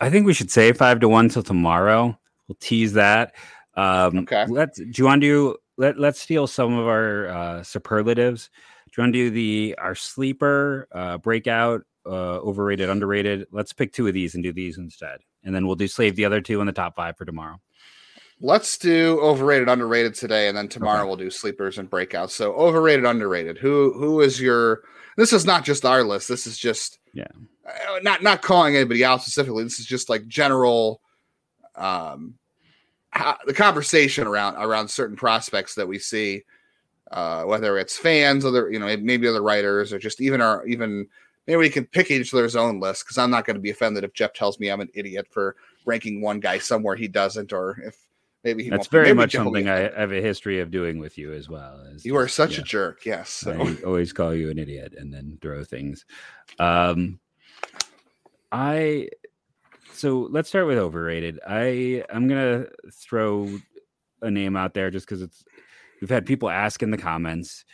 I 0.00 0.10
think 0.10 0.26
we 0.26 0.32
should 0.32 0.50
say 0.50 0.72
five 0.72 1.00
to 1.00 1.08
one 1.08 1.28
till 1.28 1.42
tomorrow. 1.42 2.18
We'll 2.48 2.56
tease 2.60 2.94
that. 2.94 3.34
Um, 3.74 4.18
Okay. 4.18 4.46
Let's. 4.48 4.78
Do 4.78 4.90
you 4.94 5.04
want 5.04 5.22
to 5.22 5.26
do? 5.26 5.56
Let 5.76 5.98
Let's 5.98 6.20
steal 6.20 6.46
some 6.46 6.76
of 6.76 6.86
our 6.86 7.28
uh, 7.28 7.62
superlatives. 7.62 8.50
Do 8.86 8.92
you 8.96 9.04
want 9.04 9.14
to 9.14 9.18
do 9.18 9.30
the 9.30 9.76
our 9.78 9.94
sleeper 9.94 10.88
uh, 10.92 11.18
breakout, 11.18 11.82
uh, 12.06 12.38
overrated, 12.38 12.88
underrated? 12.90 13.46
Let's 13.52 13.72
pick 13.72 13.92
two 13.92 14.08
of 14.08 14.14
these 14.14 14.34
and 14.34 14.42
do 14.42 14.52
these 14.52 14.78
instead, 14.78 15.20
and 15.44 15.54
then 15.54 15.66
we'll 15.66 15.76
do 15.76 15.86
slave 15.86 16.16
the 16.16 16.24
other 16.24 16.40
two 16.40 16.60
in 16.60 16.66
the 16.66 16.72
top 16.72 16.96
five 16.96 17.16
for 17.16 17.24
tomorrow. 17.24 17.60
Let's 18.40 18.78
do 18.78 19.20
overrated, 19.20 19.68
underrated 19.68 20.14
today, 20.14 20.48
and 20.48 20.56
then 20.56 20.66
tomorrow 20.68 21.00
Okay. 21.00 21.08
we'll 21.08 21.16
do 21.16 21.30
sleepers 21.30 21.78
and 21.78 21.90
breakouts. 21.90 22.30
So 22.30 22.52
overrated, 22.54 23.04
underrated. 23.04 23.58
Who 23.58 23.92
who 23.92 24.20
is 24.22 24.40
your? 24.40 24.82
This 25.16 25.32
is 25.34 25.44
not 25.44 25.64
just 25.64 25.84
our 25.84 26.02
list. 26.02 26.28
This 26.28 26.46
is 26.46 26.56
just 26.56 27.00
Yeah. 27.12 27.26
uh, 27.66 27.98
not 28.02 28.22
not 28.22 28.40
calling 28.40 28.76
anybody 28.76 29.04
out 29.04 29.20
specifically. 29.22 29.64
This 29.64 29.78
is 29.78 29.84
just 29.86 30.08
like 30.08 30.26
general, 30.26 31.02
um, 31.76 32.34
how, 33.10 33.36
the 33.46 33.52
conversation 33.52 34.26
around 34.26 34.56
around 34.56 34.88
certain 34.88 35.16
prospects 35.16 35.74
that 35.74 35.86
we 35.88 35.98
see, 35.98 36.44
uh, 37.10 37.42
whether 37.44 37.76
it's 37.76 37.98
fans, 37.98 38.46
other 38.46 38.70
you 38.70 38.78
know 38.78 38.96
maybe 38.96 39.28
other 39.28 39.42
writers, 39.42 39.92
or 39.92 39.98
just 39.98 40.22
even 40.22 40.40
our 40.40 40.64
even 40.66 41.06
maybe 41.46 41.58
we 41.58 41.68
can 41.68 41.84
pick 41.84 42.10
each 42.10 42.32
other's 42.32 42.56
own 42.56 42.80
list 42.80 43.04
because 43.04 43.18
I'm 43.18 43.30
not 43.30 43.44
going 43.44 43.56
to 43.56 43.60
be 43.60 43.70
offended 43.70 44.02
if 44.04 44.14
Jeff 44.14 44.32
tells 44.32 44.58
me 44.58 44.70
I'm 44.70 44.80
an 44.80 44.88
idiot 44.94 45.26
for 45.30 45.56
ranking 45.84 46.22
one 46.22 46.40
guy 46.40 46.56
somewhere 46.58 46.96
he 46.96 47.06
doesn't, 47.08 47.52
or 47.52 47.78
if 47.84 47.96
maybe 48.44 48.64
he 48.64 48.70
That's 48.70 48.86
very 48.86 49.12
much 49.12 49.32
Jeff 49.32 49.44
will 49.44 49.52
be 49.52 49.64
something 49.64 49.68
I 49.68 50.00
have 50.00 50.12
a 50.12 50.20
history 50.20 50.60
of 50.60 50.70
doing 50.70 50.98
with 50.98 51.18
you 51.18 51.32
as 51.32 51.48
well. 51.48 51.80
is 51.92 52.04
You 52.04 52.16
are 52.16 52.28
such 52.28 52.54
yeah. 52.56 52.60
a 52.60 52.64
jerk. 52.64 53.04
Yes. 53.04 53.30
So 53.30 53.52
I 53.52 53.76
always 53.84 54.12
call 54.12 54.34
you 54.34 54.50
an 54.50 54.58
idiot 54.58 54.94
and 54.96 55.12
then 55.12 55.38
throw 55.40 55.64
things. 55.64 56.04
Um, 56.58 57.18
I 58.52 59.08
so 59.92 60.28
let's 60.30 60.48
start 60.48 60.66
with 60.66 60.78
overrated. 60.78 61.40
I 61.46 62.04
I'm 62.10 62.28
gonna 62.28 62.66
throw 62.92 63.58
a 64.22 64.30
name 64.30 64.56
out 64.56 64.74
there 64.74 64.90
just 64.90 65.06
because 65.06 65.22
it's 65.22 65.44
we've 66.00 66.10
had 66.10 66.26
people 66.26 66.50
ask 66.50 66.82
in 66.82 66.90
the 66.90 66.98
comments. 66.98 67.64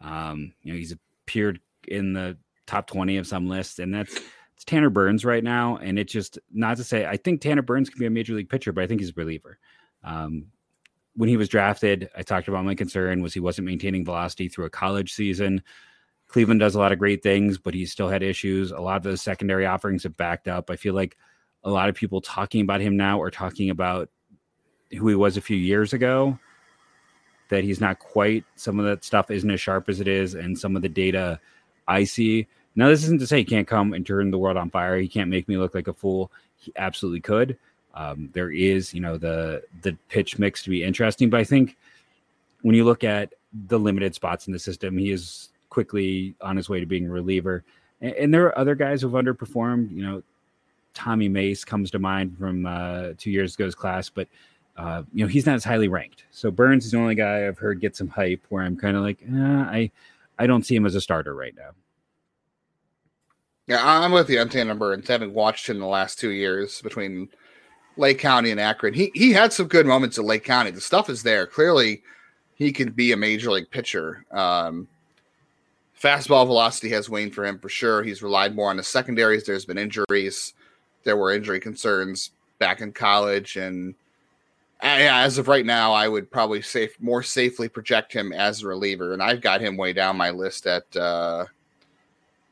Um, 0.00 0.52
you 0.62 0.72
know, 0.72 0.78
he's 0.78 0.94
appeared 1.26 1.60
in 1.88 2.12
the 2.12 2.36
top 2.66 2.86
20 2.86 3.16
of 3.16 3.26
some 3.26 3.48
lists, 3.48 3.78
and 3.78 3.94
that's 3.94 4.20
it's 4.54 4.64
Tanner 4.64 4.90
Burns 4.90 5.24
right 5.24 5.42
now. 5.44 5.76
And 5.76 5.98
it's 5.98 6.12
just 6.12 6.38
not 6.52 6.76
to 6.76 6.84
say 6.84 7.06
I 7.06 7.16
think 7.16 7.40
Tanner 7.40 7.62
Burns 7.62 7.90
can 7.90 7.98
be 7.98 8.06
a 8.06 8.10
major 8.10 8.34
league 8.34 8.48
pitcher, 8.48 8.72
but 8.72 8.84
I 8.84 8.86
think 8.86 9.00
he's 9.00 9.10
a 9.10 9.14
reliever. 9.16 9.58
Um, 10.04 10.46
when 11.14 11.28
he 11.28 11.36
was 11.36 11.48
drafted, 11.48 12.08
I 12.16 12.22
talked 12.22 12.48
about 12.48 12.64
my 12.64 12.74
concern 12.74 13.22
was 13.22 13.34
he 13.34 13.40
wasn't 13.40 13.66
maintaining 13.66 14.04
velocity 14.04 14.48
through 14.48 14.64
a 14.64 14.70
college 14.70 15.12
season. 15.12 15.62
Cleveland 16.28 16.60
does 16.60 16.74
a 16.74 16.78
lot 16.78 16.92
of 16.92 16.98
great 16.98 17.22
things, 17.22 17.58
but 17.58 17.74
he 17.74 17.84
still 17.84 18.08
had 18.08 18.22
issues. 18.22 18.70
A 18.70 18.80
lot 18.80 18.96
of 18.96 19.02
those 19.02 19.20
secondary 19.20 19.66
offerings 19.66 20.04
have 20.04 20.16
backed 20.16 20.48
up. 20.48 20.70
I 20.70 20.76
feel 20.76 20.94
like 20.94 21.18
a 21.64 21.70
lot 21.70 21.88
of 21.90 21.94
people 21.94 22.20
talking 22.22 22.62
about 22.62 22.80
him 22.80 22.96
now 22.96 23.20
are 23.20 23.30
talking 23.30 23.68
about 23.68 24.08
who 24.96 25.08
he 25.08 25.14
was 25.14 25.36
a 25.36 25.42
few 25.42 25.56
years 25.56 25.92
ago. 25.92 26.38
That 27.50 27.64
he's 27.64 27.80
not 27.80 27.98
quite. 27.98 28.44
Some 28.56 28.78
of 28.78 28.86
that 28.86 29.04
stuff 29.04 29.30
isn't 29.30 29.50
as 29.50 29.60
sharp 29.60 29.90
as 29.90 30.00
it 30.00 30.08
is, 30.08 30.34
and 30.34 30.58
some 30.58 30.74
of 30.74 30.80
the 30.80 30.88
data 30.88 31.38
I 31.86 32.04
see. 32.04 32.46
Now, 32.74 32.88
this 32.88 33.02
isn't 33.02 33.20
to 33.20 33.26
say 33.26 33.38
he 33.38 33.44
can't 33.44 33.68
come 33.68 33.92
and 33.92 34.06
turn 34.06 34.30
the 34.30 34.38
world 34.38 34.56
on 34.56 34.70
fire. 34.70 34.96
He 34.96 35.08
can't 35.08 35.28
make 35.28 35.48
me 35.48 35.58
look 35.58 35.74
like 35.74 35.88
a 35.88 35.92
fool. 35.92 36.32
He 36.56 36.72
absolutely 36.76 37.20
could. 37.20 37.58
Um, 37.94 38.30
there 38.32 38.50
is, 38.50 38.94
you 38.94 39.00
know, 39.00 39.16
the 39.16 39.62
the 39.82 39.96
pitch 40.08 40.38
mix 40.38 40.62
to 40.64 40.70
be 40.70 40.82
interesting, 40.82 41.30
but 41.30 41.40
I 41.40 41.44
think 41.44 41.76
when 42.62 42.74
you 42.74 42.84
look 42.84 43.04
at 43.04 43.34
the 43.68 43.78
limited 43.78 44.14
spots 44.14 44.46
in 44.46 44.52
the 44.52 44.58
system, 44.58 44.96
he 44.96 45.10
is 45.10 45.50
quickly 45.68 46.34
on 46.40 46.56
his 46.56 46.68
way 46.68 46.80
to 46.80 46.86
being 46.86 47.06
a 47.06 47.10
reliever. 47.10 47.64
And, 48.00 48.14
and 48.14 48.34
there 48.34 48.46
are 48.46 48.58
other 48.58 48.74
guys 48.74 49.02
who've 49.02 49.12
underperformed. 49.12 49.94
You 49.94 50.02
know, 50.02 50.22
Tommy 50.94 51.28
Mace 51.28 51.64
comes 51.64 51.90
to 51.90 51.98
mind 51.98 52.36
from 52.38 52.66
uh, 52.66 53.10
two 53.18 53.30
years 53.30 53.54
ago's 53.56 53.74
class, 53.74 54.08
but 54.08 54.28
uh, 54.76 55.02
you 55.12 55.24
know 55.24 55.28
he's 55.28 55.46
not 55.46 55.56
as 55.56 55.64
highly 55.64 55.88
ranked. 55.88 56.24
So 56.30 56.50
Burns 56.50 56.84
is 56.84 56.92
the 56.92 56.98
only 56.98 57.14
guy 57.14 57.46
I've 57.46 57.58
heard 57.58 57.80
get 57.80 57.96
some 57.96 58.08
hype 58.08 58.42
where 58.48 58.62
I'm 58.62 58.76
kind 58.76 58.96
of 58.96 59.02
like, 59.02 59.20
eh, 59.22 59.36
I 59.36 59.90
I 60.38 60.46
don't 60.46 60.64
see 60.64 60.74
him 60.74 60.86
as 60.86 60.94
a 60.94 61.00
starter 61.00 61.34
right 61.34 61.54
now. 61.56 61.70
Yeah, 63.66 63.80
I'm 63.84 64.12
with 64.12 64.28
you 64.28 64.40
on 64.40 64.48
Tanner 64.48 64.74
Burns. 64.74 65.08
Having 65.08 65.34
watched 65.34 65.68
him 65.68 65.78
the 65.78 65.86
last 65.86 66.18
two 66.18 66.30
years 66.30 66.82
between 66.82 67.28
Lake 67.96 68.18
County 68.18 68.50
and 68.50 68.60
Akron. 68.60 68.94
He 68.94 69.10
he 69.14 69.32
had 69.32 69.52
some 69.52 69.66
good 69.66 69.86
moments 69.86 70.18
at 70.18 70.24
Lake 70.24 70.44
County. 70.44 70.70
The 70.70 70.80
stuff 70.80 71.10
is 71.10 71.22
there. 71.22 71.46
Clearly, 71.46 72.02
he 72.54 72.72
can 72.72 72.90
be 72.90 73.12
a 73.12 73.16
major 73.16 73.50
league 73.50 73.70
pitcher. 73.70 74.24
Um, 74.30 74.88
fastball 76.00 76.46
velocity 76.46 76.88
has 76.90 77.10
waned 77.10 77.34
for 77.34 77.44
him 77.44 77.58
for 77.58 77.68
sure. 77.68 78.02
He's 78.02 78.22
relied 78.22 78.54
more 78.54 78.70
on 78.70 78.76
the 78.76 78.82
secondaries. 78.82 79.44
There's 79.44 79.64
been 79.64 79.78
injuries. 79.78 80.54
There 81.04 81.16
were 81.16 81.32
injury 81.32 81.60
concerns 81.60 82.30
back 82.58 82.80
in 82.80 82.92
college, 82.92 83.56
and 83.56 83.94
uh, 84.82 84.86
as 84.86 85.38
of 85.38 85.48
right 85.48 85.66
now, 85.66 85.92
I 85.92 86.08
would 86.08 86.30
probably 86.30 86.62
safe 86.62 86.96
more 87.00 87.22
safely 87.22 87.68
project 87.68 88.12
him 88.12 88.32
as 88.32 88.62
a 88.62 88.68
reliever, 88.68 89.12
and 89.12 89.22
I've 89.22 89.40
got 89.40 89.60
him 89.60 89.76
way 89.76 89.92
down 89.92 90.16
my 90.16 90.30
list 90.30 90.66
at 90.66 90.84
uh, 90.96 91.46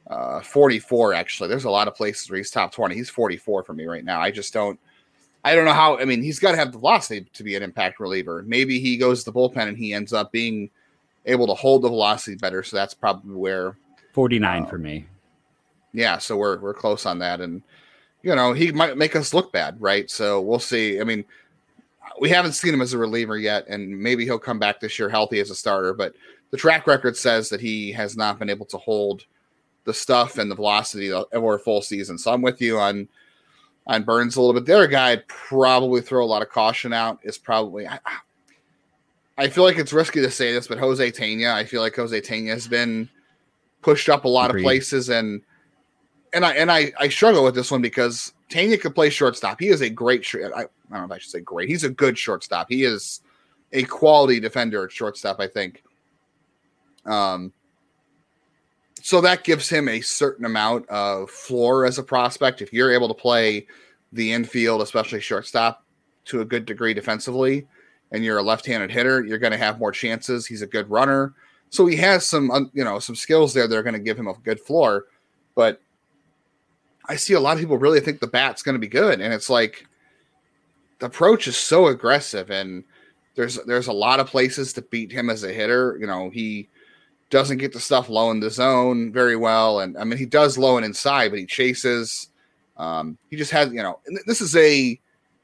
uh, 0.09 0.40
44. 0.40 1.14
Actually, 1.14 1.48
there's 1.48 1.64
a 1.64 1.70
lot 1.70 1.88
of 1.88 1.94
places 1.94 2.29
where 2.29 2.37
he's 2.37 2.50
top 2.50 2.72
20. 2.72 2.94
He's 2.94 3.11
44 3.11 3.64
for 3.64 3.72
me 3.72 3.87
right 3.87 4.05
now. 4.05 4.20
I 4.20 4.31
just 4.31 4.53
don't 4.53 4.79
I 5.44 5.55
don't 5.55 5.64
know 5.64 5.72
how. 5.72 5.98
I 5.98 6.05
mean, 6.05 6.22
he's 6.22 6.38
got 6.38 6.53
to 6.53 6.59
have 6.59 6.72
the 6.72 6.79
velocity 6.79 7.26
to 7.33 7.42
be 7.42 7.55
an 7.55 7.62
impact 7.62 7.98
reliever. 7.98 8.42
Maybe 8.46 8.79
he 8.79 8.96
goes 8.96 9.24
to 9.24 9.31
the 9.31 9.38
bullpen 9.38 9.68
and 9.68 9.76
he 9.76 9.94
ends 9.94 10.12
up 10.12 10.33
being 10.33 10.70
able 11.26 11.46
to 11.46 11.55
hold 11.55 11.83
the 11.83 11.88
velocity 11.88 12.37
better. 12.37 12.62
So 12.62 12.76
that's 12.76 12.94
probably 12.94 13.37
where 13.37 13.76
49 14.12 14.62
uh, 14.62 14.66
for 14.66 14.79
me. 14.79 15.07
Yeah, 15.92 16.18
so 16.18 16.37
we're 16.37 16.59
we're 16.59 16.74
close 16.74 17.07
on 17.07 17.18
that, 17.20 17.40
and 17.40 17.62
you 18.22 18.35
know 18.35 18.53
he 18.53 18.70
might 18.70 18.96
make 18.96 19.16
us 19.16 19.35
look 19.35 19.53
bad, 19.53 19.81
right? 19.81 20.11
So 20.11 20.40
we'll 20.40 20.59
see. 20.59 21.00
I 21.00 21.05
mean, 21.05 21.24
we 22.20 22.29
haven't 22.29 22.53
seen 22.53 22.74
him 22.74 22.83
as 22.83 22.92
a 22.92 22.98
reliever 22.98 23.38
yet, 23.38 23.66
and 23.68 23.98
maybe 23.98 24.24
he'll 24.24 24.38
come 24.38 24.59
back 24.59 24.81
this 24.81 24.98
year 24.98 25.09
healthy 25.09 25.40
as 25.40 25.50
a 25.50 25.55
starter. 25.55 25.94
But 25.94 26.14
the 26.50 26.57
track 26.57 26.87
record 26.87 27.16
says 27.16 27.48
that 27.48 27.61
he 27.61 27.92
has 27.92 28.16
not 28.16 28.38
been 28.38 28.50
able 28.50 28.66
to 28.66 28.79
hold 28.79 29.24
the 29.85 29.94
stuff 29.94 30.38
and 30.38 30.50
the 30.50 30.55
velocity 30.55 31.11
over 31.12 31.55
a 31.55 31.59
full 31.59 31.83
season. 31.83 32.18
So 32.18 32.33
I'm 32.33 32.42
with 32.42 32.61
you 32.61 32.79
on 32.79 33.09
on 33.87 34.03
Burns 34.05 34.37
a 34.37 34.40
little 34.40 34.55
bit. 34.55 34.66
The 34.66 34.75
other 34.75 34.87
guy 34.87 35.11
I'd 35.11 35.29
probably 35.29 36.01
throw 36.01 36.25
a 36.25 36.27
lot 36.27 36.43
of 36.43 36.51
caution 36.51 36.93
out 36.93 37.19
is 37.23 37.38
probably. 37.38 37.87
I, 37.87 37.99
I 39.38 39.49
feel 39.49 39.64
like 39.64 39.79
it's 39.79 39.93
risky 39.93 40.21
to 40.21 40.31
say 40.31 40.53
this, 40.53 40.69
but 40.69 40.79
Jose 40.79 41.12
Tena. 41.12 41.55
I 41.55 41.64
feel 41.64 41.81
like 41.81 41.97
Jose 41.97 42.21
Tena 42.21 42.51
has 42.51 42.69
been 42.69 43.09
pushed 43.83 44.09
up 44.09 44.25
a 44.25 44.29
lot 44.29 44.51
Agreed. 44.51 44.61
of 44.61 44.64
places, 44.64 45.09
and 45.09 45.43
and 46.33 46.45
I 46.45 46.53
and 46.53 46.71
I 46.71 46.93
I 46.99 47.09
struggle 47.09 47.43
with 47.43 47.55
this 47.55 47.71
one 47.71 47.83
because 47.83 48.33
Tena 48.51 48.81
could 48.81 48.95
play 48.95 49.11
shortstop. 49.11 49.59
He 49.59 49.69
is 49.69 49.81
a 49.81 49.88
great. 49.88 50.27
I, 50.35 50.47
I 50.47 50.51
don't 50.62 50.69
know 50.90 51.05
if 51.05 51.12
I 51.12 51.19
should 51.19 51.31
say 51.31 51.40
great. 51.40 51.69
He's 51.69 51.85
a 51.85 51.90
good 51.90 52.19
shortstop. 52.19 52.66
He 52.69 52.85
is 52.85 53.23
a 53.73 53.85
quality 53.85 54.40
defender 54.40 54.85
at 54.85 54.93
shortstop. 54.93 55.40
I 55.40 55.47
think. 55.47 55.83
Um, 57.07 57.53
so 59.02 59.20
that 59.20 59.44
gives 59.44 59.68
him 59.68 59.88
a 59.88 60.00
certain 60.00 60.44
amount 60.44 60.88
of 60.88 61.30
floor 61.30 61.84
as 61.86 61.98
a 61.98 62.02
prospect. 62.02 62.62
If 62.62 62.72
you're 62.72 62.92
able 62.92 63.08
to 63.08 63.14
play 63.14 63.66
the 64.12 64.32
infield, 64.32 64.82
especially 64.82 65.20
shortstop, 65.20 65.84
to 66.26 66.40
a 66.40 66.44
good 66.44 66.64
degree 66.64 66.94
defensively, 66.94 67.66
and 68.12 68.24
you're 68.24 68.38
a 68.38 68.42
left-handed 68.42 68.90
hitter, 68.90 69.24
you're 69.24 69.38
going 69.38 69.52
to 69.52 69.58
have 69.58 69.78
more 69.78 69.92
chances. 69.92 70.46
He's 70.46 70.62
a 70.62 70.66
good 70.66 70.90
runner, 70.90 71.34
so 71.70 71.86
he 71.86 71.96
has 71.96 72.26
some, 72.26 72.70
you 72.74 72.84
know, 72.84 72.98
some 72.98 73.16
skills 73.16 73.54
there 73.54 73.68
that 73.68 73.76
are 73.76 73.82
going 73.82 73.94
to 73.94 74.00
give 74.00 74.18
him 74.18 74.26
a 74.26 74.34
good 74.34 74.60
floor. 74.60 75.06
But 75.54 75.80
I 77.06 77.16
see 77.16 77.34
a 77.34 77.40
lot 77.40 77.54
of 77.54 77.60
people 77.60 77.78
really 77.78 78.00
think 78.00 78.20
the 78.20 78.26
bat's 78.26 78.62
going 78.62 78.74
to 78.74 78.80
be 78.80 78.88
good, 78.88 79.20
and 79.20 79.32
it's 79.32 79.48
like 79.48 79.86
the 80.98 81.06
approach 81.06 81.48
is 81.48 81.56
so 81.56 81.86
aggressive, 81.86 82.50
and 82.50 82.84
there's 83.36 83.56
there's 83.64 83.86
a 83.86 83.92
lot 83.92 84.20
of 84.20 84.26
places 84.26 84.72
to 84.74 84.82
beat 84.82 85.10
him 85.10 85.30
as 85.30 85.44
a 85.44 85.52
hitter. 85.52 85.96
You 86.00 86.06
know, 86.06 86.30
he 86.30 86.68
doesn't 87.31 87.59
get 87.59 87.73
the 87.73 87.81
stuff 87.81 88.09
low 88.09 88.31
in 88.31 88.40
the 88.40 88.51
zone 88.51 89.12
very 89.12 89.37
well. 89.37 89.81
And 89.81 89.97
I 89.97 90.05
mean, 90.05 90.19
he 90.19 90.27
does 90.27 90.59
low 90.59 90.77
and 90.77 90.85
inside, 90.85 91.31
but 91.31 91.38
he 91.38 91.47
chases. 91.47 92.29
Um, 92.77 93.16
he 93.31 93.37
just 93.37 93.53
has, 93.53 93.73
you 93.73 93.83
know, 93.83 94.01
this 94.27 94.40
is 94.40 94.55
a 94.57 95.01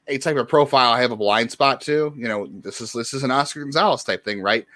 a 0.09 0.19
type 0.19 0.37
of 0.37 0.49
profile 0.49 0.93
I 0.93 1.01
have 1.01 1.11
a 1.11 1.17
blind 1.17 1.51
spot 1.51 1.81
to. 1.83 2.13
You 2.17 2.29
know, 2.29 2.49
this 2.51 2.81
is 2.81 2.93
this 2.93 3.15
is 3.15 3.23
an 3.23 3.31
Oscar 3.31 3.63
Gonzalez 3.63 4.05
type 4.05 4.25
thing, 4.25 4.43
right? 4.43 4.67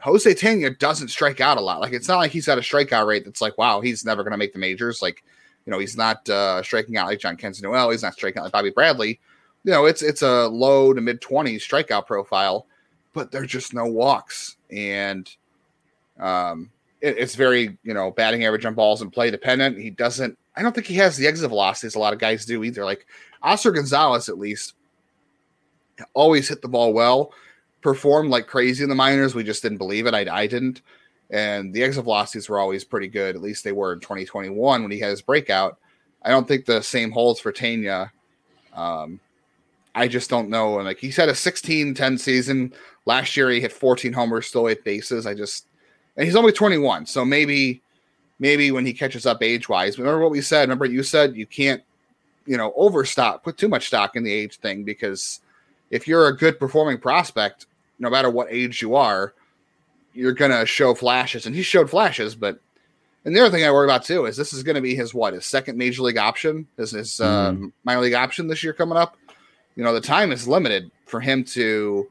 Jose 0.00 0.32
Tena 0.34 0.76
doesn't 0.78 1.08
strike 1.08 1.40
out 1.40 1.58
a 1.58 1.60
lot. 1.60 1.80
Like 1.80 1.92
it's 1.92 2.08
not 2.08 2.16
like 2.16 2.30
he's 2.30 2.46
got 2.46 2.58
a 2.58 2.62
strikeout 2.62 3.06
rate 3.06 3.24
that's 3.24 3.42
like, 3.42 3.58
wow, 3.58 3.80
he's 3.80 4.04
never 4.04 4.22
going 4.22 4.32
to 4.32 4.38
make 4.38 4.52
the 4.54 4.58
majors. 4.58 5.02
Like, 5.02 5.22
you 5.66 5.70
know, 5.70 5.78
he's 5.78 5.96
not 5.96 6.26
uh, 6.28 6.62
striking 6.62 6.96
out 6.96 7.06
like 7.06 7.18
Jhonkensy 7.18 7.62
Noel. 7.62 7.90
He's 7.90 8.02
not 8.02 8.14
striking 8.14 8.40
out 8.40 8.44
like 8.44 8.52
Bobby 8.52 8.70
Bradley. 8.70 9.20
You 9.64 9.72
know, 9.72 9.84
it's 9.84 10.02
it's 10.02 10.22
a 10.22 10.48
low 10.48 10.94
to 10.94 11.00
mid 11.02 11.20
twenties 11.20 11.66
strikeout 11.66 12.06
profile, 12.06 12.66
but 13.12 13.30
there's 13.30 13.50
just 13.50 13.74
no 13.74 13.84
walks. 13.84 14.56
And 14.70 15.30
um, 16.20 16.70
it, 17.00 17.16
it's 17.18 17.34
very, 17.34 17.78
you 17.82 17.94
know, 17.94 18.10
batting 18.10 18.44
average 18.44 18.64
on 18.64 18.74
balls 18.74 19.02
and 19.02 19.12
play 19.12 19.30
dependent. 19.30 19.78
He 19.78 19.90
doesn't, 19.90 20.38
I 20.56 20.62
don't 20.62 20.74
think 20.74 20.86
he 20.86 20.96
has 20.96 21.16
the 21.16 21.26
exit 21.26 21.48
velocities 21.48 21.94
a 21.94 21.98
lot 21.98 22.12
of 22.12 22.18
guys 22.18 22.44
do 22.44 22.62
either. 22.62 22.84
Like 22.84 23.06
Oscar 23.42 23.72
Gonzalez, 23.72 24.28
at 24.28 24.38
least, 24.38 24.74
always 26.14 26.48
hit 26.48 26.62
the 26.62 26.68
ball 26.68 26.92
well, 26.92 27.32
performed 27.80 28.30
like 28.30 28.46
crazy 28.46 28.82
in 28.82 28.88
the 28.88 28.94
minors. 28.94 29.34
We 29.34 29.44
just 29.44 29.62
didn't 29.62 29.78
believe 29.78 30.06
it. 30.06 30.14
I, 30.14 30.26
I 30.30 30.46
didn't. 30.46 30.82
And 31.30 31.72
the 31.72 31.82
exit 31.82 32.04
velocities 32.04 32.48
were 32.48 32.58
always 32.58 32.84
pretty 32.84 33.08
good. 33.08 33.36
At 33.36 33.42
least 33.42 33.64
they 33.64 33.72
were 33.72 33.92
in 33.92 34.00
2021 34.00 34.82
when 34.82 34.90
he 34.90 34.98
had 34.98 35.10
his 35.10 35.22
breakout. 35.22 35.78
I 36.22 36.30
don't 36.30 36.46
think 36.46 36.66
the 36.66 36.82
same 36.82 37.12
holds 37.12 37.40
for 37.40 37.52
Tena. 37.52 38.10
Um, 38.74 39.20
I 39.94 40.08
just 40.08 40.28
don't 40.28 40.50
know. 40.50 40.76
And 40.76 40.86
like 40.86 40.98
he's 40.98 41.16
had 41.16 41.28
a 41.28 41.34
16 41.34 41.94
10 41.94 42.18
season. 42.18 42.72
Last 43.06 43.36
year 43.36 43.50
he 43.50 43.60
hit 43.60 43.72
14 43.72 44.12
homers, 44.12 44.46
stole 44.46 44.68
eight 44.68 44.84
bases. 44.84 45.26
I 45.26 45.34
just 45.34 45.66
and 46.20 46.26
he's 46.26 46.36
only 46.36 46.52
21. 46.52 47.06
So 47.06 47.24
maybe, 47.24 47.80
maybe 48.38 48.70
when 48.72 48.84
he 48.84 48.92
catches 48.92 49.24
up 49.24 49.42
age 49.42 49.70
wise, 49.70 49.98
remember 49.98 50.20
what 50.20 50.30
we 50.30 50.42
said. 50.42 50.60
Remember 50.60 50.84
you 50.84 51.02
said 51.02 51.34
you 51.34 51.46
can't, 51.46 51.82
you 52.44 52.58
know, 52.58 52.74
overstock, 52.76 53.42
put 53.42 53.56
too 53.56 53.68
much 53.68 53.86
stock 53.86 54.16
in 54.16 54.22
the 54.22 54.30
age 54.32 54.58
thing 54.58 54.84
because 54.84 55.40
if 55.88 56.06
you're 56.06 56.26
a 56.26 56.36
good 56.36 56.60
performing 56.60 56.98
prospect, 56.98 57.64
no 57.98 58.10
matter 58.10 58.28
what 58.28 58.48
age 58.50 58.82
you 58.82 58.96
are, 58.96 59.32
you're 60.12 60.34
gonna 60.34 60.66
show 60.66 60.94
flashes, 60.94 61.46
and 61.46 61.56
he 61.56 61.62
showed 61.62 61.88
flashes. 61.88 62.34
But 62.34 62.60
and 63.24 63.34
the 63.34 63.40
other 63.40 63.50
thing 63.50 63.64
I 63.64 63.70
worry 63.70 63.86
about 63.86 64.04
too 64.04 64.26
is 64.26 64.36
this 64.36 64.52
is 64.52 64.62
going 64.62 64.74
to 64.74 64.82
be 64.82 64.94
his 64.94 65.14
what 65.14 65.32
his 65.32 65.46
second 65.46 65.78
major 65.78 66.02
league 66.02 66.18
option, 66.18 66.66
his, 66.76 66.90
his 66.90 67.12
mm. 67.12 67.24
um, 67.24 67.72
minor 67.84 68.00
league 68.00 68.14
option 68.14 68.46
this 68.46 68.62
year 68.62 68.74
coming 68.74 68.98
up. 68.98 69.16
You 69.74 69.84
know 69.84 69.94
the 69.94 70.00
time 70.02 70.32
is 70.32 70.46
limited 70.46 70.90
for 71.06 71.20
him 71.20 71.44
to 71.44 72.08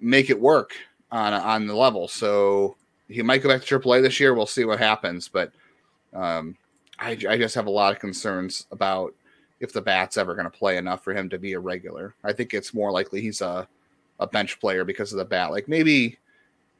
make 0.00 0.30
it 0.30 0.38
work 0.38 0.74
on 1.10 1.32
on 1.32 1.66
the 1.66 1.74
level. 1.74 2.06
So 2.06 2.76
he 3.10 3.22
might 3.22 3.42
go 3.42 3.48
back 3.48 3.62
to 3.62 3.78
AAA 3.78 4.02
this 4.02 4.20
year. 4.20 4.34
We'll 4.34 4.46
see 4.46 4.64
what 4.64 4.78
happens, 4.78 5.28
but 5.28 5.52
um, 6.14 6.56
I, 6.98 7.10
I 7.28 7.36
just 7.36 7.54
have 7.54 7.66
a 7.66 7.70
lot 7.70 7.92
of 7.92 7.98
concerns 7.98 8.66
about 8.70 9.14
if 9.60 9.72
the 9.72 9.82
bat's 9.82 10.16
ever 10.16 10.34
going 10.34 10.50
to 10.50 10.58
play 10.58 10.76
enough 10.76 11.04
for 11.04 11.14
him 11.14 11.28
to 11.30 11.38
be 11.38 11.52
a 11.52 11.60
regular. 11.60 12.14
I 12.24 12.32
think 12.32 12.54
it's 12.54 12.74
more 12.74 12.90
likely 12.90 13.20
he's 13.20 13.40
a 13.40 13.68
a 14.20 14.26
bench 14.26 14.60
player 14.60 14.84
because 14.84 15.12
of 15.12 15.18
the 15.18 15.24
bat. 15.24 15.50
Like 15.50 15.66
maybe 15.66 16.18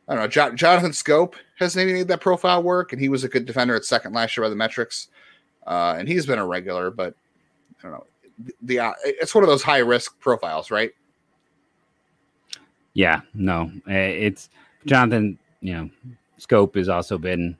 I 0.08 0.14
don't 0.14 0.24
know. 0.24 0.28
Jo- 0.28 0.54
Jonathan 0.54 0.90
Schoop 0.90 1.34
has 1.58 1.76
maybe 1.76 1.92
made 1.92 2.08
that 2.08 2.20
profile 2.20 2.62
work, 2.62 2.92
and 2.92 3.00
he 3.00 3.08
was 3.08 3.24
a 3.24 3.28
good 3.28 3.46
defender 3.46 3.74
at 3.76 3.84
second 3.84 4.12
last 4.12 4.36
year 4.36 4.44
by 4.44 4.50
the 4.50 4.56
metrics, 4.56 5.08
uh, 5.66 5.94
and 5.98 6.08
he's 6.08 6.26
been 6.26 6.38
a 6.38 6.46
regular. 6.46 6.90
But 6.90 7.14
I 7.78 7.82
don't 7.82 7.92
know. 7.92 8.06
The, 8.62 8.78
uh, 8.80 8.92
it's 9.04 9.34
one 9.34 9.44
of 9.44 9.48
those 9.48 9.62
high 9.62 9.78
risk 9.78 10.18
profiles, 10.18 10.70
right? 10.70 10.92
Yeah, 12.94 13.20
no, 13.34 13.70
eh, 13.88 14.08
it's 14.08 14.48
Jonathan. 14.84 15.38
You 15.60 15.74
know, 15.74 15.90
Schoop 16.40 16.74
has 16.76 16.88
also 16.88 17.18
been 17.18 17.56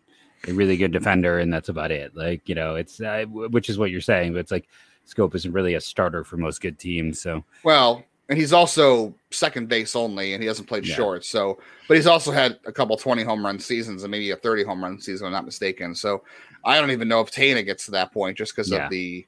a 0.49 0.53
really 0.53 0.77
good 0.77 0.93
defender, 0.93 1.39
and 1.39 1.53
that's 1.53 1.69
about 1.69 1.91
it. 1.91 2.17
Like 2.17 2.49
you 2.49 2.55
know, 2.55 2.75
it's 2.75 3.01
uh, 3.01 3.25
which 3.27 3.69
is 3.69 3.79
what 3.79 3.91
you're 3.91 4.01
saying, 4.01 4.33
but 4.33 4.41
it's 4.41 4.51
like 4.51 4.69
Schoop 5.07 5.35
isn't 5.35 5.53
really 5.53 5.75
a 5.75 5.81
starter 5.81 6.25
for 6.25 6.37
most 6.37 6.61
good 6.61 6.79
teams. 6.79 7.21
So 7.21 7.45
well, 7.63 8.05
and 8.31 8.39
he's 8.39 8.53
also 8.53 9.13
second 9.31 9.69
base 9.69 9.97
only, 9.97 10.35
and 10.35 10.43
he 10.43 10.47
hasn't 10.47 10.69
played 10.69 10.87
yeah. 10.87 10.95
short. 10.95 11.25
So, 11.25 11.59
but 11.89 11.97
he's 11.97 12.07
also 12.07 12.31
had 12.31 12.61
a 12.65 12.73
couple 12.73 12.97
20 12.97 13.25
home 13.25 13.45
run 13.45 13.59
seasons 13.59 14.05
and 14.05 14.11
maybe 14.11 14.31
a 14.31 14.37
30 14.37 14.63
home 14.63 14.83
run 14.83 15.01
season, 15.01 15.27
I'm 15.27 15.33
not 15.33 15.45
mistaken. 15.45 15.97
So, 15.97 16.23
I 16.65 16.81
don't 16.81 16.93
even 16.93 17.09
know 17.09 17.21
if 17.21 17.33
Tena 17.33 17.65
gets 17.65 17.87
to 17.87 17.91
that 17.91 18.13
point 18.13 18.39
just 18.39 18.55
because 18.55 18.71
yeah. 18.71 18.85
of 18.85 18.91
the 18.91 19.27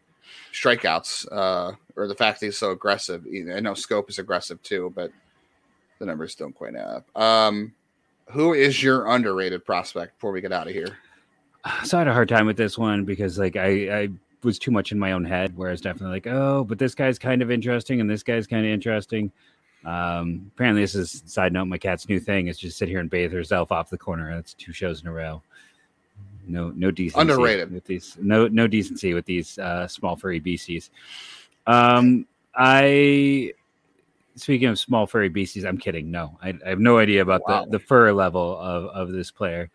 strikeouts 0.53 1.27
uh, 1.33 1.73
or 1.97 2.07
the 2.07 2.15
fact 2.15 2.39
that 2.39 2.47
he's 2.47 2.59
so 2.59 2.71
aggressive. 2.71 3.27
I 3.27 3.59
know 3.59 3.73
Schoop 3.73 4.09
is 4.09 4.21
aggressive 4.21 4.63
too, 4.63 4.93
but 4.95 5.11
the 5.99 6.07
numbers 6.07 6.37
don't 6.37 6.55
quite 6.55 6.77
add 6.77 7.03
up. 7.03 7.17
Um, 7.21 7.75
who 8.33 8.55
is 8.55 8.83
your 8.83 9.07
underrated 9.07 9.65
prospect 9.65 10.17
before 10.17 10.33
we 10.33 10.41
get 10.41 10.53
out 10.53 10.67
of 10.67 10.73
here? 10.73 10.99
So 11.85 11.97
I 11.97 12.01
had 12.01 12.09
a 12.09 12.13
hard 12.13 12.29
time 12.29 12.47
with 12.47 12.57
this 12.57 12.77
one 12.77 13.05
because 13.05 13.39
like 13.39 13.55
I, 13.55 13.69
I 14.03 14.09
was 14.43 14.59
too 14.59 14.73
much 14.73 14.91
in 14.91 14.99
my 14.99 15.13
own 15.13 15.25
head, 15.25 15.57
where 15.57 15.69
I 15.69 15.71
was 15.71 15.81
definitely 15.81 16.17
like, 16.17 16.27
oh, 16.27 16.65
but 16.65 16.77
this 16.77 16.93
guy's 16.93 17.21
kind 17.21 17.41
of 17.41 17.53
interesting 17.53 18.01
and 18.01 18.11
this 18.11 18.25
guy's 18.25 18.49
kind 18.49 18.67
of 18.67 18.73
interesting. 18.73 19.31
Um, 19.85 20.51
apparently, 20.55 20.83
this 20.83 20.97
is 20.97 21.23
side 21.27 21.53
note. 21.53 21.67
My 21.67 21.79
cat's 21.79 22.09
new 22.09 22.19
thing 22.19 22.49
is 22.49 22.59
just 22.59 22.79
sit 22.79 22.89
here 22.89 22.99
and 22.99 23.09
bathe 23.09 23.33
herself 23.33 23.71
off 23.71 23.91
the 23.91 23.99
corner. 23.99 24.35
That's 24.35 24.55
two 24.55 24.73
shows 24.73 25.03
in 25.03 25.09
a 25.09 25.13
row. 25.13 25.43
No, 26.47 26.71
no 26.71 26.91
decency 26.91 27.21
underrated 27.21 27.73
with 27.73 27.85
these. 27.85 28.17
No, 28.21 28.49
no 28.49 28.67
decency 28.67 29.15
with 29.15 29.25
these 29.25 29.59
uh, 29.59 29.87
small 29.87 30.17
furry 30.17 30.41
beasties. 30.41 30.91
Um, 31.67 32.27
I 32.55 33.53
speaking 34.37 34.69
of 34.69 34.79
small 34.79 35.07
furry 35.07 35.29
beasties, 35.29 35.65
I'm 35.65 35.79
kidding. 35.79 36.11
No, 36.11 36.39
I, 36.43 36.55
I 36.65 36.71
have 36.71 36.81
no 36.81 36.99
idea 36.99 37.23
about 37.23 37.43
wow. 37.47 37.65
the, 37.65 37.73
the 37.73 37.79
fur 37.79 38.13
level 38.13 38.59
of, 38.59 38.87
of 38.87 39.13
this 39.13 39.31
player, 39.31 39.71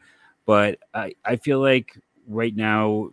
but 0.45 0.79
I, 0.93 1.13
I 1.25 1.35
feel 1.35 1.59
like 1.59 1.97
right 2.27 2.55
now, 2.55 3.11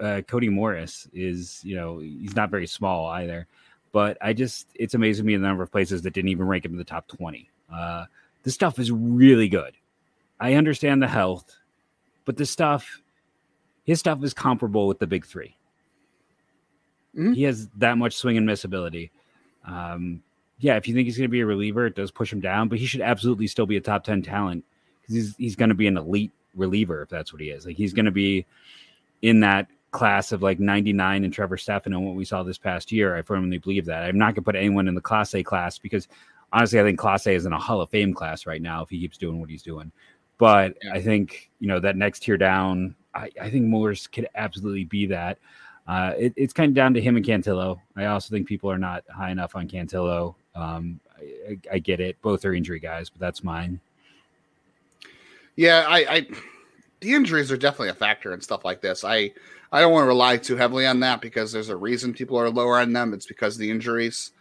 uh, 0.00 0.22
Cody 0.26 0.48
Morris 0.48 1.08
is, 1.12 1.60
you 1.64 1.76
know, 1.76 1.98
he's 1.98 2.34
not 2.34 2.50
very 2.50 2.66
small 2.66 3.06
either, 3.06 3.46
but 3.92 4.18
I 4.20 4.32
just, 4.32 4.68
it's 4.74 4.94
amazing 4.94 5.24
me 5.24 5.36
the 5.36 5.46
number 5.46 5.62
of 5.62 5.70
places 5.70 6.02
that 6.02 6.12
didn't 6.12 6.30
even 6.30 6.46
rank 6.46 6.64
him 6.64 6.72
in 6.72 6.78
the 6.78 6.84
top 6.84 7.06
20. 7.08 7.48
Uh, 7.72 8.04
this 8.42 8.54
stuff 8.54 8.78
is 8.78 8.90
really 8.90 9.48
good. 9.48 9.74
I 10.40 10.54
understand 10.54 11.02
the 11.02 11.08
health, 11.08 11.56
but 12.24 12.36
this 12.36 12.50
stuff, 12.50 13.02
his 13.84 13.98
stuff 14.00 14.22
is 14.22 14.34
comparable 14.34 14.86
with 14.86 14.98
the 14.98 15.06
big 15.06 15.24
3 15.24 15.56
mm-hmm. 17.16 17.32
He 17.32 17.44
has 17.44 17.68
that 17.76 17.98
much 17.98 18.14
swing 18.14 18.36
and 18.36 18.46
miss 18.46 18.64
ability 18.64 19.10
um, 19.68 20.22
yeah, 20.58 20.76
if 20.76 20.88
you 20.88 20.94
think 20.94 21.06
he's 21.06 21.16
going 21.16 21.28
to 21.28 21.32
be 21.32 21.40
a 21.40 21.46
reliever, 21.46 21.86
it 21.86 21.94
does 21.94 22.10
push 22.10 22.32
him 22.32 22.40
down, 22.40 22.68
but 22.68 22.78
he 22.78 22.86
should 22.86 23.00
absolutely 23.00 23.46
still 23.46 23.66
be 23.66 23.76
a 23.76 23.80
top 23.80 24.02
10 24.02 24.22
talent 24.22 24.64
because 25.00 25.14
he's, 25.14 25.36
he's 25.36 25.56
going 25.56 25.68
to 25.68 25.74
be 25.74 25.86
an 25.86 25.96
elite 25.96 26.32
reliever 26.54 27.02
if 27.02 27.08
that's 27.08 27.32
what 27.32 27.40
he 27.40 27.50
is. 27.50 27.66
Like 27.66 27.76
he's 27.76 27.92
going 27.92 28.06
to 28.06 28.10
be 28.10 28.44
in 29.22 29.40
that 29.40 29.68
class 29.90 30.32
of 30.32 30.42
like 30.42 30.58
99 30.58 31.24
and 31.24 31.32
Trevor 31.32 31.56
Stephan 31.56 31.92
and 31.92 32.04
what 32.04 32.16
we 32.16 32.24
saw 32.24 32.42
this 32.42 32.58
past 32.58 32.90
year. 32.90 33.16
I 33.16 33.22
firmly 33.22 33.58
believe 33.58 33.84
that. 33.86 34.02
I'm 34.02 34.18
not 34.18 34.34
going 34.34 34.36
to 34.36 34.42
put 34.42 34.56
anyone 34.56 34.88
in 34.88 34.94
the 34.94 35.00
Clase 35.00 35.44
class 35.44 35.78
because 35.78 36.08
honestly, 36.52 36.80
I 36.80 36.82
think 36.82 36.98
Clase 36.98 37.32
is 37.32 37.46
in 37.46 37.52
a 37.52 37.58
Hall 37.58 37.80
of 37.80 37.90
Fame 37.90 38.12
class 38.12 38.46
right 38.46 38.60
now 38.60 38.82
if 38.82 38.90
he 38.90 38.98
keeps 38.98 39.18
doing 39.18 39.40
what 39.40 39.50
he's 39.50 39.62
doing. 39.62 39.92
But. 40.38 40.76
I 40.92 41.00
think, 41.00 41.50
you 41.60 41.68
know, 41.68 41.80
that 41.80 41.96
next 41.96 42.20
tier 42.20 42.36
down, 42.36 42.94
I, 43.14 43.30
I 43.40 43.50
think 43.50 43.66
Morris 43.66 44.06
could 44.06 44.28
absolutely 44.34 44.84
be 44.84 45.06
that. 45.06 45.38
Uh, 45.88 46.12
it, 46.18 46.34
it's 46.36 46.52
kind 46.52 46.68
of 46.68 46.74
down 46.74 46.92
to 46.92 47.00
him 47.00 47.16
and 47.16 47.24
Cantillo. 47.24 47.80
I 47.96 48.04
also 48.04 48.30
think 48.30 48.46
people 48.46 48.70
are 48.70 48.78
not 48.78 49.04
high 49.08 49.30
enough 49.30 49.56
on 49.56 49.66
Cantillo. 49.66 50.34
Um, 50.54 51.00
I, 51.16 51.58
I, 51.72 51.78
get 51.78 51.98
it; 51.98 52.20
both 52.20 52.44
are 52.44 52.52
injury 52.52 52.78
guys, 52.78 53.08
but 53.08 53.20
that's 53.20 53.42
mine. 53.42 53.80
Yeah, 55.56 55.86
I, 55.88 55.98
I, 55.98 56.26
the 57.00 57.14
injuries 57.14 57.50
are 57.50 57.56
definitely 57.56 57.88
a 57.88 57.94
factor 57.94 58.32
and 58.32 58.42
stuff 58.42 58.66
like 58.66 58.82
this. 58.82 59.02
I 59.02 59.32
I 59.72 59.80
don't 59.80 59.92
want 59.92 60.04
to 60.04 60.08
rely 60.08 60.36
too 60.36 60.56
heavily 60.56 60.86
on 60.86 61.00
that 61.00 61.22
because 61.22 61.52
there's 61.52 61.70
a 61.70 61.76
reason 61.76 62.12
people 62.12 62.38
are 62.38 62.50
lower 62.50 62.78
on 62.78 62.92
them. 62.92 63.14
It's 63.14 63.26
because 63.26 63.54
of 63.54 63.60
the 63.60 63.70
injuries. 63.70 64.32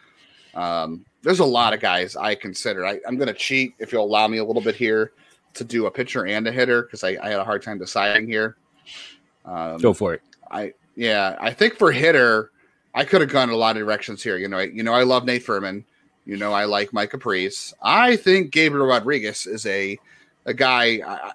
Um, 0.53 1.05
there's 1.21 1.39
a 1.39 1.45
lot 1.45 1.73
of 1.73 1.79
guys 1.79 2.15
I 2.15 2.35
consider. 2.35 2.85
I, 2.85 2.99
am 3.07 3.15
going 3.17 3.27
to 3.27 3.33
cheat 3.33 3.73
if 3.79 3.91
you'll 3.91 4.05
allow 4.05 4.27
me 4.27 4.37
a 4.37 4.43
little 4.43 4.61
bit 4.61 4.75
here 4.75 5.11
to 5.53 5.63
do 5.63 5.85
a 5.85 5.91
pitcher 5.91 6.25
and 6.25 6.47
a 6.47 6.51
hitter 6.51 6.83
because 6.83 7.03
I, 7.03 7.17
I, 7.21 7.29
had 7.29 7.39
a 7.39 7.43
hard 7.43 7.61
time 7.61 7.77
deciding 7.77 8.27
here. 8.27 8.57
Um, 9.45 9.77
Go 9.77 9.93
for 9.93 10.13
it. 10.13 10.21
I 10.49 10.73
yeah, 10.97 11.37
I 11.39 11.53
think 11.53 11.75
for 11.75 11.91
hitter, 11.91 12.51
I 12.93 13.05
could 13.05 13.21
have 13.21 13.29
gone 13.29 13.51
a 13.51 13.55
lot 13.55 13.77
of 13.77 13.83
directions 13.83 14.23
here. 14.23 14.37
You 14.37 14.47
know, 14.47 14.57
I, 14.57 14.63
you 14.63 14.81
know, 14.81 14.93
I 14.93 15.03
love 15.03 15.25
Nate 15.25 15.43
Furman. 15.43 15.85
You 16.25 16.35
know, 16.35 16.51
I 16.51 16.65
like 16.65 16.91
Micah 16.91 17.19
Pries. 17.19 17.73
I 17.81 18.17
think 18.17 18.51
Gabriel 18.51 18.87
Rodriguez 18.87 19.45
is 19.45 19.65
a 19.67 19.97
a 20.45 20.53
guy 20.53 20.99
I, 21.05 21.31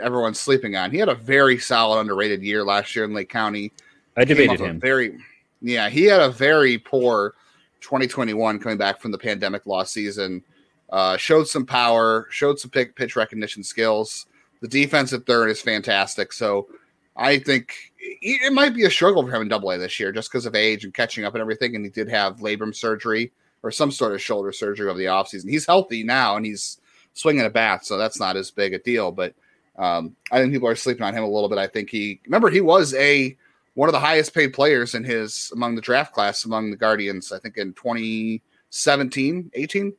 everyone's 0.00 0.38
sleeping 0.38 0.76
on. 0.76 0.90
He 0.90 0.98
had 0.98 1.08
a 1.08 1.14
very 1.14 1.58
solid, 1.58 2.00
underrated 2.00 2.42
year 2.42 2.62
last 2.62 2.94
year 2.94 3.06
in 3.06 3.14
Lake 3.14 3.30
County. 3.30 3.72
I 4.16 4.24
debated 4.24 4.60
him. 4.60 4.78
Very, 4.78 5.18
yeah, 5.62 5.88
he 5.88 6.04
had 6.04 6.20
a 6.20 6.30
very 6.30 6.76
poor 6.76 7.34
2021 7.80 8.58
coming 8.58 8.78
back 8.78 9.00
from 9.00 9.10
the 9.10 9.18
pandemic 9.18 9.66
loss 9.66 9.90
season. 9.90 10.44
Uh, 10.90 11.16
showed 11.16 11.48
some 11.48 11.64
power, 11.64 12.26
showed 12.30 12.60
some 12.60 12.70
pick, 12.70 12.94
pitch 12.94 13.16
recognition 13.16 13.64
skills. 13.64 14.26
The 14.60 14.68
defensive 14.68 15.24
third 15.24 15.48
is 15.48 15.62
fantastic. 15.62 16.32
So 16.32 16.68
I 17.16 17.38
think 17.38 17.91
it 18.02 18.52
might 18.52 18.74
be 18.74 18.84
a 18.84 18.90
struggle 18.90 19.22
for 19.22 19.34
him 19.34 19.42
in 19.42 19.48
Double 19.48 19.70
A 19.70 19.78
this 19.78 19.98
year, 20.00 20.12
just 20.12 20.30
because 20.30 20.46
of 20.46 20.54
age 20.54 20.84
and 20.84 20.92
catching 20.92 21.24
up 21.24 21.34
and 21.34 21.40
everything. 21.40 21.76
And 21.76 21.84
he 21.84 21.90
did 21.90 22.08
have 22.08 22.38
labrum 22.38 22.74
surgery 22.74 23.32
or 23.62 23.70
some 23.70 23.90
sort 23.90 24.12
of 24.12 24.20
shoulder 24.20 24.52
surgery 24.52 24.88
over 24.88 24.98
the 24.98 25.04
offseason. 25.06 25.48
He's 25.48 25.66
healthy 25.66 26.02
now 26.02 26.36
and 26.36 26.44
he's 26.44 26.80
swinging 27.14 27.44
a 27.44 27.50
bat, 27.50 27.86
so 27.86 27.96
that's 27.96 28.18
not 28.18 28.36
as 28.36 28.50
big 28.50 28.74
a 28.74 28.78
deal. 28.78 29.12
But 29.12 29.34
um, 29.76 30.16
I 30.30 30.40
think 30.40 30.52
people 30.52 30.68
are 30.68 30.74
sleeping 30.74 31.04
on 31.04 31.14
him 31.14 31.22
a 31.22 31.30
little 31.30 31.48
bit. 31.48 31.58
I 31.58 31.68
think 31.68 31.90
he 31.90 32.20
remember 32.24 32.50
he 32.50 32.60
was 32.60 32.92
a 32.94 33.36
one 33.74 33.88
of 33.88 33.92
the 33.92 34.00
highest 34.00 34.34
paid 34.34 34.52
players 34.52 34.94
in 34.94 35.04
his 35.04 35.50
among 35.54 35.76
the 35.76 35.80
draft 35.80 36.12
class 36.12 36.44
among 36.44 36.70
the 36.70 36.76
Guardians. 36.76 37.32
I 37.32 37.38
think 37.38 37.56
in 37.56 37.72
2017, 37.74 39.50
18 39.54 39.94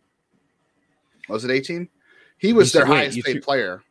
was 1.29 1.45
it 1.45 1.51
18? 1.51 1.87
He 2.37 2.53
was 2.53 2.73
their 2.73 2.85
highest 2.85 3.23
paid 3.23 3.41
player. 3.41 3.81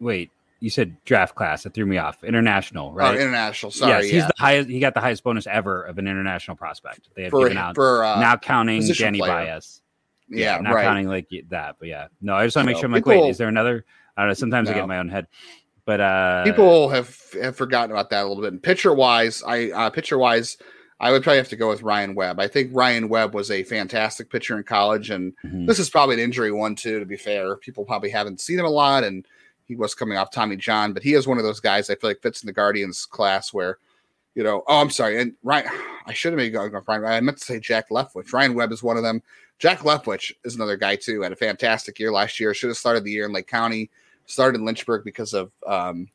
Wait, 0.00 0.30
you 0.60 0.70
said 0.70 0.96
draft 1.04 1.34
class. 1.34 1.66
It 1.66 1.74
threw 1.74 1.86
me 1.86 1.98
off. 1.98 2.24
International, 2.24 2.88
oh, 2.88 2.92
right? 2.94 3.16
Oh, 3.16 3.20
international. 3.20 3.70
Sorry. 3.72 3.90
Yes, 3.90 4.04
he's 4.04 4.12
yeah. 4.14 4.26
the 4.26 4.34
highest. 4.38 4.68
He 4.68 4.80
got 4.80 4.94
the 4.94 5.00
highest 5.00 5.22
bonus 5.24 5.46
ever 5.46 5.82
of 5.82 5.98
an 5.98 6.06
international 6.06 6.56
prospect. 6.56 7.08
They 7.14 7.24
have 7.24 7.30
for, 7.30 7.42
given 7.42 7.58
out 7.58 7.74
for 7.74 8.04
uh, 8.04 8.20
now 8.20 8.36
counting 8.36 8.86
Danny 8.86 9.18
player. 9.18 9.46
Baez. 9.46 9.82
Yeah, 10.28 10.56
yeah 10.56 10.60
not 10.62 10.74
right. 10.74 10.84
counting 10.84 11.08
like 11.08 11.28
that, 11.50 11.76
but 11.78 11.88
yeah. 11.88 12.08
No, 12.22 12.34
I 12.34 12.46
just 12.46 12.56
want 12.56 12.66
to 12.66 12.72
make 12.72 12.78
sure. 12.78 12.86
I'm 12.86 12.92
like, 12.92 13.06
wait, 13.06 13.28
is 13.28 13.38
there 13.38 13.48
another? 13.48 13.84
I 14.16 14.22
don't 14.22 14.30
know. 14.30 14.34
Sometimes 14.34 14.68
no. 14.68 14.72
I 14.72 14.78
get 14.78 14.88
my 14.88 14.98
own 14.98 15.08
head, 15.08 15.26
but 15.84 16.00
uh 16.00 16.44
people 16.44 16.88
have 16.88 17.14
have 17.34 17.56
forgotten 17.56 17.90
about 17.90 18.10
that 18.10 18.24
a 18.24 18.26
little 18.26 18.42
bit. 18.42 18.52
And 18.52 18.62
pitcher 18.62 18.94
wise, 18.94 19.42
I 19.46 19.70
uh 19.70 19.90
pitcher 19.90 20.16
wise, 20.16 20.56
I 20.98 21.10
would 21.10 21.22
probably 21.22 21.38
have 21.38 21.48
to 21.48 21.56
go 21.56 21.68
with 21.68 21.82
Ryan 21.82 22.14
Webb. 22.14 22.40
I 22.40 22.48
think 22.48 22.70
Ryan 22.72 23.08
Webb 23.08 23.34
was 23.34 23.50
a 23.50 23.64
fantastic 23.64 24.30
pitcher 24.30 24.56
in 24.56 24.64
college, 24.64 25.10
and 25.10 25.34
mm-hmm. 25.44 25.66
this 25.66 25.78
is 25.78 25.90
probably 25.90 26.14
an 26.14 26.20
injury 26.20 26.52
one 26.52 26.74
too. 26.74 27.00
To 27.00 27.04
be 27.04 27.16
fair, 27.16 27.56
people 27.56 27.84
probably 27.84 28.10
haven't 28.10 28.40
seen 28.40 28.58
him 28.58 28.64
a 28.64 28.70
lot, 28.70 29.04
and 29.04 29.26
he 29.66 29.76
was 29.76 29.94
coming 29.94 30.18
off 30.18 30.30
Tommy 30.30 30.56
John, 30.56 30.92
but 30.92 31.02
he 31.02 31.14
is 31.14 31.26
one 31.26 31.38
of 31.38 31.44
those 31.44 31.60
guys 31.60 31.88
I 31.88 31.94
feel 31.94 32.10
like 32.10 32.22
fits 32.22 32.42
in 32.42 32.46
the 32.46 32.52
Guardians 32.52 33.06
class 33.06 33.52
where, 33.52 33.78
you 34.34 34.42
know, 34.42 34.62
oh, 34.66 34.80
I'm 34.80 34.90
sorry. 34.90 35.20
And 35.20 35.34
Ryan, 35.42 35.68
I 36.06 36.12
should 36.12 36.32
have 36.32 36.38
made 36.38 36.52
going 36.52 36.72
Ryan. 36.72 37.04
I 37.04 37.20
meant 37.20 37.38
to 37.38 37.44
say 37.44 37.60
Jack 37.60 37.88
Leftwich. 37.88 38.32
Ryan 38.32 38.54
Webb 38.54 38.72
is 38.72 38.82
one 38.82 38.96
of 38.96 39.02
them. 39.02 39.22
Jack 39.58 39.80
Leftwich 39.80 40.32
is 40.44 40.56
another 40.56 40.76
guy 40.76 40.96
too. 40.96 41.22
Had 41.22 41.32
a 41.32 41.36
fantastic 41.36 41.98
year 41.98 42.12
last 42.12 42.38
year. 42.38 42.52
Should 42.52 42.68
have 42.68 42.76
started 42.76 43.04
the 43.04 43.12
year 43.12 43.24
in 43.24 43.32
Lake 43.32 43.46
County. 43.46 43.90
Started 44.26 44.58
in 44.58 44.64
Lynchburg 44.64 45.04
because 45.04 45.32
of 45.32 45.50
um, 45.66 46.08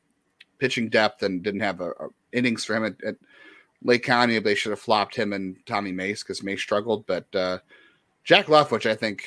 pitching 0.59 0.89
depth 0.89 1.23
and 1.23 1.41
didn't 1.41 1.61
have 1.61 1.81
a, 1.81 1.89
a 1.91 2.09
innings 2.31 2.65
for 2.65 2.75
him 2.75 2.85
at, 2.85 3.03
at, 3.03 3.15
Lake 3.81 4.03
County. 4.03 4.37
They 4.39 4.55
should 4.55 4.71
have 4.71 4.81
flopped 4.81 5.15
him 5.15 5.31
and 5.31 5.55
Tommy 5.65 5.93
Mace 5.93 6.21
because 6.21 6.43
Mace 6.43 6.59
struggled. 6.59 7.07
But 7.07 7.33
uh, 7.33 7.59
Jack 8.25 8.47
Leftwich, 8.47 8.89
I 8.89 8.93
think 8.93 9.23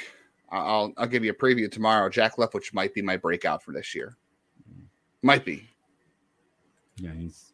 I'll 0.52 0.92
I'll 0.98 1.06
give 1.06 1.24
you 1.24 1.30
a 1.30 1.34
preview 1.34 1.70
tomorrow. 1.70 2.08
Jack 2.08 2.36
Leftwich 2.36 2.74
might 2.74 2.94
be 2.94 3.02
my 3.02 3.16
breakout 3.16 3.62
for 3.62 3.72
this 3.72 3.94
year. 3.94 4.16
Might 5.22 5.44
be. 5.44 5.68
Yeah, 6.96 7.12
he's 7.14 7.52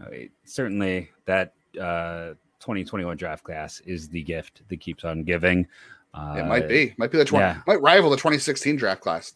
uh, 0.00 0.08
certainly 0.44 1.10
that 1.26 1.54
uh, 1.80 2.34
2021 2.60 3.16
draft 3.16 3.44
class 3.44 3.80
is 3.80 4.08
the 4.08 4.22
gift 4.22 4.62
that 4.68 4.80
keeps 4.80 5.04
on 5.04 5.22
giving. 5.22 5.66
Uh, 6.14 6.36
it 6.38 6.46
might 6.46 6.68
be, 6.68 6.94
might 6.98 7.10
be 7.10 7.16
the 7.16 7.24
20, 7.24 7.42
yeah. 7.42 7.60
might 7.66 7.80
rival 7.80 8.10
the 8.10 8.16
2016 8.16 8.76
draft 8.76 9.00
class, 9.00 9.32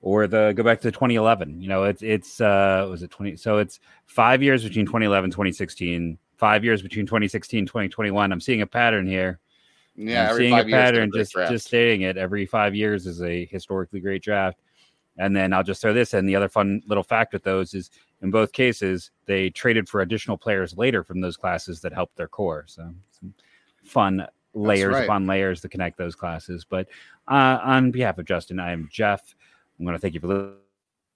or 0.00 0.26
the 0.26 0.52
go 0.56 0.62
back 0.62 0.80
to 0.80 0.90
2011. 0.90 1.60
You 1.60 1.68
know, 1.68 1.84
it's 1.84 2.02
it's 2.02 2.40
uh, 2.40 2.86
was 2.90 3.02
it 3.02 3.10
20? 3.10 3.36
So 3.36 3.58
it's 3.58 3.80
five 4.06 4.42
years 4.42 4.64
between 4.64 4.86
2011 4.86 5.30
2016, 5.30 6.18
five 6.36 6.64
years 6.64 6.82
between 6.82 7.06
2016 7.06 7.66
2021. 7.66 8.32
I'm 8.32 8.40
seeing 8.40 8.62
a 8.62 8.66
pattern 8.66 9.06
here. 9.06 9.40
Yeah, 9.96 10.34
seeing 10.36 10.58
a 10.58 10.64
pattern. 10.64 11.10
Just 11.14 11.32
draft. 11.32 11.52
just 11.52 11.66
stating 11.66 12.02
it. 12.02 12.16
Every 12.16 12.46
five 12.46 12.74
years 12.74 13.06
is 13.06 13.22
a 13.22 13.46
historically 13.46 14.00
great 14.00 14.22
draft. 14.22 14.60
And 15.18 15.34
then 15.34 15.52
I'll 15.52 15.62
just 15.62 15.80
throw 15.80 15.94
this 15.94 16.12
in. 16.12 16.26
The 16.26 16.36
other 16.36 16.48
fun 16.48 16.82
little 16.86 17.02
fact 17.02 17.32
with 17.32 17.42
those 17.42 17.72
is 17.72 17.90
in 18.20 18.30
both 18.30 18.52
cases, 18.52 19.10
they 19.24 19.48
traded 19.50 19.88
for 19.88 20.02
additional 20.02 20.36
players 20.36 20.76
later 20.76 21.02
from 21.02 21.20
those 21.20 21.36
classes 21.36 21.80
that 21.80 21.92
helped 21.92 22.16
their 22.16 22.28
core. 22.28 22.64
So 22.66 22.92
fun 23.84 24.26
layers 24.52 24.92
right. 24.92 25.04
upon 25.04 25.26
layers 25.26 25.62
to 25.62 25.68
connect 25.68 25.96
those 25.96 26.14
classes. 26.14 26.66
But 26.68 26.88
uh, 27.28 27.58
on 27.62 27.90
behalf 27.90 28.18
of 28.18 28.26
Justin, 28.26 28.60
I 28.60 28.72
am 28.72 28.88
Jeff. 28.92 29.34
I'm 29.78 29.86
going 29.86 29.96
to 29.96 30.00
thank 30.00 30.14
you 30.14 30.20
for 30.20 30.26
listening 30.26 30.56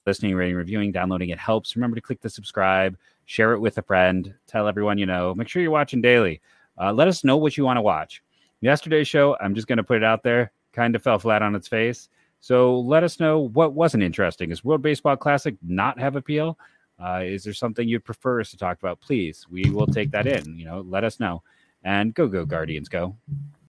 listening, 0.07 0.35
rating, 0.35 0.57
reviewing, 0.57 0.93
downloading. 0.93 1.28
It 1.31 1.39
helps. 1.39 1.76
Remember 1.76 1.95
to 1.95 2.01
click 2.01 2.20
the 2.20 2.31
subscribe, 2.31 2.97
share 3.26 3.53
it 3.53 3.61
with 3.61 3.78
a 3.78 3.83
friend, 3.83 4.35
tell 4.47 4.66
everyone 4.66 4.99
you 4.99 5.07
know. 5.07 5.35
Make 5.35 5.49
sure 5.49 5.62
you're 5.62 5.70
watching 5.70 6.01
daily. 6.01 6.41
Uh, 6.81 6.93
let 6.93 7.09
us 7.09 7.22
know 7.22 7.37
what 7.37 7.57
you 7.57 7.64
want 7.64 7.76
to 7.76 7.83
watch. 7.83 8.22
Yesterday's 8.61 9.09
show, 9.09 9.37
I'm 9.41 9.55
just 9.55 9.67
going 9.67 9.79
to 9.79 9.85
put 9.85 9.97
it 9.97 10.05
out 10.05 10.23
there, 10.23 10.53
kind 10.73 10.95
of 10.95 11.03
fell 11.03 11.19
flat 11.19 11.43
on 11.43 11.55
its 11.55 11.69
face. 11.69 12.09
So 12.41 12.79
let 12.81 13.05
us 13.05 13.21
know 13.21 13.39
what 13.39 13.75
wasn't 13.75 14.03
interesting. 14.03 14.51
Is 14.51 14.65
World 14.65 14.83
Baseball 14.83 15.17
Classic 15.17 15.55
not 15.63 15.99
have 15.99 16.17
appeal? 16.17 16.59
Uh, 17.03 17.23
is 17.25 17.45
there 17.45 17.55
something 17.55 17.89
you'd 17.89 18.05
prefer 18.05 18.41
us 18.41 18.51
to 18.51 18.57
talk 18.57 18.79
about? 18.79 19.01
Please, 19.01 19.47
we 19.51 19.71
will 19.71 19.87
take 19.87 20.11
that 20.11 20.27
in. 20.27 20.59
You 20.59 20.67
know, 20.67 20.85
let 20.87 21.05
us 21.05 21.21
know. 21.21 21.43
And 21.83 22.15
go, 22.15 22.29
go, 22.29 22.45
Guardians, 22.45 22.89
go. 22.89 23.17